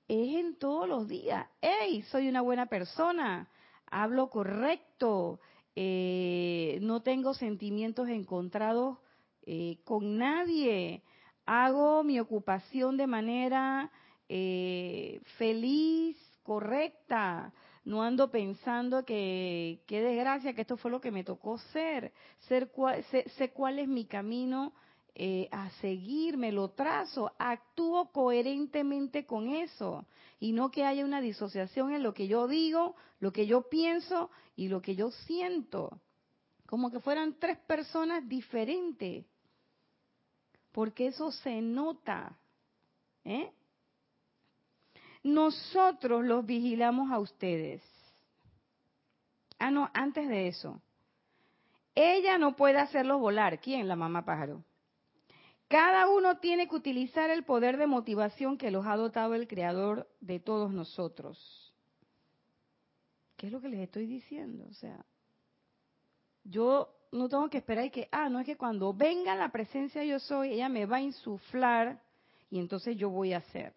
Es 0.08 0.36
en 0.36 0.58
todos 0.60 0.88
los 0.88 1.08
días. 1.08 1.48
¡Ey! 1.62 2.02
Soy 2.04 2.28
una 2.28 2.42
buena 2.42 2.66
persona. 2.66 3.48
Hablo 3.90 4.30
correcto. 4.30 5.40
Eh, 5.76 6.78
no 6.82 7.02
tengo 7.02 7.34
sentimientos 7.34 8.10
encontrados 8.10 8.98
eh, 9.44 9.80
con 9.84 10.18
nadie. 10.18 11.04
Hago 11.46 12.04
mi 12.04 12.20
ocupación 12.20 12.98
de 12.98 13.08
manera 13.08 13.90
eh, 14.30 15.22
feliz, 15.38 16.18
correcta. 16.44 17.54
No 17.84 18.04
ando 18.04 18.30
pensando 18.30 19.04
que 19.06 19.82
qué 19.88 20.02
desgracia 20.02 20.54
que 20.54 20.62
esto 20.62 20.78
fue 20.78 20.92
lo 20.92 21.02
que 21.02 21.12
me 21.12 21.24
tocó 21.24 21.58
ser, 21.58 22.14
ser 22.48 22.72
sé, 23.10 23.52
cuál 23.52 23.80
es 23.80 23.88
mi 23.88 24.06
camino 24.06 24.74
eh, 25.16 25.50
a 25.52 25.70
seguir, 25.82 26.38
me 26.38 26.52
lo 26.52 26.70
trazo, 26.70 27.32
actúo 27.40 28.12
coherentemente 28.12 29.26
con 29.26 29.50
eso. 29.50 30.06
Y 30.40 30.52
no 30.52 30.70
que 30.70 30.86
haya 30.86 31.04
una 31.04 31.22
disociación 31.22 31.94
en 31.94 32.04
lo 32.04 32.14
que 32.14 32.28
yo 32.28 32.48
digo, 32.48 32.96
lo 33.20 33.34
que 33.34 33.48
yo 33.48 33.68
pienso 33.68 34.30
y 34.56 34.68
lo 34.68 34.82
que 34.82 34.96
yo 34.96 35.12
siento, 35.12 36.00
como 36.68 36.92
que 36.92 37.00
fueran 37.00 37.36
tres 37.40 37.58
personas 37.60 38.28
diferentes, 38.30 39.26
porque 40.72 41.08
eso 41.08 41.32
se 41.32 41.62
nota, 41.62 42.38
¿eh? 43.26 43.52
Nosotros 45.24 46.26
los 46.26 46.46
vigilamos 46.46 47.12
a 47.12 47.20
ustedes. 47.20 47.82
Ah, 49.60 49.70
no, 49.70 49.90
antes 49.94 50.28
de 50.28 50.48
eso. 50.48 50.82
Ella 51.94 52.38
no 52.38 52.56
puede 52.56 52.80
hacerlos 52.80 53.20
volar. 53.20 53.60
¿Quién? 53.60 53.88
La 53.88 53.96
mamá 53.96 54.26
pájaro. 54.26 54.64
Cada 55.68 56.10
uno 56.10 56.38
tiene 56.40 56.68
que 56.68 56.76
utilizar 56.76 57.30
el 57.30 57.44
poder 57.44 57.78
de 57.78 57.88
motivación 57.88 58.58
que 58.58 58.72
los 58.72 58.86
ha 58.86 58.98
dotado 58.98 59.36
el 59.36 59.48
Creador 59.48 60.10
de 60.20 60.40
todos 60.40 60.72
nosotros. 60.74 61.74
¿Qué 63.38 63.48
es 63.48 63.54
lo 63.54 63.62
que 63.62 63.70
les 63.70 63.80
estoy 63.80 64.06
diciendo? 64.06 64.66
O 64.70 64.74
sea, 64.74 65.06
yo 66.44 66.94
no 67.12 67.30
tengo 67.30 67.50
que 67.50 67.60
esperar 67.60 67.86
y 67.86 67.90
que, 67.90 68.10
ah, 68.12 68.30
no 68.30 68.40
es 68.40 68.46
que 68.46 68.58
cuando 68.58 68.94
venga 68.94 69.36
la 69.36 69.50
presencia 69.50 70.04
yo 70.04 70.20
soy, 70.20 70.54
ella 70.54 70.70
me 70.70 70.86
va 70.86 70.98
a 70.98 71.02
insuflar 71.02 72.02
y 72.50 72.60
entonces 72.60 72.98
yo 72.98 73.10
voy 73.10 73.34
a 73.34 73.38
hacer. 73.38 73.74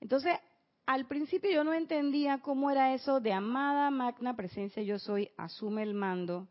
Entonces, 0.00 0.38
al 0.86 1.06
principio 1.06 1.50
yo 1.50 1.64
no 1.64 1.74
entendía 1.74 2.38
cómo 2.38 2.70
era 2.70 2.94
eso 2.94 3.20
de 3.20 3.32
amada 3.32 3.90
magna 3.90 4.34
presencia 4.34 4.82
yo 4.82 4.98
soy, 4.98 5.30
asume 5.36 5.82
el 5.82 5.94
mando. 5.94 6.48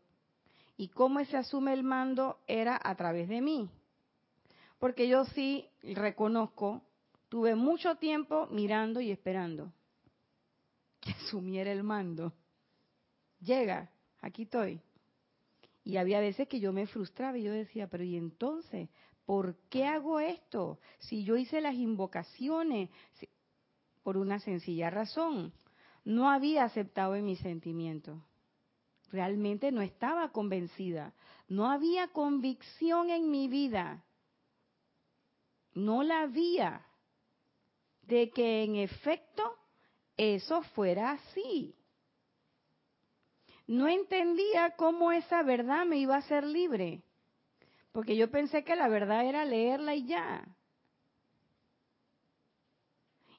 Y 0.76 0.88
cómo 0.88 1.18
ese 1.18 1.36
asume 1.36 1.72
el 1.72 1.82
mando 1.82 2.38
era 2.46 2.80
a 2.80 2.94
través 2.94 3.28
de 3.28 3.40
mí. 3.40 3.68
Porque 4.78 5.08
yo 5.08 5.24
sí 5.24 5.68
reconozco, 5.82 6.82
tuve 7.28 7.56
mucho 7.56 7.96
tiempo 7.96 8.46
mirando 8.46 9.00
y 9.00 9.10
esperando 9.10 9.72
que 11.00 11.10
asumiera 11.10 11.72
el 11.72 11.82
mando. 11.82 12.32
Llega, 13.40 13.90
aquí 14.20 14.42
estoy. 14.42 14.80
Y 15.82 15.96
había 15.96 16.20
veces 16.20 16.46
que 16.46 16.60
yo 16.60 16.72
me 16.72 16.86
frustraba 16.86 17.38
y 17.38 17.42
yo 17.42 17.52
decía, 17.52 17.88
pero 17.88 18.04
¿y 18.04 18.16
entonces? 18.16 18.88
¿Por 19.24 19.56
qué 19.68 19.84
hago 19.84 20.20
esto? 20.20 20.78
Si 20.98 21.24
yo 21.24 21.36
hice 21.36 21.60
las 21.60 21.74
invocaciones, 21.74 22.90
por 24.08 24.16
una 24.16 24.38
sencilla 24.38 24.88
razón. 24.88 25.52
No 26.02 26.30
había 26.30 26.64
aceptado 26.64 27.14
en 27.14 27.26
mi 27.26 27.36
sentimiento. 27.36 28.24
Realmente 29.12 29.70
no 29.70 29.82
estaba 29.82 30.32
convencida. 30.32 31.12
No 31.46 31.70
había 31.70 32.08
convicción 32.08 33.10
en 33.10 33.30
mi 33.30 33.48
vida. 33.48 34.02
No 35.74 36.02
la 36.02 36.22
había 36.22 36.86
de 38.00 38.30
que 38.30 38.64
en 38.64 38.76
efecto 38.76 39.42
eso 40.16 40.62
fuera 40.74 41.10
así. 41.10 41.76
No 43.66 43.88
entendía 43.88 44.70
cómo 44.78 45.12
esa 45.12 45.42
verdad 45.42 45.84
me 45.84 45.98
iba 45.98 46.14
a 46.14 46.20
hacer 46.20 46.44
libre, 46.44 47.02
porque 47.92 48.16
yo 48.16 48.30
pensé 48.30 48.64
que 48.64 48.74
la 48.74 48.88
verdad 48.88 49.26
era 49.26 49.44
leerla 49.44 49.94
y 49.94 50.06
ya. 50.06 50.48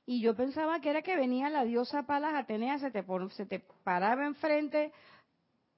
Y 0.09 0.21
yo 0.21 0.35
pensaba 0.35 0.81
que 0.81 0.89
era 0.89 1.03
que 1.03 1.15
venía 1.15 1.51
la 1.51 1.63
diosa 1.63 2.07
Palas 2.07 2.33
Atenea, 2.33 2.79
se 2.79 2.89
te, 2.89 3.05
se 3.29 3.45
te 3.45 3.59
paraba 3.83 4.25
enfrente 4.25 4.91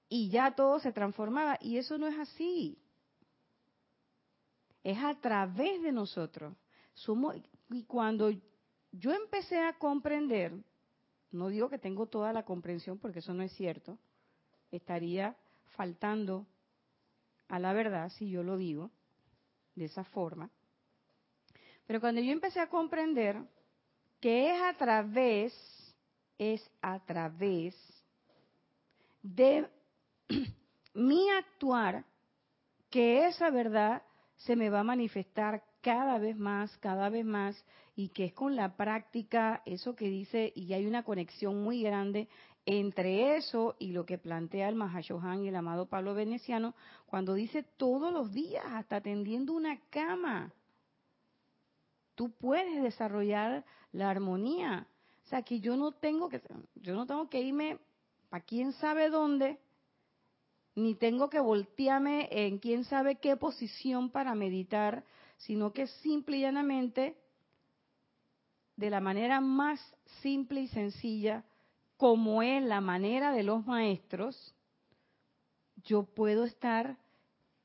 y 0.07 0.29
ya 0.29 0.55
todo 0.55 0.79
se 0.79 0.93
transformaba. 0.93 1.57
Y 1.59 1.75
eso 1.75 1.97
no 1.97 2.07
es 2.07 2.17
así. 2.17 2.77
Es 4.86 4.97
a 4.99 5.15
través 5.15 5.82
de 5.82 5.91
nosotros. 5.91 6.55
Somos, 6.93 7.36
y 7.71 7.84
cuando 7.84 8.32
yo 8.93 9.11
empecé 9.11 9.59
a 9.59 9.73
comprender 9.73 10.53
no 11.34 11.49
digo 11.49 11.69
que 11.69 11.77
tengo 11.77 12.05
toda 12.05 12.32
la 12.32 12.43
comprensión 12.43 12.99
porque 12.99 13.19
eso 13.19 13.34
no 13.34 13.43
es 13.43 13.51
cierto, 13.51 13.97
estaría 14.71 15.36
faltando 15.75 16.47
a 17.49 17.59
la 17.59 17.73
verdad 17.73 18.07
si 18.11 18.29
yo 18.29 18.43
lo 18.43 18.55
digo 18.55 18.91
de 19.75 19.84
esa 19.84 20.05
forma. 20.05 20.49
Pero 21.86 21.99
cuando 21.99 22.21
yo 22.21 22.32
empecé 22.32 22.61
a 22.61 22.69
comprender 22.69 23.38
que 24.22 24.53
es 24.53 24.61
a 24.61 24.74
través, 24.76 25.53
es 26.38 26.63
a 26.82 26.99
través 26.99 27.76
de 29.22 29.67
mi 30.93 31.30
actuar 31.32 32.05
que 32.89 33.26
esa 33.26 33.49
verdad 33.49 34.03
se 34.38 34.55
me 34.55 34.69
va 34.69 34.82
a 34.82 34.84
manifestar 34.84 35.63
cada 35.82 36.19
vez 36.19 36.38
más, 36.38 36.78
cada 36.78 37.09
vez 37.09 37.26
más, 37.26 37.65
y 37.95 38.09
que 38.09 38.26
es 38.26 38.34
con 38.34 38.55
la 38.55 38.76
práctica, 38.78 39.61
eso 39.65 39.95
que 39.95 40.09
dice, 40.09 40.53
y 40.55 40.74
hay 40.74 40.86
una 40.86 41.03
conexión 41.03 41.63
muy 41.63 41.82
grande 41.82 42.28
entre 42.65 43.38
eso 43.38 43.76
y 43.80 43.91
lo 43.91 44.05
que 44.05 44.19
plantea 44.19 44.69
el 44.69 44.76
Mahashohan 44.76 45.43
y 45.43 45.47
el 45.47 45.55
amado 45.55 45.88
Pablo 45.88 46.13
Veneciano, 46.13 46.76
cuando 47.07 47.34
dice 47.34 47.63
todos 47.63 48.13
los 48.13 48.32
días, 48.32 48.63
hasta 48.67 49.01
tendiendo 49.01 49.53
una 49.53 49.80
cama, 49.89 50.53
tú 52.22 52.30
puedes 52.30 52.84
desarrollar 52.84 53.65
la 53.93 54.11
armonía. 54.11 54.88
O 55.26 55.28
sea, 55.28 55.41
que 55.41 55.59
yo 55.59 55.76
no 55.76 55.91
tengo 55.91 56.30
que, 56.30 56.39
yo 56.76 56.93
no 56.93 57.07
tengo 57.07 57.28
que 57.32 57.41
irme 57.41 57.80
a 58.30 58.41
quién 58.41 58.74
sabe 58.74 59.09
dónde, 59.09 59.57
ni 60.76 60.93
tengo 60.93 61.32
que 61.32 61.39
voltearme 61.39 62.30
en 62.30 62.59
quién 62.59 62.84
sabe 62.84 63.15
qué 63.15 63.38
posición 63.38 64.11
para 64.11 64.36
meditar, 64.36 65.03
sino 65.38 65.74
que 65.74 65.88
simple 65.88 66.38
y 66.38 66.41
llanamente, 66.41 67.17
de 68.76 68.91
la 68.91 69.01
manera 69.01 69.41
más 69.41 69.80
simple 70.22 70.61
y 70.61 70.67
sencilla, 70.67 71.43
como 71.97 72.43
es 72.43 72.61
la 72.63 72.82
manera 72.82 73.32
de 73.32 73.41
los 73.41 73.65
maestros, 73.65 74.53
yo 75.78 76.03
puedo 76.03 76.45
estar 76.45 76.99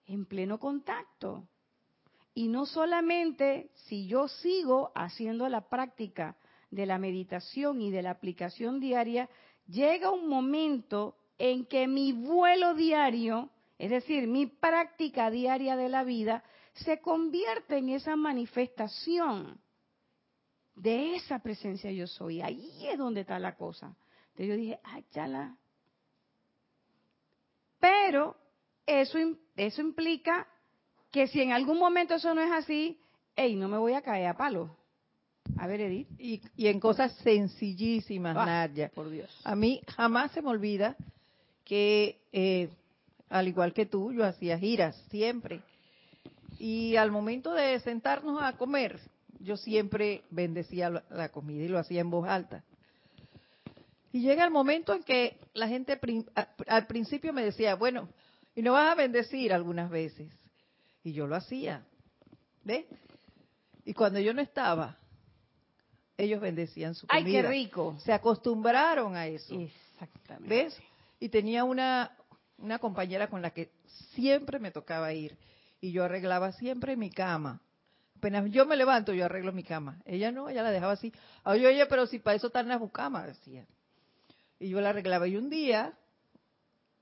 en 0.06 0.24
pleno 0.24 0.58
contacto. 0.58 1.46
Y 2.36 2.48
no 2.48 2.66
solamente 2.66 3.70
si 3.86 4.06
yo 4.08 4.28
sigo 4.28 4.92
haciendo 4.94 5.48
la 5.48 5.70
práctica 5.70 6.36
de 6.70 6.84
la 6.84 6.98
meditación 6.98 7.80
y 7.80 7.90
de 7.90 8.02
la 8.02 8.10
aplicación 8.10 8.78
diaria, 8.78 9.30
llega 9.66 10.10
un 10.10 10.28
momento 10.28 11.16
en 11.38 11.64
que 11.64 11.88
mi 11.88 12.12
vuelo 12.12 12.74
diario, 12.74 13.48
es 13.78 13.88
decir, 13.88 14.28
mi 14.28 14.44
práctica 14.44 15.30
diaria 15.30 15.76
de 15.76 15.88
la 15.88 16.04
vida, 16.04 16.44
se 16.74 17.00
convierte 17.00 17.78
en 17.78 17.88
esa 17.88 18.16
manifestación 18.16 19.58
de 20.74 21.14
esa 21.14 21.38
presencia 21.38 21.90
yo 21.90 22.06
soy. 22.06 22.42
Ahí 22.42 22.86
es 22.86 22.98
donde 22.98 23.22
está 23.22 23.38
la 23.38 23.56
cosa. 23.56 23.96
Entonces 24.32 24.48
yo 24.48 24.56
dije, 24.56 24.80
ay, 24.84 25.06
chala. 25.10 25.56
Pero 27.80 28.36
eso, 28.84 29.18
eso 29.56 29.80
implica 29.80 30.46
que 31.16 31.28
si 31.28 31.40
en 31.40 31.52
algún 31.52 31.78
momento 31.78 32.16
eso 32.16 32.34
no 32.34 32.42
es 32.42 32.52
así, 32.52 32.98
hey, 33.36 33.56
no 33.56 33.68
me 33.68 33.78
voy 33.78 33.94
a 33.94 34.02
caer 34.02 34.26
a 34.26 34.36
palo. 34.36 34.76
A 35.56 35.66
ver, 35.66 35.80
Edith. 35.80 36.08
Y, 36.18 36.42
y 36.58 36.66
en 36.66 36.78
cosas 36.78 37.10
sencillísimas, 37.22 38.36
Ah, 38.36 38.44
Nadia. 38.44 38.90
Por 38.94 39.08
Dios. 39.08 39.30
A 39.42 39.56
mí 39.56 39.80
jamás 39.96 40.32
se 40.32 40.42
me 40.42 40.50
olvida 40.50 40.94
que, 41.64 42.20
eh, 42.32 42.68
al 43.30 43.48
igual 43.48 43.72
que 43.72 43.86
tú, 43.86 44.12
yo 44.12 44.26
hacía 44.26 44.58
giras 44.58 44.94
siempre. 45.08 45.62
Y 46.58 46.96
al 46.96 47.10
momento 47.10 47.54
de 47.54 47.80
sentarnos 47.80 48.42
a 48.42 48.52
comer, 48.58 49.00
yo 49.40 49.56
siempre 49.56 50.20
bendecía 50.28 50.90
la- 51.08 51.30
comida 51.30 51.64
y 51.64 51.68
lo 51.68 51.78
hacía 51.78 52.02
en 52.02 52.10
voz 52.10 52.28
alta. 52.28 52.62
Y 54.12 54.20
llega 54.20 54.44
el 54.44 54.50
momento 54.50 54.92
en 54.92 55.02
que 55.02 55.38
la 55.54 55.66
gente 55.66 55.98
al 56.66 56.86
principio 56.86 57.32
me 57.32 57.42
decía, 57.42 57.74
bueno, 57.74 58.06
y 58.54 58.60
no 58.60 58.72
vas 58.72 58.92
a 58.92 58.94
bendecir 58.96 59.54
algunas 59.54 59.88
veces. 59.88 60.30
Y 61.06 61.12
yo 61.12 61.28
lo 61.28 61.36
hacía. 61.36 61.86
¿Ves? 62.64 62.84
Y 63.84 63.94
cuando 63.94 64.18
yo 64.18 64.34
no 64.34 64.42
estaba, 64.42 64.98
ellos 66.16 66.40
bendecían 66.40 66.96
su 66.96 67.06
comida. 67.06 67.24
Ay, 67.24 67.32
qué 67.32 67.42
rico. 67.48 67.96
Se 68.00 68.12
acostumbraron 68.12 69.14
a 69.14 69.28
eso. 69.28 69.54
Exactamente. 69.54 70.48
¿Ves? 70.48 70.76
Y 71.20 71.28
tenía 71.28 71.62
una, 71.62 72.10
una 72.58 72.80
compañera 72.80 73.30
con 73.30 73.40
la 73.40 73.50
que 73.50 73.70
siempre 74.16 74.58
me 74.58 74.72
tocaba 74.72 75.12
ir. 75.12 75.38
Y 75.80 75.92
yo 75.92 76.02
arreglaba 76.02 76.50
siempre 76.50 76.96
mi 76.96 77.10
cama. 77.10 77.62
Apenas 78.16 78.50
yo 78.50 78.66
me 78.66 78.76
levanto, 78.76 79.12
yo 79.12 79.26
arreglo 79.26 79.52
mi 79.52 79.62
cama. 79.62 80.02
Ella 80.06 80.32
no, 80.32 80.48
ella 80.48 80.64
la 80.64 80.72
dejaba 80.72 80.94
así. 80.94 81.12
Oye, 81.44 81.68
oye, 81.68 81.86
pero 81.86 82.08
si 82.08 82.18
para 82.18 82.34
eso 82.34 82.48
están 82.48 82.66
las 82.66 82.80
bucamas, 82.80 83.28
decía. 83.28 83.64
Y 84.58 84.70
yo 84.70 84.80
la 84.80 84.88
arreglaba. 84.88 85.28
Y 85.28 85.36
un 85.36 85.50
día 85.50 85.92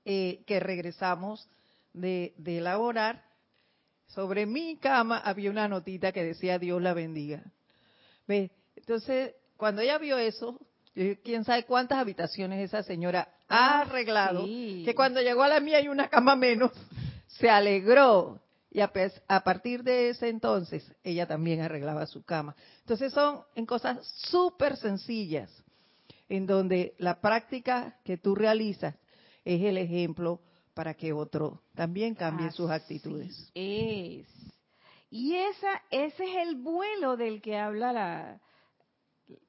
eh, 0.03 0.43
que 0.45 0.59
regresamos 0.59 1.49
de, 1.93 2.35
de 2.37 2.59
elaborar, 2.59 3.25
sobre 4.07 4.45
mi 4.45 4.77
cama 4.77 5.17
había 5.19 5.49
una 5.49 5.67
notita 5.67 6.11
que 6.11 6.23
decía 6.23 6.59
Dios 6.59 6.81
la 6.81 6.93
bendiga. 6.93 7.43
¿Ves? 8.27 8.51
Entonces, 8.75 9.33
cuando 9.57 9.81
ella 9.81 9.97
vio 9.97 10.17
eso, 10.17 10.59
yo 10.95 11.03
dije, 11.03 11.21
quién 11.23 11.43
sabe 11.43 11.63
cuántas 11.65 11.97
habitaciones 11.99 12.59
esa 12.63 12.83
señora 12.83 13.29
ha 13.47 13.79
Ah, 13.79 13.81
arreglado, 13.81 14.45
sí. 14.45 14.81
que 14.85 14.95
cuando 14.95 15.21
llegó 15.21 15.43
a 15.43 15.47
la 15.47 15.59
mía 15.59 15.77
hay 15.77 15.87
una 15.87 16.07
cama 16.09 16.35
menos, 16.35 16.71
se 17.27 17.49
alegró. 17.49 18.41
Y 18.71 18.81
a, 18.81 18.91
a 19.29 19.43
partir 19.43 19.83
de 19.83 20.09
ese 20.09 20.27
entonces, 20.27 20.91
ella 21.03 21.25
también 21.27 21.61
arreglaba 21.61 22.05
su 22.07 22.23
cama. 22.23 22.55
Entonces 22.81 23.13
son 23.13 23.41
en 23.55 23.65
cosas 23.65 24.05
súper 24.29 24.75
sencillas, 24.75 25.49
en 26.27 26.45
donde 26.45 26.93
la 26.97 27.21
práctica 27.21 27.97
que 28.03 28.17
tú 28.17 28.35
realizas 28.35 28.95
es 29.45 29.61
el 29.61 29.77
ejemplo 29.77 30.41
para 30.75 30.93
que 30.93 31.11
otro 31.13 31.61
también 31.73 32.13
cambie 32.13 32.51
sus 32.51 32.69
actitudes. 32.69 33.49
Es. 33.55 34.27
Y 35.09 35.35
esa, 35.35 35.81
ese 35.89 36.23
es 36.23 36.47
el 36.47 36.55
vuelo 36.57 37.15
del 37.15 37.41
que 37.41 37.57
habla 37.57 37.93
la, 37.93 38.41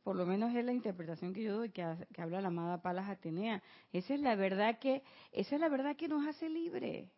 por 0.04 0.14
lo 0.14 0.24
menos 0.24 0.54
es 0.54 0.64
la 0.64 0.72
interpretación 0.72 1.34
que 1.34 1.42
yo 1.42 1.56
doy 1.56 1.70
que, 1.70 1.82
ha- 1.82 1.98
que 2.14 2.22
habla 2.22 2.40
la 2.40 2.48
amada 2.48 2.80
Palas 2.80 3.10
Atenea. 3.10 3.60
Esa 3.92 4.14
es 4.14 4.20
la 4.20 4.36
verdad 4.36 4.78
que, 4.78 5.02
esa 5.32 5.56
es 5.56 5.60
la 5.60 5.68
verdad 5.68 5.96
que 5.96 6.06
nos 6.08 6.26
hace 6.26 6.48
libre. 6.48 7.10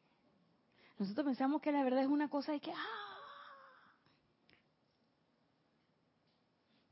Nosotros 0.98 1.26
pensamos 1.26 1.60
que 1.60 1.70
la 1.70 1.84
verdad 1.84 2.00
es 2.02 2.08
una 2.08 2.28
cosa 2.30 2.52
de 2.52 2.60
que, 2.60 2.72
¡ah! 2.72 3.04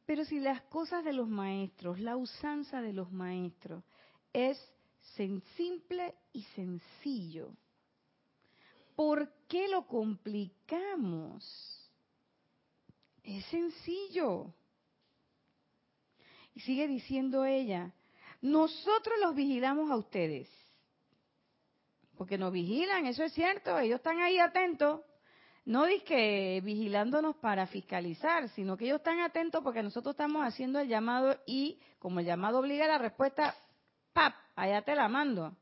Pero 0.05 0.25
si 0.25 0.39
las 0.39 0.61
cosas 0.63 1.03
de 1.05 1.13
los 1.15 1.29
maestros, 1.29 1.99
la 1.99 2.17
usanza 2.17 2.81
de 2.83 2.93
los 2.93 3.11
maestros 3.11 3.83
es 4.33 4.57
simple 5.57 6.15
y 6.33 6.43
sencillo, 6.55 7.51
¿por 8.95 9.31
qué 9.49 9.69
lo 9.69 9.87
complicamos? 9.87 11.45
Es 13.23 13.45
sencillo. 13.47 14.55
Y 16.55 16.61
sigue 16.61 16.87
diciendo 16.87 17.45
ella, 17.45 17.93
nosotros 18.41 19.15
los 19.21 19.35
vigilamos 19.35 19.91
a 19.91 19.97
ustedes. 19.97 20.49
Porque 22.17 22.39
nos 22.39 22.53
vigilan, 22.53 23.07
eso 23.07 23.25
es 23.25 23.33
cierto, 23.33 23.79
ellos 23.79 23.97
están 23.97 24.21
ahí 24.21 24.39
atentos. 24.39 25.03
No 25.67 25.85
que 26.05 26.61
vigilándonos 26.65 27.37
para 27.37 27.67
fiscalizar, 27.67 28.49
sino 28.51 28.77
que 28.77 28.85
ellos 28.85 28.99
están 28.99 29.19
atentos 29.21 29.65
porque 29.65 29.83
nosotros 29.83 30.15
estamos 30.15 30.47
haciendo 30.47 30.79
el 30.79 30.87
llamado 30.87 31.37
y 31.45 31.81
como 31.99 32.21
el 32.21 32.27
llamado 32.27 32.61
obliga 32.61 32.87
la 32.87 32.99
respuesta, 32.99 33.55
¡pap! 34.13 34.46
Allá 34.57 34.83
te 34.83 34.95
la 34.95 35.09
mando. 35.09 35.55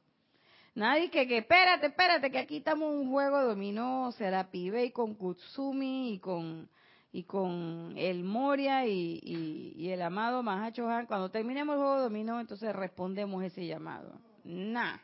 Nadie 0.74 1.10
que, 1.10 1.28
que 1.28 1.38
espérate, 1.38 1.86
espérate, 1.86 2.30
que 2.30 2.38
aquí 2.38 2.56
estamos 2.58 2.90
un 2.92 3.10
juego 3.10 3.42
dominó, 3.44 4.10
Serapi 4.12 4.70
Bey 4.70 4.90
con 4.90 5.14
Kutsumi 5.14 6.14
y 6.14 6.18
con 6.18 6.68
y 7.12 7.22
con 7.22 7.94
el 7.96 8.24
Moria 8.24 8.84
y, 8.86 9.20
y- 9.22 9.72
y 9.76 9.90
el 9.90 10.02
amado 10.02 10.42
Mahacho 10.42 10.88
Han. 10.88 11.06
Cuando 11.06 11.30
terminemos 11.30 11.74
el 11.76 11.80
juego 11.80 12.00
dominó, 12.00 12.40
entonces 12.40 12.74
respondemos 12.74 13.44
ese 13.44 13.64
llamado. 13.66 14.18
Nah. 14.42 14.96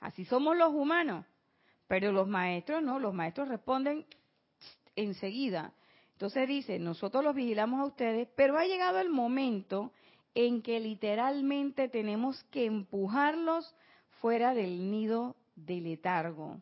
Así 0.00 0.24
somos 0.24 0.56
los 0.56 0.72
humanos. 0.72 1.26
Pero 1.88 2.10
los 2.10 2.26
maestros 2.26 2.82
no, 2.82 2.98
los 2.98 3.12
maestros 3.12 3.48
responden 3.48 4.06
enseguida. 4.96 5.74
Entonces 6.12 6.48
dice, 6.48 6.78
nosotros 6.78 7.22
los 7.22 7.34
vigilamos 7.34 7.80
a 7.80 7.84
ustedes, 7.84 8.28
pero 8.34 8.56
ha 8.56 8.64
llegado 8.64 8.98
el 9.00 9.10
momento 9.10 9.92
en 10.34 10.62
que 10.62 10.80
literalmente 10.80 11.88
tenemos 11.88 12.42
que 12.44 12.64
empujarlos 12.64 13.74
fuera 14.20 14.54
del 14.54 14.90
nido 14.90 15.36
de 15.56 15.80
letargo, 15.80 16.60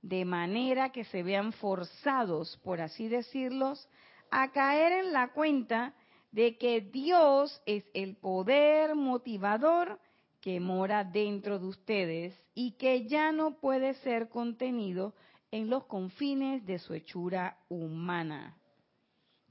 de 0.00 0.24
manera 0.24 0.90
que 0.90 1.04
se 1.04 1.22
vean 1.22 1.52
forzados, 1.52 2.58
por 2.64 2.80
así 2.80 3.08
decirlos, 3.08 3.88
a 4.30 4.50
caer 4.50 4.92
en 5.04 5.12
la 5.12 5.32
cuenta 5.32 5.94
de 6.32 6.56
que 6.56 6.80
Dios 6.80 7.62
es 7.66 7.84
el 7.94 8.16
poder 8.16 8.94
motivador 8.94 10.00
que 10.40 10.58
mora 10.58 11.04
dentro 11.04 11.58
de 11.58 11.66
ustedes 11.66 12.34
y 12.54 12.72
que 12.72 13.06
ya 13.06 13.30
no 13.30 13.60
puede 13.60 13.94
ser 13.94 14.28
contenido 14.28 15.14
en 15.52 15.68
los 15.68 15.84
confines 15.84 16.64
de 16.66 16.78
su 16.78 16.94
hechura 16.94 17.58
humana. 17.68 18.56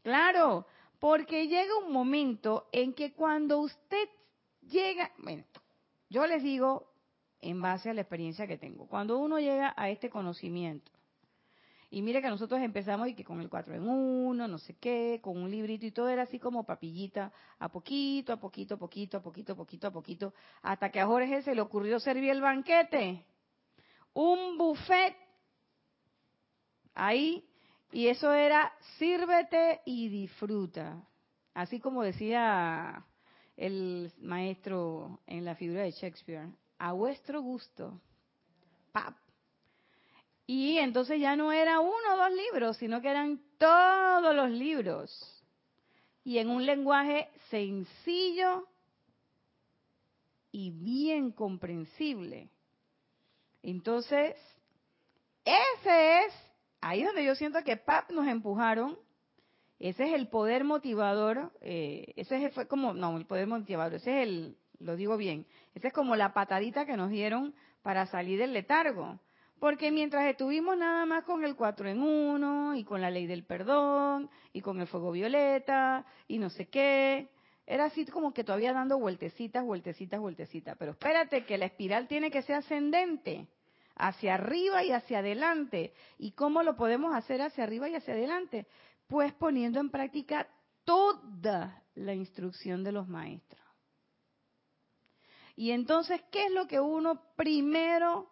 Claro, 0.01 0.65
porque 1.02 1.47
llega 1.47 1.80
un 1.84 1.91
momento 1.91 2.70
en 2.72 2.93
que 2.93 3.12
cuando 3.12 3.60
usted 3.60 4.08
llega, 4.62 5.12
bueno, 5.18 5.43
yo 6.12 6.28
les 6.28 6.43
digo 6.43 6.93
en 7.39 7.60
base 7.60 7.89
a 7.89 7.95
la 7.95 8.02
experiencia 8.02 8.45
que 8.45 8.60
tengo, 8.60 8.86
cuando 8.86 9.18
uno 9.18 9.39
llega 9.39 9.74
a 9.76 9.89
este 9.89 10.12
conocimiento, 10.12 10.91
y 11.89 12.04
mire 12.04 12.22
que 12.22 12.30
nosotros 12.30 12.62
empezamos 12.62 13.08
y 13.08 13.16
que 13.16 13.24
con 13.24 13.41
el 13.41 13.49
4 13.49 13.74
en 13.74 13.89
1, 13.89 14.47
no 14.47 14.58
sé 14.60 14.76
qué, 14.76 15.20
con 15.24 15.39
un 15.39 15.49
librito 15.49 15.88
y 15.88 15.91
todo 15.91 16.08
era 16.08 16.22
así 16.22 16.38
como 16.38 16.68
papillita, 16.68 17.34
a 17.58 17.70
poquito, 17.70 18.34
a 18.34 18.39
poquito, 18.39 18.76
a 18.76 18.78
poquito, 18.78 19.18
a 19.18 19.24
poquito, 19.24 19.54
a 19.54 19.56
poquito, 19.56 19.88
a 19.88 19.91
poquito, 19.91 20.34
hasta 20.62 20.91
que 20.91 20.99
a 20.99 21.08
Jorge 21.08 21.41
se 21.41 21.56
le 21.56 21.62
ocurrió 21.62 21.99
servir 21.99 22.30
el 22.30 22.41
banquete. 22.41 23.26
Un 24.14 24.56
buffet 24.56 25.18
ahí, 26.93 27.51
y 27.92 28.08
eso 28.08 28.34
era 28.34 28.72
sírvete 28.98 29.82
y 29.86 30.10
disfruta. 30.10 31.02
Así 31.54 31.80
como 31.80 32.04
decía 32.04 33.06
el 33.58 34.12
maestro 34.20 35.20
en 35.28 35.46
la 35.46 35.56
figura 35.56 35.84
de 35.84 35.92
Shakespeare, 35.92 36.50
a 36.78 36.94
vuestro 36.94 37.42
gusto. 37.42 38.00
Pap, 38.92 39.16
y 40.54 40.80
entonces 40.80 41.18
ya 41.18 41.38
no 41.38 41.54
era 41.54 41.80
uno 41.80 42.14
o 42.14 42.18
dos 42.18 42.32
libros, 42.34 42.76
sino 42.76 43.02
que 43.02 43.10
eran 43.10 43.42
todos 43.58 44.36
los 44.36 44.50
libros. 44.50 45.42
Y 46.26 46.39
en 46.39 46.50
un 46.50 46.66
lenguaje 46.66 47.30
sencillo 47.50 48.68
y 50.52 50.72
bien 50.72 51.32
comprensible. 51.32 52.50
Entonces, 53.64 54.36
ese 55.46 56.26
es, 56.26 56.34
ahí 56.82 57.04
donde 57.04 57.24
yo 57.24 57.36
siento 57.36 57.64
que 57.64 57.78
PAP 57.78 58.12
nos 58.12 58.28
empujaron, 58.28 58.98
ese 59.80 60.04
es 60.04 60.14
el 60.14 60.28
poder 60.28 60.64
motivador, 60.64 61.52
eh, 61.62 62.14
ese 62.16 62.50
fue 62.50 62.68
como, 62.68 62.94
no, 62.94 63.18
el 63.18 63.26
poder 63.26 63.48
motivador, 63.48 63.96
ese 63.96 64.22
es 64.22 64.28
el, 64.28 64.58
lo 64.80 64.96
digo 64.96 65.18
bien, 65.18 65.46
ese 65.74 65.88
es 65.88 65.94
como 65.94 66.16
la 66.16 66.34
patadita 66.34 66.86
que 66.86 66.98
nos 66.98 67.10
dieron 67.10 67.56
para 67.82 68.06
salir 68.06 68.40
del 68.40 68.54
letargo. 68.54 69.20
Porque 69.60 69.92
mientras 69.92 70.26
estuvimos 70.26 70.76
nada 70.76 71.06
más 71.06 71.24
con 71.24 71.46
el 71.46 71.56
cuatro 71.56 71.88
en 71.88 72.02
uno 72.02 72.76
y 72.76 72.84
con 72.84 73.00
la 73.00 73.12
ley 73.12 73.28
del 73.28 73.44
perdón 73.44 74.28
y 74.54 74.62
con 74.62 74.82
el 74.82 74.88
fuego 74.88 75.12
violeta 75.12 76.04
y 76.28 76.40
no 76.40 76.50
sé 76.50 76.68
qué, 76.68 77.30
era 77.68 77.86
así 77.86 78.06
como 78.08 78.34
que 78.34 78.44
todavía 78.44 78.74
dando 78.74 78.98
vueltecitas, 78.98 79.64
vueltecitas, 79.64 80.20
vueltecitas. 80.20 80.76
Pero 80.78 80.92
espérate 80.92 81.46
que 81.46 81.60
la 81.60 81.66
espiral 81.68 82.08
tiene 82.08 82.32
que 82.32 82.42
ser 82.42 82.56
ascendente, 82.56 83.48
hacia 83.96 84.36
arriba 84.36 84.84
y 84.84 84.92
hacia 84.92 85.20
adelante. 85.20 85.94
¿Y 86.18 86.32
cómo 86.32 86.64
lo 86.64 86.76
podemos 86.76 87.16
hacer 87.16 87.42
hacia 87.42 87.64
arriba 87.64 87.89
y 87.89 87.96
hacia 87.96 88.14
adelante? 88.14 88.68
Pues 89.08 89.34
poniendo 89.34 89.80
en 89.80 89.89
práctica 89.89 90.48
toda 90.84 91.84
la 91.96 92.14
instrucción 92.14 92.84
de 92.84 92.92
los 92.92 93.08
maestros. 93.08 93.62
Y 95.56 95.72
entonces, 95.72 96.22
¿qué 96.32 96.46
es 96.46 96.52
lo 96.52 96.68
que 96.68 96.80
uno 96.80 97.22
primero 97.36 98.32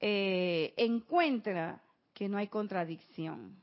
eh, 0.00 0.74
encuentra 0.76 1.82
que 2.14 2.28
no 2.28 2.38
hay 2.38 2.48
contradicción. 2.48 3.56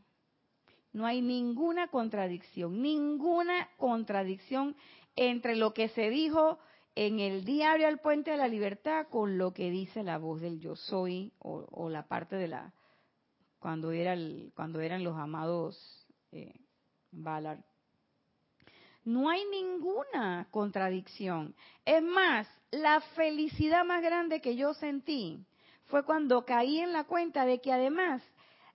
No 0.92 1.06
hay 1.06 1.22
ninguna 1.22 1.88
contradicción, 1.90 2.82
ninguna 2.82 3.70
contradicción 3.78 4.76
entre 5.16 5.56
lo 5.56 5.74
que 5.74 5.90
se 5.90 6.10
dijo 6.10 6.60
en 6.96 7.20
el 7.20 7.44
diario 7.44 7.88
al 7.88 8.00
puente 8.00 8.32
de 8.32 8.38
la 8.38 8.48
libertad 8.48 9.08
con 9.10 9.38
lo 9.38 9.54
que 9.54 9.70
dice 9.70 10.02
la 10.02 10.18
voz 10.18 10.42
del 10.42 10.60
yo 10.60 10.76
soy 10.76 11.34
o, 11.40 11.90
la 11.90 12.08
parte 12.08 12.38
de 12.38 12.48
la 12.48 12.74
cuando 13.60 13.92
era 13.92 14.14
el, 14.14 14.52
cuando 14.56 14.80
eran 14.80 15.04
los 15.04 15.18
amados 15.18 16.08
eh, 16.32 16.54
Valar. 17.12 17.64
No 19.06 19.30
hay 19.30 19.46
ninguna 19.46 20.48
contradicción. 20.52 21.56
Es 21.86 22.02
más, 22.02 22.48
la 22.72 23.00
felicidad 23.16 23.86
más 23.86 24.02
grande 24.02 24.42
que 24.42 24.56
yo 24.56 24.74
sentí 24.74 25.46
fue 25.86 26.04
cuando 26.04 26.44
caí 26.44 26.80
en 26.80 26.92
la 26.92 27.06
cuenta 27.06 27.46
de 27.46 27.62
que 27.62 27.72
además 27.72 28.22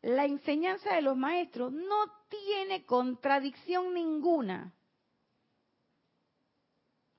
la 0.02 0.24
enseñanza 0.24 0.94
de 0.94 1.02
los 1.02 1.16
maestros 1.16 1.72
no 1.72 2.12
tiene 2.28 2.86
contradicción 2.86 3.92
ninguna. 3.92 4.72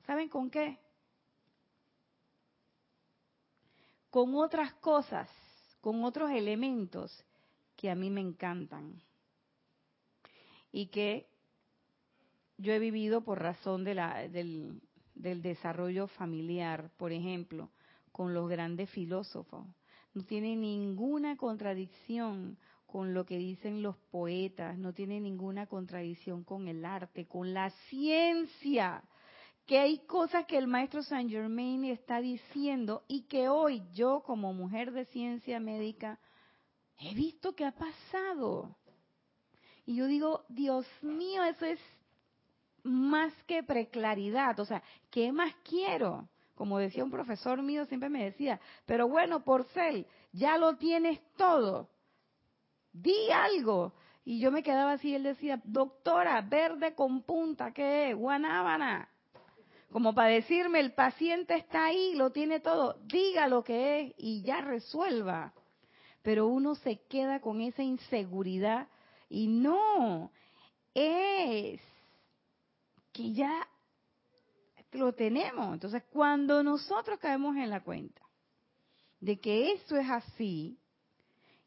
¿Saben 0.07 0.29
con 0.29 0.49
qué? 0.49 0.79
Con 4.11 4.35
otras 4.35 4.73
cosas, 4.75 5.27
con 5.81 6.03
otros 6.03 6.29
elementos 6.29 7.25
que 7.75 7.89
a 7.89 7.95
mí 7.95 8.11
me 8.11 8.21
encantan. 8.21 9.01
Y 10.71 10.87
que 10.87 11.27
yo 12.57 12.73
he 12.73 12.79
vivido 12.79 13.21
por 13.21 13.41
razón 13.41 13.83
de 13.83 13.95
la, 13.95 14.27
del, 14.27 14.81
del 15.15 15.41
desarrollo 15.41 16.07
familiar, 16.07 16.91
por 16.97 17.11
ejemplo, 17.11 17.71
con 18.11 18.33
los 18.33 18.47
grandes 18.49 18.89
filósofos. 18.91 19.65
No 20.13 20.23
tiene 20.23 20.55
ninguna 20.55 21.37
contradicción 21.37 22.57
con 22.85 23.13
lo 23.13 23.25
que 23.25 23.37
dicen 23.37 23.81
los 23.81 23.95
poetas, 24.11 24.77
no 24.77 24.93
tiene 24.93 25.21
ninguna 25.21 25.65
contradicción 25.65 26.43
con 26.43 26.67
el 26.67 26.83
arte, 26.83 27.25
con 27.25 27.53
la 27.53 27.69
ciencia, 27.89 29.01
que 29.65 29.79
hay 29.79 29.99
cosas 30.05 30.45
que 30.45 30.57
el 30.57 30.67
maestro 30.67 31.03
Saint 31.03 31.29
Germain 31.29 31.85
está 31.85 32.19
diciendo 32.19 33.03
y 33.07 33.23
que 33.23 33.49
hoy 33.49 33.83
yo 33.93 34.21
como 34.25 34.53
mujer 34.53 34.91
de 34.91 35.05
ciencia 35.05 35.59
médica 35.59 36.19
he 36.97 37.13
visto 37.13 37.55
que 37.55 37.65
ha 37.65 37.71
pasado. 37.71 38.75
Y 39.85 39.95
yo 39.95 40.07
digo, 40.07 40.45
Dios 40.49 40.85
mío, 41.01 41.43
eso 41.43 41.65
es 41.65 41.79
más 42.83 43.33
que 43.43 43.63
preclaridad, 43.63 44.59
o 44.59 44.65
sea, 44.65 44.83
¿qué 45.09 45.31
más 45.31 45.53
quiero? 45.63 46.27
como 46.61 46.77
decía 46.77 47.03
un 47.03 47.09
profesor 47.09 47.63
mío, 47.63 47.85
siempre 47.85 48.07
me 48.07 48.23
decía, 48.23 48.59
pero 48.85 49.07
bueno, 49.07 49.43
Porcel, 49.43 50.05
ya 50.31 50.59
lo 50.59 50.75
tienes 50.75 51.19
todo, 51.35 51.89
di 52.93 53.31
algo. 53.31 53.93
Y 54.23 54.39
yo 54.39 54.51
me 54.51 54.61
quedaba 54.61 54.91
así, 54.91 55.15
él 55.15 55.23
decía, 55.23 55.59
doctora, 55.63 56.39
verde 56.41 56.93
con 56.93 57.23
punta, 57.23 57.71
¿qué 57.71 58.11
es? 58.11 58.15
Guanábana. 58.15 59.09
Como 59.91 60.15
para 60.15 60.29
decirme, 60.29 60.79
el 60.79 60.93
paciente 60.93 61.55
está 61.55 61.85
ahí, 61.85 62.15
lo 62.15 62.31
tiene 62.31 62.61
todo, 62.61 62.97
diga 63.03 63.47
lo 63.47 63.61
que 63.63 63.99
es 63.99 64.13
y 64.17 64.41
ya 64.41 64.61
resuelva. 64.61 65.53
Pero 66.21 66.47
uno 66.47 66.75
se 66.75 67.01
queda 67.09 67.41
con 67.41 67.59
esa 67.59 67.83
inseguridad 67.83 68.87
y 69.27 69.47
no, 69.47 70.31
es 70.93 71.81
que 73.11 73.33
ya 73.33 73.67
lo 74.93 75.13
tenemos. 75.13 75.73
Entonces, 75.73 76.03
cuando 76.09 76.63
nosotros 76.63 77.19
caemos 77.19 77.57
en 77.57 77.69
la 77.69 77.83
cuenta 77.83 78.21
de 79.19 79.39
que 79.41 79.73
eso 79.73 79.97
es 79.97 80.09
así, 80.09 80.77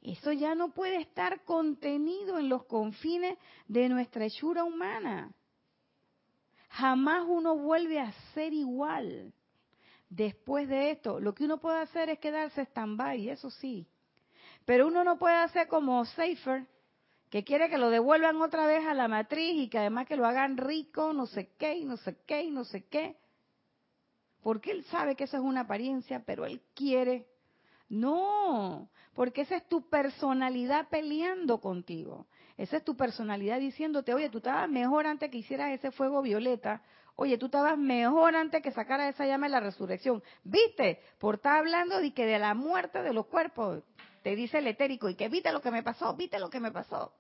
eso 0.01 0.33
ya 0.33 0.55
no 0.55 0.73
puede 0.73 0.97
estar 0.97 1.45
contenido 1.45 2.39
en 2.39 2.49
los 2.49 2.65
confines 2.65 3.37
de 3.69 3.91
nuestra 3.91 4.25
hechura 4.25 4.65
humana. 4.65 5.35
Jamás 6.75 7.25
uno 7.29 7.57
vuelve 7.57 8.01
a 8.01 8.13
ser 8.35 8.53
igual. 8.53 9.33
Después 10.09 10.69
de 10.69 10.91
esto, 10.91 11.21
lo 11.21 11.33
que 11.33 11.45
uno 11.45 11.59
puede 11.59 11.79
hacer 11.81 12.11
es 12.11 12.19
quedarse 12.19 12.63
stand-by, 12.63 13.29
eso 13.29 13.49
sí. 13.51 13.87
Pero 14.65 14.89
uno 14.89 15.05
no 15.05 15.17
puede 15.17 15.37
hacer 15.37 15.69
como 15.69 16.05
Safer, 16.05 16.67
que 17.31 17.45
quiere 17.45 17.69
que 17.69 17.79
lo 17.79 17.91
devuelvan 17.91 18.43
otra 18.43 18.67
vez 18.67 18.85
a 18.87 18.95
la 18.95 19.07
matriz 19.07 19.55
y 19.55 19.69
que 19.69 19.79
además 19.79 20.07
que 20.07 20.17
lo 20.17 20.27
hagan 20.27 20.57
rico, 20.57 21.13
no 21.13 21.27
sé 21.27 21.53
qué, 21.59 21.75
y 21.77 21.85
no 21.85 21.97
sé 21.97 22.17
qué, 22.27 22.43
y 22.43 22.51
no 22.51 22.65
sé 22.65 22.85
qué. 22.87 23.17
Porque 24.43 24.73
él 24.73 24.85
sabe 24.87 25.15
que 25.15 25.25
eso 25.25 25.37
es 25.37 25.45
una 25.45 25.61
apariencia, 25.61 26.25
pero 26.27 26.45
él 26.45 26.61
quiere. 26.75 27.29
No, 27.89 28.91
porque 29.15 29.43
esa 29.43 29.57
es 29.57 29.69
tu 29.69 29.89
personalidad 29.89 30.89
peleando 30.89 31.61
contigo. 31.61 32.27
Esa 32.57 32.77
es 32.77 32.85
tu 32.85 32.97
personalidad 32.97 33.59
diciéndote, 33.59 34.15
oye, 34.15 34.31
tú 34.31 34.39
estabas 34.39 34.69
mejor 34.69 35.07
antes 35.07 35.31
que 35.31 35.39
hicieras 35.39 35.73
ese 35.73 35.91
fuego 35.91 36.23
violeta. 36.23 36.83
Oye, 37.17 37.39
tú 37.39 37.47
estabas 37.47 37.77
mejor 37.77 38.37
antes 38.37 38.63
que 38.63 38.71
sacaras 38.71 39.15
esa 39.15 39.27
llama 39.27 39.47
de 39.47 39.53
la 39.53 39.61
resurrección. 39.61 40.23
¿Viste? 40.45 41.01
Por 41.19 41.37
estar 41.37 41.59
hablando 41.59 41.99
de 42.01 42.13
que 42.13 42.27
de 42.27 42.39
la 42.39 42.55
muerte 42.55 43.03
de 43.03 43.13
los 43.13 43.27
cuerpos, 43.27 43.83
te 44.23 44.37
dice 44.37 44.59
el 44.59 44.67
etérico, 44.67 45.09
y 45.09 45.17
que 45.17 45.29
viste 45.29 45.53
lo 45.53 45.61
que 45.61 45.71
me 45.71 45.83
pasó, 45.83 46.15
viste 46.15 46.39
lo 46.39 46.49
que 46.49 46.61
me 46.61 46.73
pasó. 46.73 47.13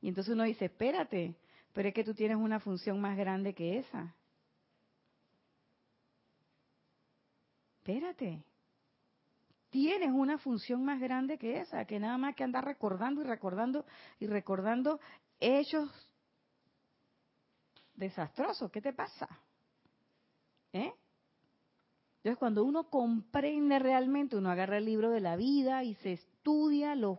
Y 0.00 0.08
entonces 0.08 0.34
uno 0.34 0.44
dice, 0.44 0.66
espérate, 0.66 1.36
pero 1.72 1.88
es 1.88 1.94
que 1.94 2.04
tú 2.04 2.14
tienes 2.14 2.36
una 2.36 2.60
función 2.60 3.00
más 3.00 3.16
grande 3.16 3.54
que 3.54 3.78
esa. 3.78 4.14
Espérate, 7.78 8.42
tienes 9.76 10.10
una 10.10 10.38
función 10.38 10.82
más 10.86 10.98
grande 10.98 11.36
que 11.36 11.60
esa, 11.60 11.84
que 11.84 12.00
nada 12.00 12.16
más 12.16 12.34
que 12.34 12.42
andar 12.42 12.64
recordando 12.64 13.20
y 13.20 13.24
recordando 13.24 13.84
y 14.18 14.26
recordando 14.26 15.00
hechos 15.38 15.90
desastrosos. 17.94 18.70
¿Qué 18.70 18.80
te 18.80 18.94
pasa? 18.94 19.28
¿Eh? 20.72 20.94
Entonces, 22.16 22.38
cuando 22.38 22.64
uno 22.64 22.88
comprende 22.88 23.78
realmente, 23.78 24.38
uno 24.38 24.50
agarra 24.50 24.78
el 24.78 24.86
libro 24.86 25.10
de 25.10 25.20
la 25.20 25.36
vida 25.36 25.84
y 25.84 25.94
se 25.96 26.14
estudia 26.14 26.94
los 26.94 27.18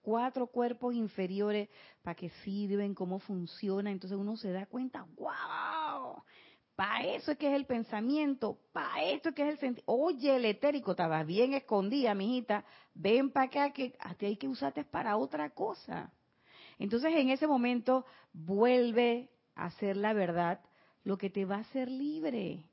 cuatro 0.00 0.46
cuerpos 0.46 0.94
inferiores, 0.94 1.68
para 2.00 2.14
qué 2.14 2.30
sirven, 2.44 2.94
cómo 2.94 3.18
funciona, 3.18 3.90
entonces 3.90 4.18
uno 4.18 4.38
se 4.38 4.52
da 4.52 4.64
cuenta, 4.64 5.06
wow, 5.16 5.28
para 6.76 7.04
eso 7.04 7.32
es 7.32 7.38
que 7.38 7.48
es 7.48 7.54
el 7.54 7.66
pensamiento, 7.66 8.58
para 8.72 9.04
esto 9.04 9.28
es 9.28 9.34
que 9.34 9.42
es 9.42 9.54
el 9.54 9.58
sentido. 9.58 9.84
Oye, 9.86 10.36
el 10.36 10.44
etérico, 10.44 10.90
estaba 10.90 11.22
bien 11.22 11.54
escondida, 11.54 12.14
mijita, 12.14 12.64
ven 12.94 13.30
para 13.30 13.46
acá, 13.46 13.72
que 13.72 13.94
a 14.00 14.14
ti 14.14 14.26
hay 14.26 14.36
que 14.36 14.48
usarte 14.48 14.82
para 14.84 15.16
otra 15.16 15.50
cosa. 15.50 16.12
Entonces 16.78 17.12
en 17.14 17.30
ese 17.30 17.46
momento 17.46 18.04
vuelve 18.32 19.30
a 19.54 19.70
ser 19.72 19.96
la 19.96 20.12
verdad 20.12 20.60
lo 21.04 21.16
que 21.16 21.30
te 21.30 21.44
va 21.44 21.56
a 21.56 21.60
hacer 21.60 21.88
libre. 21.88 22.64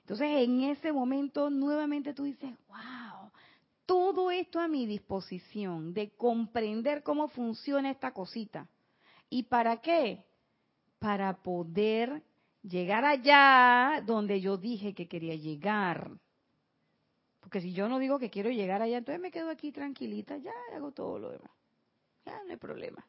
Entonces 0.00 0.28
en 0.28 0.62
ese 0.62 0.92
momento 0.92 1.50
nuevamente 1.50 2.14
tú 2.14 2.22
dices, 2.24 2.50
wow, 2.68 3.30
todo 3.86 4.30
esto 4.30 4.60
a 4.60 4.68
mi 4.68 4.86
disposición 4.86 5.92
de 5.94 6.10
comprender 6.10 7.02
cómo 7.02 7.26
funciona 7.26 7.90
esta 7.90 8.12
cosita. 8.12 8.68
¿Y 9.28 9.44
para 9.44 9.78
qué? 9.78 10.24
Para 11.00 11.42
poder 11.42 12.22
llegar 12.62 13.04
allá 13.04 14.02
donde 14.04 14.40
yo 14.40 14.56
dije 14.56 14.94
que 14.94 15.08
quería 15.08 15.34
llegar. 15.34 16.10
Porque 17.40 17.60
si 17.60 17.72
yo 17.72 17.88
no 17.88 17.98
digo 17.98 18.18
que 18.18 18.30
quiero 18.30 18.50
llegar 18.50 18.82
allá, 18.82 18.98
entonces 18.98 19.20
me 19.20 19.30
quedo 19.30 19.50
aquí 19.50 19.72
tranquilita, 19.72 20.36
ya 20.38 20.52
hago 20.74 20.92
todo 20.92 21.18
lo 21.18 21.30
demás. 21.30 21.50
Ya 22.24 22.42
no 22.44 22.50
hay 22.50 22.56
problema. 22.56 23.04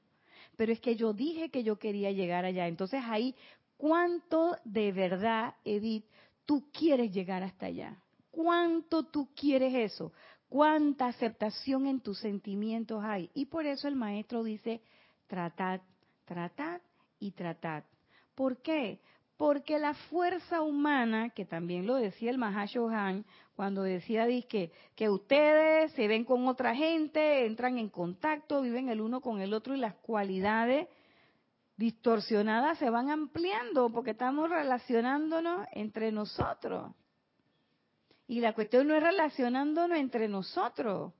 Pero 0.57 0.71
es 0.71 0.79
que 0.79 0.95
yo 0.95 1.13
dije 1.13 1.49
que 1.49 1.63
yo 1.63 1.77
quería 1.77 2.11
llegar 2.11 2.45
allá. 2.45 2.67
Entonces 2.67 3.01
ahí, 3.05 3.35
¿cuánto 3.77 4.57
de 4.63 4.91
verdad, 4.91 5.55
Edith, 5.63 6.05
tú 6.45 6.69
quieres 6.71 7.11
llegar 7.11 7.43
hasta 7.43 7.67
allá? 7.67 7.97
¿Cuánto 8.31 9.03
tú 9.03 9.29
quieres 9.35 9.73
eso? 9.75 10.11
¿Cuánta 10.49 11.07
aceptación 11.07 11.87
en 11.87 12.01
tus 12.01 12.19
sentimientos 12.19 13.03
hay? 13.03 13.29
Y 13.33 13.45
por 13.45 13.65
eso 13.65 13.87
el 13.87 13.95
maestro 13.95 14.43
dice, 14.43 14.81
tratad, 15.27 15.81
tratad 16.25 16.81
y 17.19 17.31
tratad. 17.31 17.83
¿Por 18.35 18.61
qué? 18.61 18.99
Porque 19.43 19.77
la 19.77 19.93
fuerza 19.93 20.61
humana, 20.61 21.31
que 21.31 21.43
también 21.43 21.85
lo 21.85 21.95
decía 21.95 22.31
el 22.31 22.37
Mahashohan, 22.37 23.25
cuando 23.57 23.83
decía 23.83 24.25
que, 24.47 24.71
que 24.95 25.09
ustedes 25.09 25.91
se 25.91 26.07
ven 26.07 26.23
con 26.23 26.47
otra 26.47 26.73
gente, 26.73 27.45
entran 27.45 27.77
en 27.77 27.89
contacto, 27.89 28.61
viven 28.61 28.87
el 28.87 29.01
uno 29.01 29.19
con 29.19 29.41
el 29.41 29.53
otro 29.53 29.75
y 29.75 29.79
las 29.79 29.95
cualidades 29.95 30.87
distorsionadas 31.75 32.77
se 32.77 32.89
van 32.89 33.09
ampliando 33.09 33.89
porque 33.89 34.11
estamos 34.11 34.49
relacionándonos 34.49 35.67
entre 35.73 36.13
nosotros. 36.13 36.93
Y 38.27 38.39
la 38.39 38.53
cuestión 38.53 38.87
no 38.87 38.95
es 38.95 39.03
relacionándonos 39.03 39.97
entre 39.97 40.29
nosotros. 40.29 41.11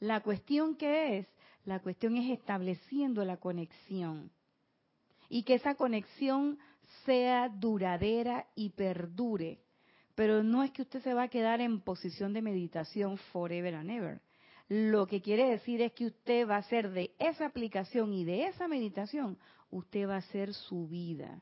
La 0.00 0.20
cuestión 0.24 0.74
que 0.74 1.18
es, 1.18 1.28
la 1.64 1.78
cuestión 1.78 2.16
es 2.16 2.28
estableciendo 2.36 3.24
la 3.24 3.36
conexión. 3.36 4.32
Y 5.28 5.44
que 5.44 5.54
esa 5.54 5.76
conexión 5.76 6.58
sea 7.04 7.48
duradera 7.48 8.46
y 8.54 8.70
perdure. 8.70 9.58
Pero 10.14 10.42
no 10.42 10.62
es 10.64 10.70
que 10.72 10.82
usted 10.82 11.02
se 11.02 11.14
va 11.14 11.24
a 11.24 11.28
quedar 11.28 11.60
en 11.60 11.80
posición 11.80 12.32
de 12.32 12.42
meditación 12.42 13.18
forever 13.32 13.74
and 13.74 13.90
ever. 13.90 14.20
Lo 14.68 15.06
que 15.06 15.22
quiere 15.22 15.48
decir 15.48 15.80
es 15.80 15.92
que 15.92 16.06
usted 16.06 16.46
va 16.46 16.56
a 16.56 16.58
hacer 16.58 16.90
de 16.90 17.14
esa 17.18 17.46
aplicación 17.46 18.12
y 18.12 18.24
de 18.24 18.46
esa 18.46 18.68
meditación, 18.68 19.38
usted 19.70 20.08
va 20.08 20.16
a 20.16 20.18
hacer 20.18 20.52
su 20.52 20.88
vida. 20.88 21.40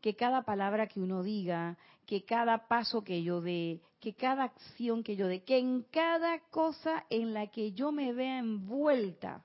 Que 0.00 0.14
cada 0.14 0.42
palabra 0.42 0.86
que 0.86 1.00
uno 1.00 1.22
diga, 1.22 1.76
que 2.06 2.24
cada 2.24 2.68
paso 2.68 3.02
que 3.02 3.22
yo 3.22 3.40
dé, 3.40 3.80
que 4.00 4.14
cada 4.14 4.44
acción 4.44 5.02
que 5.02 5.16
yo 5.16 5.26
dé, 5.26 5.42
que 5.42 5.58
en 5.58 5.82
cada 5.90 6.38
cosa 6.50 7.04
en 7.10 7.34
la 7.34 7.48
que 7.48 7.72
yo 7.72 7.92
me 7.92 8.12
vea 8.12 8.38
envuelta, 8.38 9.44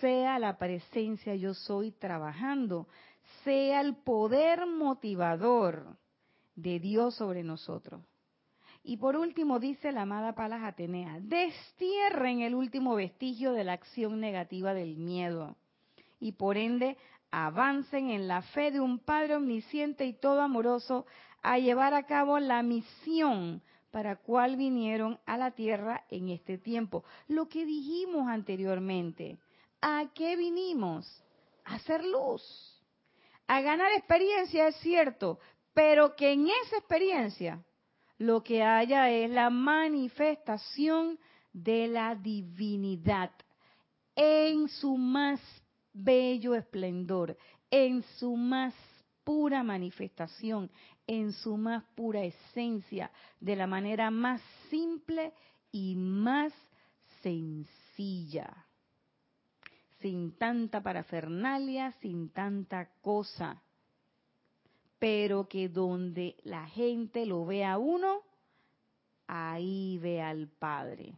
sea 0.00 0.38
la 0.38 0.58
presencia 0.58 1.34
yo 1.34 1.54
soy 1.54 1.90
trabajando, 1.92 2.86
sea 3.46 3.80
el 3.80 3.94
poder 3.94 4.66
motivador 4.66 5.96
de 6.56 6.80
Dios 6.80 7.14
sobre 7.14 7.44
nosotros. 7.44 8.02
Y 8.82 8.96
por 8.96 9.16
último 9.16 9.60
dice 9.60 9.92
la 9.92 10.02
amada 10.02 10.34
Palas 10.34 10.64
Atenea, 10.64 11.20
destierren 11.20 12.40
el 12.40 12.56
último 12.56 12.96
vestigio 12.96 13.52
de 13.52 13.62
la 13.62 13.74
acción 13.74 14.18
negativa 14.20 14.74
del 14.74 14.96
miedo 14.96 15.56
y 16.18 16.32
por 16.32 16.56
ende 16.56 16.96
avancen 17.30 18.10
en 18.10 18.26
la 18.26 18.42
fe 18.42 18.72
de 18.72 18.80
un 18.80 18.98
Padre 18.98 19.36
omnisciente 19.36 20.06
y 20.06 20.12
todo 20.12 20.40
amoroso 20.40 21.06
a 21.40 21.58
llevar 21.58 21.94
a 21.94 22.06
cabo 22.06 22.40
la 22.40 22.64
misión 22.64 23.62
para 23.92 24.16
cual 24.16 24.56
vinieron 24.56 25.20
a 25.24 25.38
la 25.38 25.52
tierra 25.52 26.04
en 26.10 26.30
este 26.30 26.58
tiempo. 26.58 27.04
Lo 27.28 27.48
que 27.48 27.64
dijimos 27.64 28.26
anteriormente, 28.26 29.38
¿a 29.80 30.06
qué 30.14 30.36
vinimos? 30.36 31.22
A 31.64 31.76
hacer 31.76 32.04
luz 32.04 32.75
a 33.46 33.60
ganar 33.60 33.92
experiencia, 33.92 34.68
es 34.68 34.76
cierto, 34.76 35.38
pero 35.72 36.16
que 36.16 36.32
en 36.32 36.46
esa 36.46 36.78
experiencia 36.78 37.64
lo 38.18 38.42
que 38.42 38.62
haya 38.62 39.10
es 39.10 39.30
la 39.30 39.50
manifestación 39.50 41.18
de 41.52 41.88
la 41.88 42.14
divinidad 42.14 43.30
en 44.14 44.68
su 44.68 44.96
más 44.96 45.40
bello 45.92 46.54
esplendor, 46.54 47.36
en 47.70 48.02
su 48.18 48.36
más 48.36 48.74
pura 49.24 49.62
manifestación, 49.62 50.70
en 51.06 51.32
su 51.32 51.56
más 51.56 51.84
pura 51.94 52.22
esencia, 52.24 53.10
de 53.40 53.56
la 53.56 53.66
manera 53.66 54.10
más 54.10 54.40
simple 54.70 55.32
y 55.70 55.94
más 55.96 56.52
sencilla 57.22 58.65
sin 60.00 60.36
tanta 60.36 60.82
parafernalia, 60.82 61.92
sin 62.00 62.30
tanta 62.30 62.88
cosa, 63.00 63.62
pero 64.98 65.48
que 65.48 65.68
donde 65.68 66.36
la 66.44 66.66
gente 66.66 67.26
lo 67.26 67.44
ve 67.46 67.64
a 67.64 67.78
uno, 67.78 68.22
ahí 69.26 69.98
ve 69.98 70.22
al 70.22 70.48
Padre. 70.48 71.14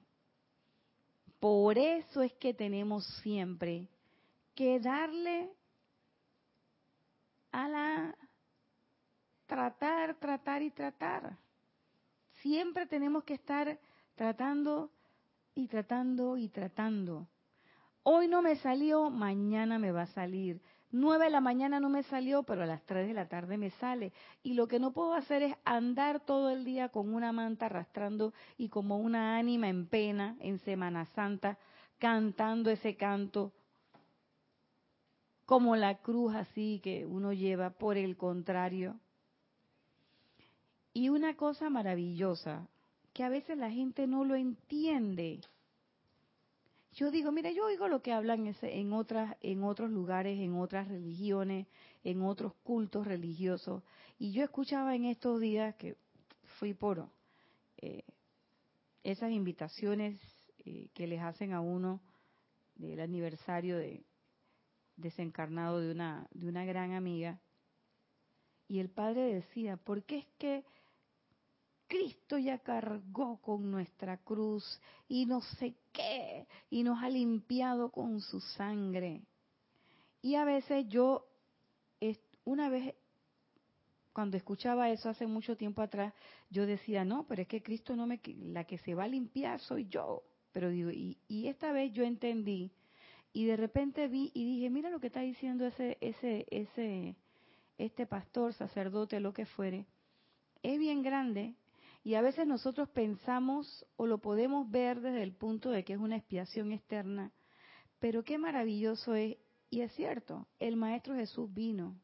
Por 1.41 1.79
eso 1.79 2.23
es 2.23 2.33
que 2.35 2.55
tenemos 2.55 3.07
siempre 3.23 3.87
que 4.55 4.81
darle 4.81 5.51
a 7.53 7.69
la 7.69 8.17
tratar, 9.47 10.17
tratar 10.17 10.63
y 10.63 10.71
tratar. 10.71 11.37
Siempre 12.43 12.87
tenemos 12.87 13.25
que 13.25 13.35
estar 13.35 13.79
tratando 14.15 14.91
y 15.55 15.69
tratando 15.69 16.37
y 16.37 16.49
tratando 16.49 17.29
Hoy 18.11 18.27
no 18.27 18.41
me 18.41 18.57
salió, 18.57 19.11
mañana 19.11 19.79
me 19.79 19.93
va 19.93 20.05
a 20.05 20.15
salir. 20.15 20.63
Nueve 20.91 21.27
de 21.27 21.31
la 21.31 21.43
mañana 21.43 21.79
no 21.79 21.91
me 21.91 22.03
salió, 22.05 22.43
pero 22.43 22.63
a 22.63 22.67
las 22.67 22.83
tres 22.87 23.07
de 23.07 23.13
la 23.13 23.29
tarde 23.29 23.59
me 23.59 23.69
sale. 23.73 24.15
Y 24.43 24.55
lo 24.55 24.67
que 24.67 24.81
no 24.81 24.95
puedo 24.95 25.13
hacer 25.13 25.43
es 25.43 25.55
andar 25.67 26.25
todo 26.25 26.49
el 26.49 26.65
día 26.65 26.89
con 26.89 27.13
una 27.13 27.33
manta 27.33 27.67
arrastrando 27.67 28.33
y 28.57 28.71
como 28.71 28.97
una 28.97 29.37
ánima 29.37 29.69
en 29.69 29.89
pena 29.89 30.39
en 30.41 30.59
Semana 30.61 31.05
Santa, 31.15 31.59
cantando 31.99 32.71
ese 32.71 32.97
canto 32.97 33.53
como 35.45 35.77
la 35.77 35.99
cruz 35.99 36.35
así 36.35 36.81
que 36.83 37.05
uno 37.05 37.35
lleva, 37.35 37.69
por 37.69 37.99
el 37.99 38.17
contrario. 38.17 38.99
Y 40.95 41.11
una 41.11 41.37
cosa 41.37 41.69
maravillosa, 41.69 42.69
que 43.13 43.23
a 43.23 43.29
veces 43.29 43.59
la 43.59 43.71
gente 43.71 44.07
no 44.07 44.25
lo 44.25 44.35
entiende 44.35 45.43
yo 46.99 47.13
digo, 47.13 47.31
mira, 47.31 47.53
yo 47.53 47.67
oigo 47.67 47.87
lo 47.87 48.03
que 48.03 48.13
hablan 48.13 48.53
en, 48.61 48.93
otras, 48.93 49.37
en 49.41 49.63
otros 49.63 49.89
lugares, 49.89 50.41
en 50.41 50.57
otras 50.57 50.89
religiones, 50.89 51.69
en 52.03 52.23
otros 52.23 52.55
cultos 52.65 53.07
religiosos. 53.07 53.85
Y 54.19 54.33
yo 54.33 54.43
escuchaba 54.43 54.97
en 54.97 55.05
estos 55.05 55.41
días 55.41 55.77
que 55.77 55.97
fui 56.59 56.75
por 56.75 57.09
eh, 57.77 58.03
esas 59.05 59.31
invitaciones 59.31 60.21
eh, 60.65 60.89
que 60.93 61.07
les 61.07 61.21
hacen 61.21 61.53
a 61.53 61.61
uno 61.61 62.01
del 62.75 62.99
aniversario 62.99 63.79
de 63.79 64.03
desencarnado 64.97 65.79
de 65.81 65.93
una, 65.93 66.27
de 66.33 66.49
una 66.49 66.65
gran 66.65 66.95
amiga. 66.95 67.39
Y 68.67 68.81
el 68.81 68.91
padre 68.91 69.35
decía, 69.35 69.77
¿por 69.77 70.03
qué 70.03 70.19
es 70.19 70.27
que 70.37 70.65
Cristo 71.89 72.37
ya 72.37 72.59
cargó 72.59 73.39
con 73.41 73.71
nuestra 73.71 74.19
cruz 74.19 74.81
y 75.09 75.25
no 75.25 75.41
sé 75.41 75.75
qué, 75.93 76.47
y 76.69 76.83
nos 76.83 77.03
ha 77.03 77.09
limpiado 77.09 77.91
con 77.91 78.21
su 78.21 78.41
sangre. 78.41 79.23
Y 80.21 80.35
a 80.35 80.45
veces 80.45 80.87
yo, 80.89 81.27
una 82.45 82.69
vez, 82.69 82.95
cuando 84.13 84.37
escuchaba 84.37 84.91
eso 84.91 85.09
hace 85.09 85.27
mucho 85.27 85.57
tiempo 85.57 85.81
atrás, 85.81 86.13
yo 86.51 86.67
decía, 86.67 87.07
no, 87.07 87.27
pero 87.27 87.43
es 87.43 87.49
que 87.49 87.63
Cristo 87.63 87.97
no 87.97 88.07
me, 88.07 88.21
la 88.37 88.65
que 88.65 88.79
se 88.79 88.95
va 88.95 89.05
a 89.05 89.09
limpiar 89.09 89.61
soy 89.61 89.89
yo. 89.89 90.23
Pero 90.53 90.71
digo, 90.71 90.91
y, 90.91 91.17
y 91.27 91.49
esta 91.49 91.73
vez 91.73 91.93
yo 91.93 92.05
entendí, 92.05 92.71
y 93.33 93.47
de 93.47 93.57
repente 93.57 94.09
vi 94.09 94.31
y 94.35 94.45
dije, 94.45 94.69
mira 94.69 94.91
lo 94.91 95.01
que 95.01 95.07
está 95.07 95.21
diciendo 95.21 95.67
ese, 95.67 95.97
ese, 96.01 96.47
ese, 96.51 97.17
este 97.79 98.07
pastor, 98.07 98.53
sacerdote, 98.53 99.21
lo 99.21 99.33
que 99.33 99.47
fuere, 99.47 99.87
es 100.63 100.79
bien 100.79 101.03
grande 101.03 101.55
y 102.09 102.15
a 102.15 102.23
veces 102.23 102.47
nosotros 102.47 102.89
pensamos 102.89 103.85
o 103.97 104.07
lo 104.07 104.17
podemos 104.17 104.71
ver 104.71 105.03
desde 105.03 105.23
el 105.23 105.35
punto 105.35 105.69
de 105.69 105.85
que 105.85 105.93
es 105.93 105.99
una 105.99 106.17
expiación 106.17 106.73
externa, 106.73 107.33
pero 107.99 108.25
qué 108.25 108.39
maravilloso 108.39 109.15
es, 109.15 109.37
y 109.69 109.83
es 109.83 109.93
cierto, 109.93 110.49
el 110.59 110.77
Maestro 110.77 111.17
Jesús 111.17 111.53
vino 111.53 112.01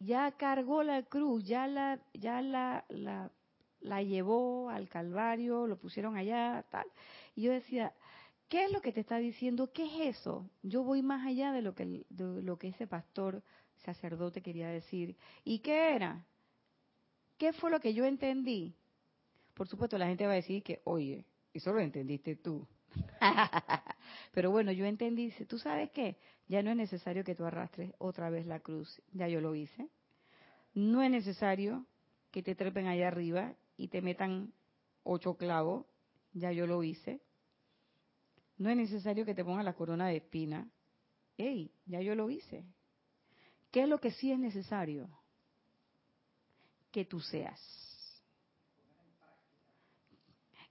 ya 0.00 0.30
cargó 0.32 0.82
la 0.82 1.02
cruz, 1.04 1.42
ya 1.46 1.66
la, 1.66 1.98
ya 2.12 2.42
la, 2.42 2.84
la, 2.90 3.32
la 3.80 4.02
llevó 4.02 4.68
al 4.68 4.86
Calvario, 4.90 5.66
lo 5.66 5.78
pusieron 5.78 6.18
allá, 6.18 6.66
tal. 6.70 6.86
Y 7.34 7.44
yo 7.44 7.52
decía, 7.52 7.94
¿qué 8.50 8.66
es 8.66 8.70
lo 8.70 8.82
que 8.82 8.92
te 8.92 9.00
está 9.00 9.16
diciendo? 9.16 9.72
¿Qué 9.72 9.86
es 9.86 10.18
eso? 10.18 10.50
Yo 10.62 10.84
voy 10.84 11.00
más 11.00 11.26
allá 11.26 11.52
de 11.52 11.62
lo 11.62 11.74
que, 11.74 12.04
de 12.10 12.42
lo 12.42 12.58
que 12.58 12.68
ese 12.68 12.86
pastor 12.86 13.42
sacerdote 13.78 14.42
quería 14.42 14.68
decir. 14.68 15.16
¿Y 15.42 15.60
qué 15.60 15.94
era? 15.94 16.26
¿Qué 17.38 17.54
fue 17.54 17.70
lo 17.70 17.80
que 17.80 17.94
yo 17.94 18.04
entendí? 18.04 18.76
Por 19.60 19.68
supuesto, 19.68 19.98
la 19.98 20.06
gente 20.06 20.24
va 20.24 20.32
a 20.32 20.36
decir 20.36 20.62
que, 20.62 20.80
oye, 20.84 21.26
eso 21.52 21.70
lo 21.70 21.80
entendiste 21.80 22.34
tú. 22.34 22.66
Pero 24.32 24.50
bueno, 24.50 24.72
yo 24.72 24.86
entendí, 24.86 25.30
¿tú 25.46 25.58
sabes 25.58 25.90
qué? 25.90 26.16
Ya 26.48 26.62
no 26.62 26.70
es 26.70 26.78
necesario 26.78 27.24
que 27.24 27.34
tú 27.34 27.44
arrastres 27.44 27.92
otra 27.98 28.30
vez 28.30 28.46
la 28.46 28.60
cruz, 28.60 29.02
ya 29.12 29.28
yo 29.28 29.42
lo 29.42 29.54
hice. 29.54 29.90
No 30.72 31.02
es 31.02 31.10
necesario 31.10 31.84
que 32.30 32.42
te 32.42 32.54
trepen 32.54 32.86
allá 32.86 33.08
arriba 33.08 33.54
y 33.76 33.88
te 33.88 34.00
metan 34.00 34.54
ocho 35.02 35.34
clavos, 35.34 35.84
ya 36.32 36.52
yo 36.52 36.66
lo 36.66 36.82
hice. 36.82 37.20
No 38.56 38.70
es 38.70 38.78
necesario 38.78 39.26
que 39.26 39.34
te 39.34 39.44
pongan 39.44 39.66
la 39.66 39.74
corona 39.74 40.08
de 40.08 40.16
espina, 40.16 40.70
¡Ey! 41.36 41.70
Ya 41.84 42.00
yo 42.00 42.14
lo 42.14 42.30
hice. 42.30 42.64
¿Qué 43.70 43.82
es 43.82 43.88
lo 43.90 44.00
que 44.00 44.10
sí 44.12 44.32
es 44.32 44.38
necesario? 44.38 45.10
Que 46.90 47.04
tú 47.04 47.20
seas. 47.20 47.89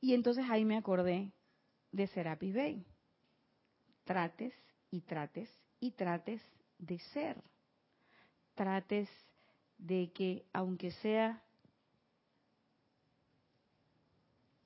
Y 0.01 0.13
entonces 0.13 0.45
ahí 0.49 0.65
me 0.65 0.77
acordé 0.77 1.31
de 1.91 2.07
Serapis 2.07 2.55
Bay. 2.55 2.85
Trates 4.05 4.53
y 4.91 5.01
trates 5.01 5.49
y 5.79 5.91
trates 5.91 6.41
de 6.77 6.99
ser. 6.99 7.41
Trates 8.55 9.09
de 9.77 10.11
que, 10.13 10.45
aunque 10.53 10.91
sea 10.91 11.41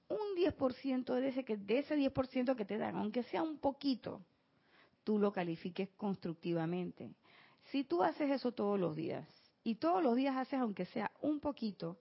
un 0.10 0.36
10% 0.36 1.14
de 1.14 1.28
ese, 1.28 1.44
que, 1.44 1.58
de 1.58 1.80
ese 1.80 1.96
10% 1.98 2.56
que 2.56 2.66
te 2.66 2.78
dan, 2.78 2.96
aunque 2.96 3.24
sea 3.24 3.44
un 3.44 3.58
poquito, 3.58 4.22
tú 5.04 5.20
lo 5.20 5.32
califiques 5.32 5.90
constructivamente. 5.98 7.12
Si 7.72 7.84
tú 7.84 8.04
haces 8.04 8.30
eso 8.32 8.52
todos 8.52 8.80
los 8.80 8.96
días 8.96 9.28
y 9.64 9.76
todos 9.76 10.04
los 10.04 10.16
días 10.16 10.36
haces 10.36 10.60
aunque 10.60 10.86
sea 10.86 11.12
un 11.22 11.40
poquito, 11.40 11.98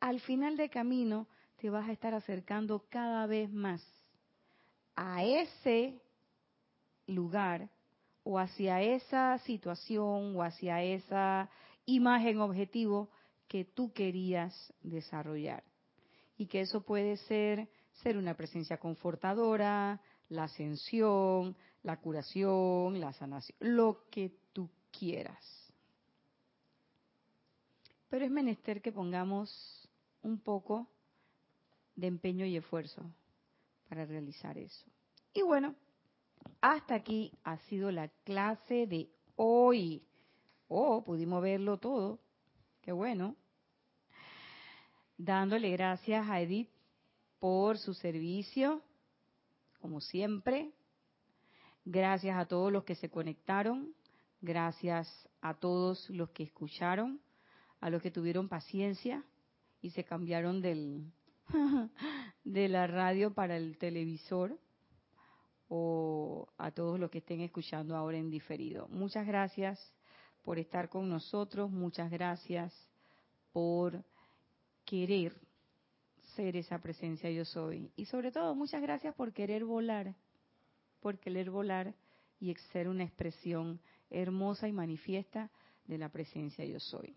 al 0.00 0.20
final 0.20 0.56
de 0.56 0.68
camino 0.68 1.26
te 1.60 1.70
vas 1.70 1.88
a 1.88 1.92
estar 1.92 2.14
acercando 2.14 2.84
cada 2.88 3.26
vez 3.26 3.50
más 3.50 3.82
a 4.94 5.24
ese 5.24 6.00
lugar 7.06 7.68
o 8.24 8.38
hacia 8.38 8.82
esa 8.82 9.38
situación 9.38 10.36
o 10.36 10.42
hacia 10.42 10.82
esa 10.82 11.48
imagen 11.84 12.40
objetivo 12.40 13.08
que 13.46 13.64
tú 13.64 13.92
querías 13.92 14.72
desarrollar. 14.82 15.62
Y 16.36 16.46
que 16.46 16.60
eso 16.60 16.82
puede 16.82 17.16
ser 17.16 17.68
ser 18.02 18.18
una 18.18 18.34
presencia 18.34 18.78
confortadora, 18.78 20.00
la 20.28 20.44
ascensión, 20.44 21.56
la 21.82 21.98
curación, 21.98 23.00
la 23.00 23.12
sanación, 23.12 23.56
lo 23.60 24.08
que 24.10 24.32
tú 24.52 24.68
quieras. 24.90 25.72
Pero 28.08 28.24
es 28.24 28.30
menester 28.30 28.82
que 28.82 28.92
pongamos 28.92 29.88
un 30.22 30.38
poco 30.38 30.88
de 31.96 32.06
empeño 32.06 32.46
y 32.46 32.56
esfuerzo 32.56 33.02
para 33.88 34.04
realizar 34.04 34.56
eso. 34.58 34.86
Y 35.32 35.42
bueno, 35.42 35.74
hasta 36.60 36.94
aquí 36.94 37.32
ha 37.44 37.58
sido 37.68 37.90
la 37.90 38.08
clase 38.24 38.86
de 38.86 39.08
hoy. 39.36 40.02
Oh, 40.68 41.02
pudimos 41.02 41.42
verlo 41.42 41.78
todo. 41.78 42.18
Qué 42.82 42.92
bueno. 42.92 43.36
Dándole 45.18 45.70
gracias 45.70 46.28
a 46.28 46.40
Edith 46.40 46.68
por 47.38 47.78
su 47.78 47.94
servicio, 47.94 48.82
como 49.80 50.00
siempre. 50.00 50.72
Gracias 51.84 52.36
a 52.36 52.46
todos 52.46 52.72
los 52.72 52.84
que 52.84 52.94
se 52.94 53.08
conectaron. 53.08 53.94
Gracias 54.42 55.28
a 55.40 55.54
todos 55.54 56.10
los 56.10 56.30
que 56.30 56.42
escucharon, 56.42 57.20
a 57.80 57.88
los 57.88 58.02
que 58.02 58.10
tuvieron 58.10 58.48
paciencia 58.48 59.24
y 59.80 59.90
se 59.90 60.04
cambiaron 60.04 60.60
del, 60.60 61.10
de 62.44 62.68
la 62.68 62.86
radio 62.86 63.32
para 63.32 63.56
el 63.56 63.78
televisor 63.78 64.58
o 65.68 66.48
a 66.58 66.70
todos 66.70 66.98
los 66.98 67.10
que 67.10 67.18
estén 67.18 67.40
escuchando 67.40 67.96
ahora 67.96 68.18
en 68.18 68.30
diferido. 68.30 68.88
Muchas 68.88 69.26
gracias 69.26 69.80
por 70.42 70.58
estar 70.58 70.88
con 70.88 71.08
nosotros, 71.08 71.70
muchas 71.70 72.10
gracias 72.10 72.72
por 73.52 74.04
querer 74.84 75.34
ser 76.36 76.56
esa 76.56 76.78
presencia 76.78 77.30
yo 77.30 77.44
soy 77.44 77.90
y 77.96 78.04
sobre 78.04 78.30
todo 78.30 78.54
muchas 78.54 78.82
gracias 78.82 79.14
por 79.14 79.32
querer 79.32 79.64
volar, 79.64 80.14
por 81.00 81.18
querer 81.18 81.50
volar 81.50 81.94
y 82.38 82.54
ser 82.72 82.88
una 82.88 83.04
expresión 83.04 83.80
hermosa 84.10 84.68
y 84.68 84.72
manifiesta 84.72 85.50
de 85.86 85.98
la 85.98 86.10
presencia 86.10 86.64
yo 86.64 86.78
soy. 86.78 87.16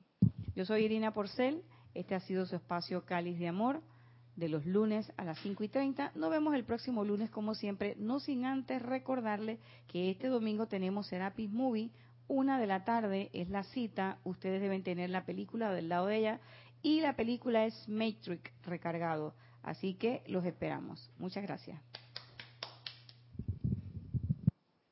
Yo 0.56 0.66
soy 0.66 0.86
Irina 0.86 1.14
Porcel, 1.14 1.64
este 1.94 2.16
ha 2.16 2.20
sido 2.22 2.46
su 2.46 2.56
espacio 2.56 3.06
Cáliz 3.06 3.38
de 3.38 3.48
Amor 3.48 3.82
de 4.40 4.50
los 4.50 4.66
lunes 4.66 5.12
a 5.18 5.24
las 5.24 5.38
5 5.40 5.64
y 5.64 5.68
30. 5.68 6.14
Nos 6.16 6.32
vemos 6.32 6.56
el 6.56 6.64
próximo 6.64 7.04
lunes 7.04 7.30
como 7.30 7.54
siempre, 7.54 7.96
no 8.00 8.20
sin 8.20 8.46
antes 8.46 8.82
recordarle 8.82 9.60
que 9.88 10.10
este 10.10 10.28
domingo 10.28 10.68
tenemos 10.68 11.08
Serapis 11.08 11.52
Movie, 11.52 11.92
una 12.28 12.60
de 12.60 12.68
la 12.68 12.86
tarde 12.86 13.30
es 13.34 13.50
la 13.50 13.64
cita, 13.64 14.20
ustedes 14.24 14.62
deben 14.62 14.84
tener 14.84 15.10
la 15.10 15.26
película 15.26 15.74
del 15.74 15.90
lado 15.90 16.08
de 16.08 16.18
ella 16.18 16.40
y 16.82 17.02
la 17.02 17.16
película 17.16 17.66
es 17.66 17.90
Matrix 17.90 18.52
recargado, 18.64 19.34
así 19.64 19.96
que 19.96 20.24
los 20.28 20.46
esperamos. 20.46 21.12
Muchas 21.18 21.44
gracias. 21.44 21.89